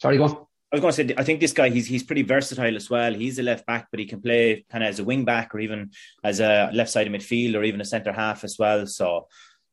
Sorry, 0.00 0.16
go 0.16 0.24
on. 0.24 0.46
I 0.72 0.76
was 0.76 0.80
going 0.82 1.08
to 1.08 1.14
say, 1.14 1.20
I 1.20 1.24
think 1.24 1.40
this 1.40 1.52
guy 1.52 1.68
he's 1.68 1.88
he's 1.88 2.04
pretty 2.04 2.22
versatile 2.22 2.76
as 2.76 2.88
well. 2.88 3.12
He's 3.12 3.38
a 3.38 3.42
left 3.42 3.66
back, 3.66 3.88
but 3.90 3.98
he 3.98 4.06
can 4.06 4.20
play 4.22 4.64
kind 4.70 4.84
of 4.84 4.88
as 4.88 5.00
a 5.00 5.04
wing 5.04 5.24
back 5.24 5.54
or 5.54 5.58
even 5.58 5.90
as 6.22 6.38
a 6.40 6.70
left 6.72 6.90
side 6.90 7.08
of 7.08 7.12
midfield 7.12 7.56
or 7.56 7.64
even 7.64 7.80
a 7.80 7.84
centre 7.84 8.12
half 8.12 8.44
as 8.44 8.56
well. 8.56 8.86
So, 8.86 9.26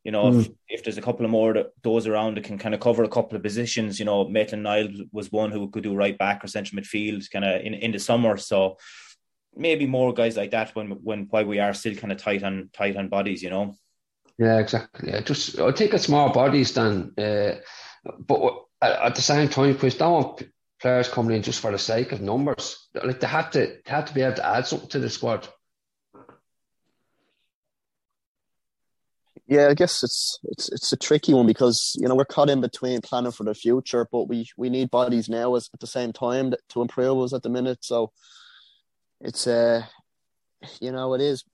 you 0.08 0.14
know, 0.14 0.32
mm. 0.32 0.40
if, 0.40 0.50
if, 0.70 0.84
there's 0.86 0.98
a 0.98 1.02
couple 1.02 1.26
of 1.26 1.32
more 1.32 1.54
that, 1.54 1.74
those 1.84 2.08
around 2.08 2.38
that 2.38 2.46
can 2.46 2.58
kind 2.58 2.74
of 2.74 2.80
cover 2.80 3.04
a 3.04 3.10
couple 3.10 3.36
of 3.36 3.44
positions, 3.44 4.00
you 4.00 4.06
know, 4.06 4.26
Maitland 4.26 4.64
Niles 4.64 5.02
was 5.12 5.34
one 5.34 5.52
who 5.52 5.70
could 5.70 5.84
do 5.84 5.94
right 5.94 6.18
back 6.18 6.46
or 6.46 6.48
central 6.48 6.82
midfield 6.82 7.30
kind 7.30 7.44
of 7.44 7.60
in, 7.60 7.74
in 7.74 7.92
the 7.92 8.00
summer. 8.00 8.38
So 8.38 8.78
maybe 9.54 9.86
more 9.86 10.14
guys 10.14 10.38
like 10.38 10.52
that 10.52 10.74
when 10.76 10.92
when 11.04 11.28
while 11.30 11.44
we 11.44 11.60
are 11.60 11.74
still 11.74 11.94
kind 11.94 12.14
of 12.14 12.20
tight 12.20 12.42
on 12.44 12.70
tight 12.72 12.96
on 12.96 13.10
bodies, 13.10 13.44
you 13.44 13.50
know. 13.50 13.76
Yeah, 14.40 14.60
exactly. 14.60 15.10
Yeah, 15.10 15.20
just 15.20 15.60
I 15.60 15.74
think 15.74 15.94
it's 15.94 16.08
more 16.08 16.32
bodies 16.32 16.72
than, 16.72 17.12
uh, 17.18 17.56
but 18.18 18.64
at 18.82 19.14
the 19.14 19.22
same 19.22 19.50
time, 19.50 19.78
Chris, 19.78 19.96
don't 19.96 20.42
players 20.80 21.10
coming 21.10 21.36
in 21.36 21.44
just 21.44 21.60
for 21.60 21.72
the 21.72 21.78
sake 21.78 22.14
of 22.14 22.22
numbers. 22.22 22.88
Like 22.94 23.20
they 23.20 23.28
had 23.28 23.52
to 23.52 23.60
they 23.60 23.92
had 23.92 24.08
to 24.08 24.14
be 24.14 24.22
able 24.22 24.38
to 24.38 24.48
add 24.48 24.68
something 24.68 24.88
to 24.88 25.00
the 25.00 25.10
squad. 25.10 25.50
Yeah, 29.48 29.70
I 29.70 29.74
guess 29.74 30.04
it's 30.04 30.40
it's 30.44 30.70
it's 30.72 30.92
a 30.92 30.98
tricky 30.98 31.34
one 31.34 31.48
because 31.48 31.96
you 32.00 32.08
know 32.08 32.16
we're 32.16 32.26
caught 32.26 32.50
in 32.50 32.60
between 32.60 33.02
planning 33.02 33.32
for 33.32 33.46
the 33.46 33.54
future, 33.54 34.08
but 34.12 34.28
we 34.28 34.46
we 34.58 34.70
need 34.70 34.92
bodies 34.92 35.30
now 35.30 35.56
as 35.56 35.70
at 35.74 35.80
the 35.80 35.88
same 35.88 36.12
time 36.12 36.54
to 36.70 36.82
improve 36.82 37.24
us 37.24 37.34
at 37.34 37.44
the 37.44 37.50
minute. 37.50 37.80
So 37.82 38.12
it's 39.22 39.48
uh 39.48 39.84
you 40.82 40.92
know 40.92 41.14
it 41.14 41.22
is 41.22 41.46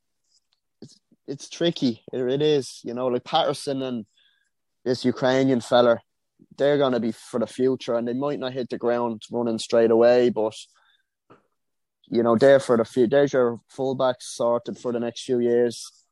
it's 0.81 0.99
it's 1.27 1.49
tricky. 1.49 2.01
It, 2.11 2.21
it 2.21 2.41
is 2.41 2.81
you 2.83 2.95
know 2.95 3.07
like 3.07 3.25
Patterson 3.25 3.83
and 3.83 4.05
this 4.83 5.05
Ukrainian 5.05 5.61
fella 5.61 5.99
they're 6.57 6.77
to 6.77 6.99
be 6.99 7.11
for 7.11 7.39
the 7.39 7.47
future, 7.47 7.95
and 7.95 8.07
they 8.07 8.13
might 8.13 8.39
not 8.39 8.53
hit 8.53 8.69
the 8.69 8.77
ground 8.77 9.21
running 9.31 9.59
straight 9.59 9.91
away, 9.91 10.29
but 10.29 10.53
you 12.07 12.23
know 12.23 12.35
they're 12.37 12.59
for 12.59 12.77
the 12.77 12.85
few. 12.85 13.07
There's 13.07 13.33
your 13.33 13.59
fullbacks 13.75 14.23
sorted 14.23 14.77
for 14.77 14.91
the 14.91 14.99
next 14.99 15.23
few 15.23 15.39
years. 15.39 16.02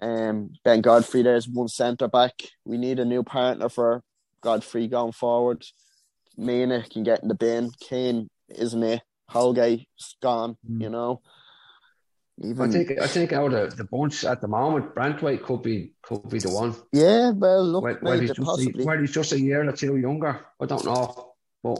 Um, 0.00 0.52
Ben 0.64 0.80
Godfrey, 0.80 1.22
there's 1.22 1.48
one 1.48 1.68
centre 1.68 2.08
back. 2.08 2.34
We 2.64 2.78
need 2.78 2.98
a 2.98 3.04
new 3.04 3.22
partner 3.22 3.68
for 3.68 4.02
Godfrey 4.40 4.86
going 4.88 5.12
forward. 5.12 5.64
Mina 6.36 6.84
can 6.88 7.02
get 7.02 7.22
in 7.22 7.28
the 7.28 7.34
bin. 7.34 7.72
Keane 7.80 8.28
isn't 8.48 8.82
it? 8.82 9.02
Holgate's 9.30 10.16
gone. 10.22 10.56
Mm. 10.68 10.82
You 10.82 10.90
know. 10.90 11.22
Even, 12.40 12.68
I 12.68 12.72
think 12.72 13.00
I 13.00 13.06
think 13.08 13.32
out 13.32 13.52
of 13.52 13.76
the 13.76 13.84
bunch 13.84 14.24
at 14.24 14.40
the 14.40 14.46
moment, 14.46 14.94
Branthwaite 14.94 15.42
could 15.42 15.60
be 15.60 15.94
could 16.02 16.28
be 16.28 16.38
the 16.38 16.50
one. 16.50 16.76
Yeah, 16.92 17.30
well, 17.30 17.64
look, 17.64 17.82
where, 17.82 17.94
where 17.94 18.20
he's, 18.20 18.30
just. 18.30 18.60
A, 18.60 18.84
where 18.84 19.00
he's 19.00 19.10
just 19.10 19.32
a 19.32 19.40
year 19.40 19.68
or 19.68 19.72
two 19.72 19.96
younger. 19.96 20.46
I 20.60 20.66
don't 20.66 20.84
know, 20.84 21.34
but 21.64 21.78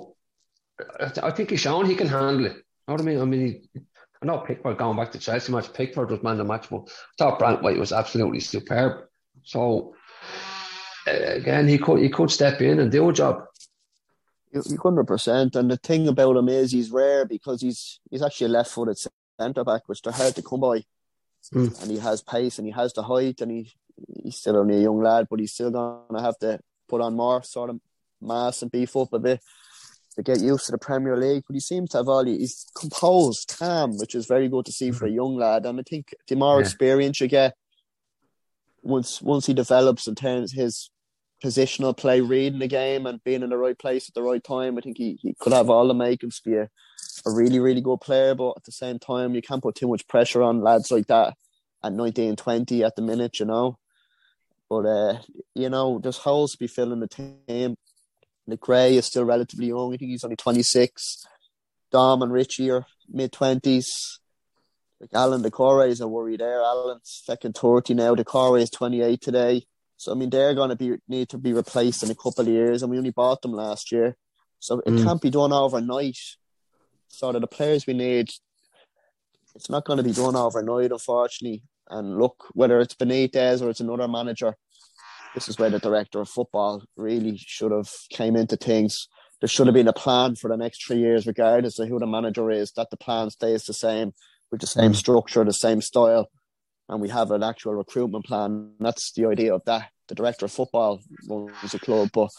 I, 0.99 1.29
I 1.29 1.31
think 1.31 1.51
he's 1.51 1.61
shown 1.61 1.87
he 1.87 1.95
can 1.95 2.09
handle 2.09 2.47
it. 2.47 2.57
You 2.57 2.63
know 2.89 2.95
what 2.95 3.01
I 3.01 3.05
mean? 3.05 3.21
I 3.21 3.25
mean, 3.25 3.47
he, 3.73 3.81
I 4.23 4.27
know 4.27 4.39
Pickford 4.39 4.79
going 4.79 4.97
back 4.97 5.13
to 5.13 5.19
Chelsea 5.19 5.53
match. 5.53 5.73
Pickford 5.73 6.11
was 6.11 6.23
man 6.23 6.33
of 6.33 6.39
the 6.39 6.45
match, 6.45 6.67
but 6.71 6.89
I 6.89 6.91
thought 7.19 7.39
Branthwaite 7.39 7.79
was 7.79 7.93
absolutely 7.93 8.41
superb. 8.41 9.05
So 9.45 9.95
uh, 11.07 11.13
again, 11.13 11.69
he 11.69 11.79
could 11.79 12.01
he 12.01 12.09
could 12.09 12.31
step 12.31 12.61
in 12.61 12.81
and 12.81 12.91
do 12.91 13.09
a 13.09 13.13
job. 13.13 13.45
Hundred 14.83 15.05
percent. 15.05 15.55
And 15.57 15.71
the 15.71 15.77
thing 15.77 16.09
about 16.09 16.37
him 16.37 16.49
is 16.49 16.73
he's 16.73 16.91
rare 16.91 17.25
because 17.27 17.61
he's 17.61 18.01
he's 18.11 18.23
actually 18.23 18.47
a 18.47 18.51
left-footed 18.51 18.99
centre 19.39 19.65
back, 19.65 19.83
which 19.87 20.03
they're 20.03 20.13
hard 20.13 20.35
to 20.35 20.43
come 20.43 20.61
by. 20.61 20.85
Mm. 21.55 21.83
And 21.83 21.91
he 21.91 21.99
has 21.99 22.23
pace 22.23 22.59
and 22.59 22.67
he 22.67 22.73
has 22.73 22.93
the 22.93 23.03
height, 23.03 23.41
and 23.41 23.51
he 23.51 23.73
he's 24.23 24.37
still 24.37 24.57
only 24.57 24.77
a 24.77 24.81
young 24.81 25.01
lad, 25.01 25.29
but 25.31 25.39
he's 25.39 25.53
still 25.53 25.71
gonna 25.71 26.23
have 26.23 26.39
to 26.39 26.59
put 26.89 27.01
on 27.01 27.15
more 27.15 27.43
sort 27.43 27.71
of 27.71 27.81
mass 28.21 28.63
and 28.63 28.73
beef 28.73 28.97
up 28.97 29.13
a 29.13 29.19
bit. 29.19 29.41
To 30.19 30.23
get 30.25 30.41
used 30.41 30.67
to 30.67 30.73
the 30.73 30.79
Premier 30.79 31.17
League. 31.17 31.45
But 31.47 31.55
he 31.55 31.61
seems 31.61 31.91
to 31.91 31.99
have 31.99 32.09
all 32.09 32.25
he's 32.25 32.67
composed, 32.75 33.55
calm, 33.57 33.97
which 33.99 34.17
is 34.17 34.27
very 34.27 34.49
good 34.49 34.67
to 34.67 34.73
see 34.73 34.91
for 34.91 35.07
a 35.07 35.11
young 35.11 35.37
lad. 35.37 35.65
And 35.65 35.79
I 35.79 35.85
think 35.89 36.13
the 36.27 36.35
more 36.35 36.61
Yeah. 36.61 36.67
experience 36.67 37.21
you 37.21 37.29
get, 37.29 37.55
once 38.83 39.23
once 39.23 39.47
he 39.47 39.55
develops 39.55 40.07
and 40.09 40.17
turns 40.17 40.53
his 40.53 40.91
positional 41.43 41.97
play, 41.97 42.21
reading 42.21 42.59
the 42.59 42.67
game 42.67 43.07
and 43.07 43.23
being 43.23 43.43
in 43.45 43.51
the 43.51 43.57
right 43.57 43.79
place 43.79 44.09
at 44.09 44.15
the 44.15 44.23
right 44.23 44.43
time, 44.43 44.77
I 44.77 44.81
think 44.81 44.99
he, 44.99 45.19
he 45.23 45.35
could 45.39 45.53
have 45.53 45.71
all 45.71 45.87
the 45.87 45.95
makings 45.95 46.41
to 46.41 46.51
be 46.51 46.57
a, 46.57 46.69
a 47.25 47.31
really, 47.31 47.61
really 47.61 47.81
good 47.81 48.01
player. 48.01 48.35
But 48.35 48.55
at 48.57 48.65
the 48.65 48.73
same 48.73 48.99
time, 48.99 49.37
you 49.37 49.43
can't 49.43 49.63
put 49.63 49.77
too 49.77 49.87
much 49.87 50.09
pressure 50.09 50.43
on 50.43 50.63
lads 50.63 50.91
like 50.91 51.07
that 51.07 51.35
at 51.85 51.93
19, 51.93 52.35
20 52.35 52.83
at 52.83 52.97
the 52.97 53.03
minute, 53.03 53.39
you 53.39 53.47
know. 53.47 53.79
But, 54.69 54.85
uh, 54.87 55.19
you 55.55 55.71
know, 55.71 56.01
there's 56.01 56.19
holes 56.19 56.53
to 56.53 56.59
be 56.59 56.67
filling 56.67 56.99
the 56.99 57.07
team. 57.07 57.77
Nick 58.49 58.61
Gray 58.61 58.97
is 58.97 59.05
still 59.05 59.25
relatively 59.25 59.67
young. 59.67 59.93
I 59.93 59.99
think 59.99 60.11
he's 60.11 60.25
only 60.25 60.37
26. 60.37 61.27
Dom 61.93 62.23
and 62.23 62.33
Richie 62.33 62.71
are 62.71 62.87
mid 63.09 63.31
20s. 63.33 63.85
Like 65.01 65.11
Allan 65.15 65.43
Doucouré 65.43 65.89
is 65.89 66.01
a 66.01 66.09
worry 66.09 66.37
there. 66.37 66.61
Allan's 66.63 67.23
second 67.25 67.55
30 67.57 67.95
now. 67.95 68.15
Doucouré 68.15 68.63
is 68.63 68.71
28 68.71 69.21
today. 69.21 69.67
So 69.99 70.13
I 70.13 70.15
mean, 70.15 70.31
they're 70.31 70.55
going 70.55 70.71
to 70.71 70.77
be 70.77 70.97
need 71.09 71.29
to 71.29 71.39
be 71.39 71.53
replaced 71.53 72.03
in 72.03 72.11
a 72.11 72.15
couple 72.15 72.41
of 72.41 72.49
years, 72.49 72.83
and 72.83 72.91
we 72.91 72.99
only 72.99 73.11
bought 73.11 73.43
them 73.43 73.53
last 73.53 73.93
year, 73.93 74.17
so 74.61 74.79
it 74.81 74.93
Mm. 74.93 75.05
can't 75.05 75.21
be 75.21 75.31
done 75.31 75.53
overnight. 75.53 76.19
So 77.09 77.33
that 77.33 77.41
the 77.41 77.47
players 77.47 77.87
we 77.87 77.95
need, 77.95 78.31
it's 79.55 79.69
not 79.71 79.85
going 79.85 79.97
to 79.97 80.03
be 80.03 80.13
done 80.13 80.37
overnight, 80.37 80.93
unfortunately. 80.93 81.63
And 81.91 82.19
look, 82.19 82.45
whether 82.55 82.79
it's 82.81 82.95
Benitez 82.95 83.61
or 83.63 83.71
it's 83.71 83.81
another 83.81 84.07
manager, 84.07 84.57
this 85.35 85.49
is 85.49 85.59
where 85.59 85.71
the 85.71 85.79
director 85.79 86.21
of 86.21 86.29
football 86.29 86.83
really 86.97 87.37
should 87.39 87.73
have 87.73 87.91
came 88.11 88.37
into 88.37 88.57
things. 88.57 89.09
There 89.41 89.49
should 89.49 89.67
have 89.67 89.75
been 89.75 89.89
a 89.89 89.93
plan 89.93 90.35
for 90.37 90.49
the 90.49 90.57
next 90.57 90.85
three 90.85 90.99
years, 90.99 91.27
regardless 91.27 91.79
of 91.79 91.89
who 91.89 91.99
the 91.99 92.07
manager 92.07 92.51
is. 92.51 92.73
That 92.73 92.91
the 92.91 92.97
plan 92.97 93.31
stays 93.31 93.65
the 93.65 93.75
same 93.75 94.13
with 94.51 94.61
the 94.61 94.67
same 94.67 94.93
Mm. 94.93 94.97
structure, 94.97 95.45
the 95.45 95.53
same 95.53 95.81
style 95.81 96.29
and 96.89 97.01
we 97.01 97.09
have 97.09 97.31
an 97.31 97.43
actual 97.43 97.75
recruitment 97.75 98.25
plan. 98.25 98.73
That's 98.81 99.13
the 99.13 99.27
idea 99.27 99.55
of 99.55 99.65
that. 99.67 99.91
The 100.09 100.15
director 100.15 100.47
of 100.47 100.53
football 100.53 101.01
runs 101.29 101.75
a 101.75 101.79
club, 101.79 102.09
but, 102.13 102.31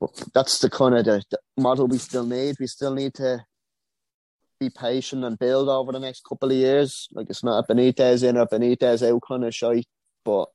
but 0.00 0.10
that's 0.34 0.58
the 0.58 0.68
kind 0.68 0.94
of 0.94 1.04
the, 1.06 1.22
the 1.30 1.38
model 1.56 1.86
we 1.86 1.98
still 1.98 2.26
need. 2.26 2.56
We 2.60 2.66
still 2.66 2.94
need 2.94 3.14
to 3.14 3.44
be 4.60 4.68
patient 4.68 5.24
and 5.24 5.38
build 5.38 5.68
over 5.68 5.92
the 5.92 5.98
next 5.98 6.22
couple 6.28 6.50
of 6.50 6.56
years. 6.56 7.08
Like 7.12 7.30
it's 7.30 7.42
not 7.42 7.64
a 7.64 7.72
Benitez 7.72 8.22
in 8.22 8.36
or 8.36 8.46
Benitez 8.46 9.02
out 9.08 9.22
kind 9.26 9.44
of 9.44 9.54
shite, 9.54 9.86
but 10.24 10.48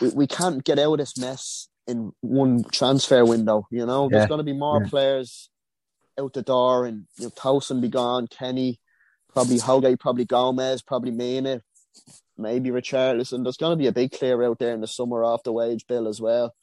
we, 0.00 0.08
we 0.10 0.26
can't 0.26 0.64
get 0.64 0.78
out 0.78 0.94
of 0.94 0.98
this 0.98 1.18
mess 1.18 1.68
in 1.86 2.12
one 2.20 2.64
transfer 2.64 3.24
window. 3.24 3.66
You 3.70 3.86
know, 3.86 4.08
there's 4.08 4.26
going 4.26 4.38
to 4.38 4.44
be 4.44 4.52
more 4.52 4.82
yeah. 4.82 4.88
players 4.88 5.50
out 6.18 6.32
the 6.32 6.42
door, 6.42 6.86
and 6.86 7.06
you 7.18 7.26
know, 7.26 7.30
Townsend 7.30 7.82
be 7.82 7.88
gone, 7.88 8.26
Kenny, 8.26 8.80
probably 9.32 9.58
Holgate, 9.58 10.00
probably 10.00 10.24
Gomes, 10.24 10.82
probably 10.82 11.10
Mina, 11.10 11.62
maybe 12.38 12.70
Richarlison. 12.70 13.42
There's 13.42 13.56
going 13.56 13.72
to 13.72 13.82
be 13.82 13.86
a 13.86 13.92
big 13.92 14.12
clear 14.12 14.42
out 14.42 14.58
there 14.58 14.74
in 14.74 14.80
the 14.80 14.86
summer 14.86 15.24
off 15.24 15.42
the 15.42 15.52
wage 15.52 15.86
bill 15.86 16.08
as 16.08 16.20
well. 16.20 16.54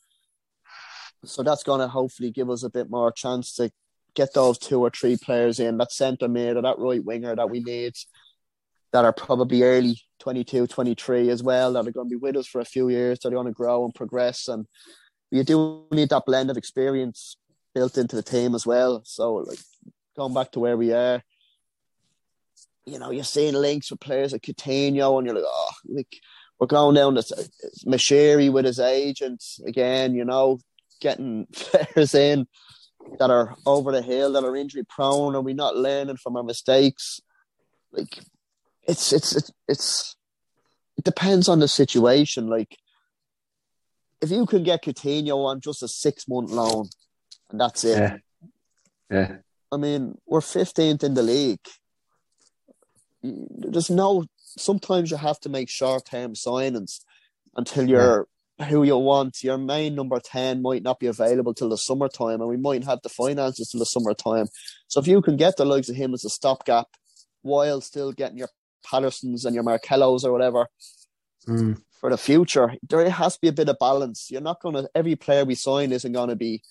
So 1.26 1.44
that's 1.44 1.64
going 1.64 1.80
to 1.80 1.88
hopefully 1.88 2.32
give 2.32 2.50
us 2.50 2.64
a 2.64 2.70
bit 2.70 2.90
more 2.90 3.12
chance 3.12 3.54
to 3.56 3.72
get 4.14 4.34
those 4.34 4.58
two 4.58 4.82
or 4.82 4.90
three 4.90 5.18
players 5.18 5.60
in, 5.60 5.78
that 5.78 5.92
centre 5.92 6.28
mid 6.28 6.58
or 6.58 6.62
that 6.62 6.80
right 6.80 7.04
winger 7.04 7.36
that 7.36 7.50
we 7.50 7.62
need, 7.62 7.94
that 8.92 9.06
are 9.06 9.14
probably 9.14 9.64
early 9.64 10.00
22, 10.24 10.68
23 10.68 11.30
as 11.30 11.44
well, 11.44 11.74
that 11.74 11.86
are 11.86 11.92
going 11.92 12.08
to 12.08 12.16
be 12.16 12.16
with 12.16 12.38
us 12.38 12.48
for 12.48 12.62
a 12.62 12.66
few 12.66 12.88
years, 12.88 13.20
that 13.20 13.28
are 13.28 13.32
going 13.32 13.46
to 13.46 13.52
grow 13.52 13.84
and 13.84 13.94
progress. 13.94 14.48
And 14.48 14.66
you 15.32 15.44
do 15.44 15.86
need 15.92 16.10
that 16.10 16.26
blend 16.26 16.50
of 16.50 16.56
experience 16.56 17.36
built 17.76 17.98
into 17.98 18.16
the 18.16 18.24
team 18.24 18.56
as 18.56 18.66
well. 18.66 19.02
So, 19.04 19.34
like, 19.34 19.60
going 20.16 20.34
back 20.34 20.54
to 20.54 20.62
where 20.62 20.78
we 20.78 20.94
are, 20.94 21.22
you 22.86 23.00
know, 23.00 23.12
you're 23.12 23.26
seeing 23.26 23.54
links 23.54 23.92
with 23.92 24.00
players 24.00 24.32
like 24.32 24.44
Coutinho, 24.44 25.18
and 25.18 25.26
you're 25.28 25.36
like, 25.36 25.46
oh, 25.46 25.72
like 25.90 26.22
we're 26.58 26.68
going 26.68 26.96
down 26.96 27.16
to 27.16 27.20
uh, 27.20 27.44
Moshiri 27.86 28.50
with 28.50 28.64
his 28.64 28.80
agent 28.80 29.44
again. 29.66 30.16
You 30.16 30.24
know, 30.24 30.60
getting 31.02 31.48
players 31.54 32.16
in 32.16 32.48
that 33.20 33.30
are 33.30 33.56
over 33.66 33.92
the 33.92 34.02
hill, 34.02 34.32
that 34.32 34.46
are 34.46 34.56
injury 34.56 34.86
prone. 34.88 35.36
Are 35.36 35.42
we 35.42 35.54
not 35.54 35.76
learning 35.76 36.18
from 36.18 36.38
our 36.38 36.44
mistakes? 36.44 37.20
Like, 37.92 38.20
it's 38.86 39.14
it's 39.14 39.36
it's, 39.36 39.52
it's 39.68 40.16
it 40.98 41.04
depends 41.04 41.48
on 41.50 41.60
the 41.60 41.68
situation. 41.68 42.48
Like, 42.48 42.78
if 44.22 44.32
you 44.32 44.46
can 44.46 44.64
get 44.64 44.84
Coutinho 44.84 45.46
on 45.46 45.62
just 45.62 45.84
a 45.84 45.88
six 45.88 46.28
month 46.28 46.52
loan, 46.52 46.90
and 47.50 47.60
that's 47.60 47.84
it. 47.84 47.98
Yeah. 47.98 48.18
Yeah. 49.10 49.36
I 49.72 49.78
mean, 49.78 50.18
we're 50.26 50.40
15th 50.40 51.04
in 51.04 51.14
the 51.14 51.24
league. 51.24 51.60
There's 53.22 53.90
no. 53.90 54.26
Sometimes 54.38 55.10
you 55.10 55.18
have 55.18 55.40
to 55.42 55.50
make 55.50 55.70
short 55.70 56.06
term 56.06 56.34
signings 56.34 57.00
until 57.56 57.88
you're 57.88 58.28
who 58.70 58.84
you 58.84 58.98
want. 58.98 59.44
Your 59.44 59.58
main 59.58 59.96
number 59.96 60.20
10 60.20 60.62
might 60.62 60.84
not 60.84 61.00
be 61.00 61.08
available 61.08 61.54
till 61.54 61.70
the 61.70 61.78
summertime, 61.78 62.42
and 62.42 62.48
we 62.48 62.58
might 62.58 62.84
have 62.84 63.00
the 63.02 63.10
finances 63.10 63.70
till 63.70 63.80
the 63.80 63.86
summertime. 63.86 64.48
So 64.88 65.00
if 65.00 65.08
you 65.08 65.22
can 65.22 65.38
get 65.38 65.58
the 65.58 65.66
likes 65.66 65.90
of 65.90 65.96
him 65.96 66.14
as 66.14 66.26
a 66.26 66.30
stopgap 66.30 66.88
while 67.42 67.82
still 67.82 68.12
getting 68.12 68.38
your 68.38 68.50
Pattersons 68.90 69.46
and 69.46 69.56
your 69.56 69.64
Markellos 69.64 70.24
or 70.24 70.32
whatever 70.32 70.68
Mm. 71.48 71.82
for 72.00 72.10
the 72.10 72.18
future, 72.18 72.74
there 72.88 73.10
has 73.10 73.34
to 73.36 73.42
be 73.42 73.50
a 73.50 73.52
bit 73.54 73.68
of 73.68 73.78
balance. 73.78 74.32
You're 74.32 74.40
not 74.40 74.62
going 74.62 74.76
to, 74.76 74.90
every 74.96 75.18
player 75.18 75.44
we 75.44 75.56
sign 75.56 75.92
isn't 75.92 76.14
going 76.14 76.30
to 76.30 76.38
be 76.38 76.62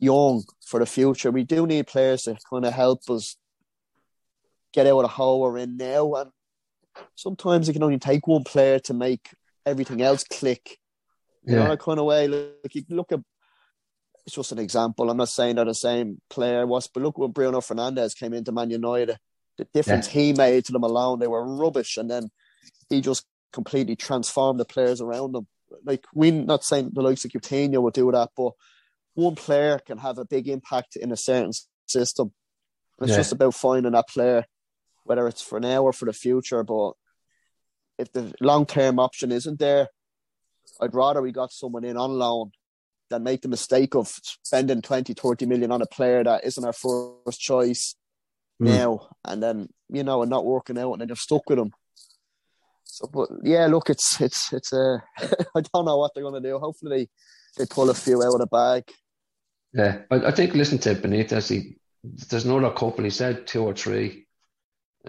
young 0.00 0.42
for 0.66 0.80
the 0.80 0.86
future. 0.86 1.30
We 1.30 1.44
do 1.44 1.64
need 1.66 1.86
players 1.86 2.22
to 2.22 2.36
kind 2.50 2.64
of 2.64 2.72
help 2.72 3.08
us 3.08 3.36
get 4.72 4.86
out 4.88 4.96
of 4.98 5.02
the 5.02 5.08
hole 5.08 5.40
we're 5.42 5.58
in 5.58 5.76
now. 5.76 6.14
And 6.14 6.30
sometimes 7.14 7.68
it 7.68 7.74
can 7.74 7.84
only 7.84 7.98
take 7.98 8.26
one 8.26 8.42
player 8.42 8.80
to 8.80 8.94
make 8.94 9.30
everything 9.64 10.02
else 10.02 10.24
click. 10.24 10.78
You 11.44 11.54
know, 11.56 11.62
Yeah. 11.62 11.68
that 11.68 11.80
kind 11.80 12.00
of 12.00 12.06
way. 12.06 12.26
Like 12.28 12.74
you 12.74 12.82
look 12.88 13.12
at, 13.12 13.20
it's 14.26 14.34
just 14.34 14.50
an 14.52 14.58
example. 14.58 15.08
I'm 15.08 15.16
not 15.16 15.28
saying 15.28 15.54
they're 15.56 15.64
the 15.64 15.74
same 15.74 16.20
player 16.28 16.66
was, 16.66 16.88
but 16.88 17.02
look 17.02 17.16
when 17.16 17.30
Bruno 17.30 17.60
Fernandes 17.60 18.16
came 18.16 18.34
into 18.34 18.50
Man 18.52 18.70
United, 18.70 19.18
the 19.60 19.68
difference 19.74 20.06
he 20.06 20.32
made 20.32 20.64
to 20.64 20.72
them 20.72 20.82
alone. 20.82 21.18
They 21.18 21.26
were 21.26 21.44
rubbish, 21.44 21.98
and 21.98 22.10
then 22.10 22.30
he 22.88 23.00
just 23.02 23.26
completely 23.52 23.94
transformed 23.94 24.58
the 24.58 24.64
players 24.64 25.00
around 25.02 25.32
them. 25.32 25.46
Like 25.84 26.04
we 26.14 26.30
not 26.30 26.64
saying 26.64 26.90
the 26.94 27.02
likes 27.02 27.24
of 27.24 27.30
Coutinho 27.30 27.82
would 27.82 27.94
do 27.94 28.10
that, 28.10 28.30
but 28.36 28.52
one 29.14 29.34
player 29.34 29.78
can 29.78 29.98
have 29.98 30.18
a 30.18 30.24
big 30.24 30.48
impact 30.48 30.96
in 30.96 31.12
a 31.12 31.16
certain 31.16 31.52
system. 31.86 32.32
It's 33.00 33.10
Yeah. 33.10 33.16
just 33.16 33.32
about 33.32 33.54
finding 33.54 33.92
that 33.92 34.08
player, 34.08 34.46
whether 35.04 35.28
it's 35.28 35.42
for 35.42 35.60
now 35.60 35.84
or 35.84 35.92
for 35.92 36.06
the 36.06 36.12
future. 36.12 36.62
But 36.64 36.92
if 37.98 38.10
the 38.12 38.32
long 38.40 38.64
term 38.66 38.98
option 38.98 39.30
isn't 39.30 39.58
there, 39.58 39.88
I'd 40.80 40.94
rather 40.94 41.20
we 41.20 41.32
got 41.32 41.52
someone 41.52 41.84
in 41.84 41.96
on 41.98 42.12
loan 42.18 42.52
than 43.10 43.24
make 43.24 43.42
the 43.42 43.48
mistake 43.48 43.94
of 43.94 44.08
spending 44.42 44.80
20, 44.80 45.12
30 45.12 45.44
million 45.46 45.70
on 45.70 45.82
a 45.82 45.86
player 45.86 46.24
that 46.24 46.44
isn't 46.44 46.64
our 46.64 46.72
first 46.72 47.40
choice. 47.40 47.94
Now 48.60 49.08
and 49.24 49.42
then, 49.42 49.68
you 49.88 50.02
know, 50.02 50.22
and 50.22 50.30
not 50.30 50.44
working 50.44 50.78
out 50.78 50.92
and 50.92 51.00
then 51.00 51.08
you're 51.08 51.16
stuck 51.16 51.48
with 51.48 51.58
them. 51.58 51.72
So, 52.84 53.08
but 53.12 53.28
yeah, 53.42 53.66
look, 53.66 53.90
it's, 53.90 54.20
it's, 54.20 54.52
it's 54.52 54.72
a, 54.72 55.02
I 55.20 55.60
don't 55.72 55.84
know 55.84 55.98
what 55.98 56.12
they're 56.14 56.24
going 56.24 56.42
to 56.42 56.48
do. 56.48 56.58
Hopefully 56.58 57.08
they, 57.56 57.62
they 57.62 57.66
pull 57.66 57.90
a 57.90 57.94
few 57.94 58.22
out 58.22 58.34
of 58.34 58.40
the 58.40 58.46
bag. 58.46 58.84
Yeah, 59.72 60.02
I, 60.10 60.26
I 60.26 60.30
think 60.32 60.54
listen 60.54 60.78
to 60.78 60.94
Benitez. 60.94 61.48
He, 61.48 61.76
there's 62.02 62.44
another 62.44 62.74
couple. 62.74 63.04
He 63.04 63.10
said 63.10 63.46
two 63.46 63.62
or 63.62 63.74
three 63.74 64.26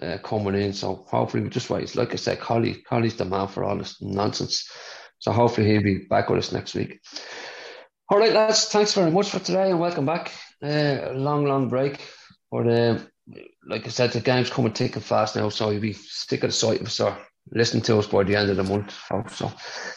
uh, 0.00 0.18
coming 0.22 0.54
in. 0.54 0.72
So 0.72 1.04
hopefully 1.08 1.42
we 1.42 1.48
just 1.48 1.70
wait. 1.70 1.94
Like 1.96 2.12
I 2.12 2.16
said, 2.16 2.40
Collie, 2.40 2.82
Collie's 2.88 3.16
the 3.16 3.24
man 3.24 3.48
for 3.48 3.64
all 3.64 3.76
this 3.76 4.00
nonsense. 4.00 4.70
So 5.18 5.32
hopefully 5.32 5.68
he'll 5.68 5.82
be 5.82 5.98
back 5.98 6.28
with 6.28 6.38
us 6.38 6.52
next 6.52 6.74
week. 6.74 7.00
All 8.08 8.18
right, 8.18 8.32
lads. 8.32 8.66
Thanks 8.66 8.94
very 8.94 9.10
much 9.10 9.30
for 9.30 9.38
today 9.38 9.70
and 9.70 9.80
welcome 9.80 10.06
back. 10.06 10.32
Uh, 10.62 11.10
a 11.10 11.14
long, 11.14 11.44
long 11.44 11.68
break, 11.68 12.00
but 12.50 12.68
um, 12.68 13.08
like 13.66 13.86
I 13.86 13.90
said, 13.90 14.12
the 14.12 14.20
game's 14.20 14.50
coming 14.50 14.72
thick 14.72 14.96
and 14.96 15.04
fast 15.04 15.36
now. 15.36 15.48
So 15.48 15.70
you'll 15.70 15.80
be 15.80 15.92
sick 15.92 16.42
of 16.42 16.50
the 16.50 16.54
sight 16.54 16.80
of 16.80 16.86
us 16.86 17.00
or 17.00 17.16
listening 17.50 17.82
to 17.84 17.98
us 17.98 18.06
by 18.06 18.24
the 18.24 18.36
end 18.36 18.50
of 18.50 18.56
the 18.56 18.64
month. 18.64 18.94
Oh, 19.10 19.24
so 19.30 19.52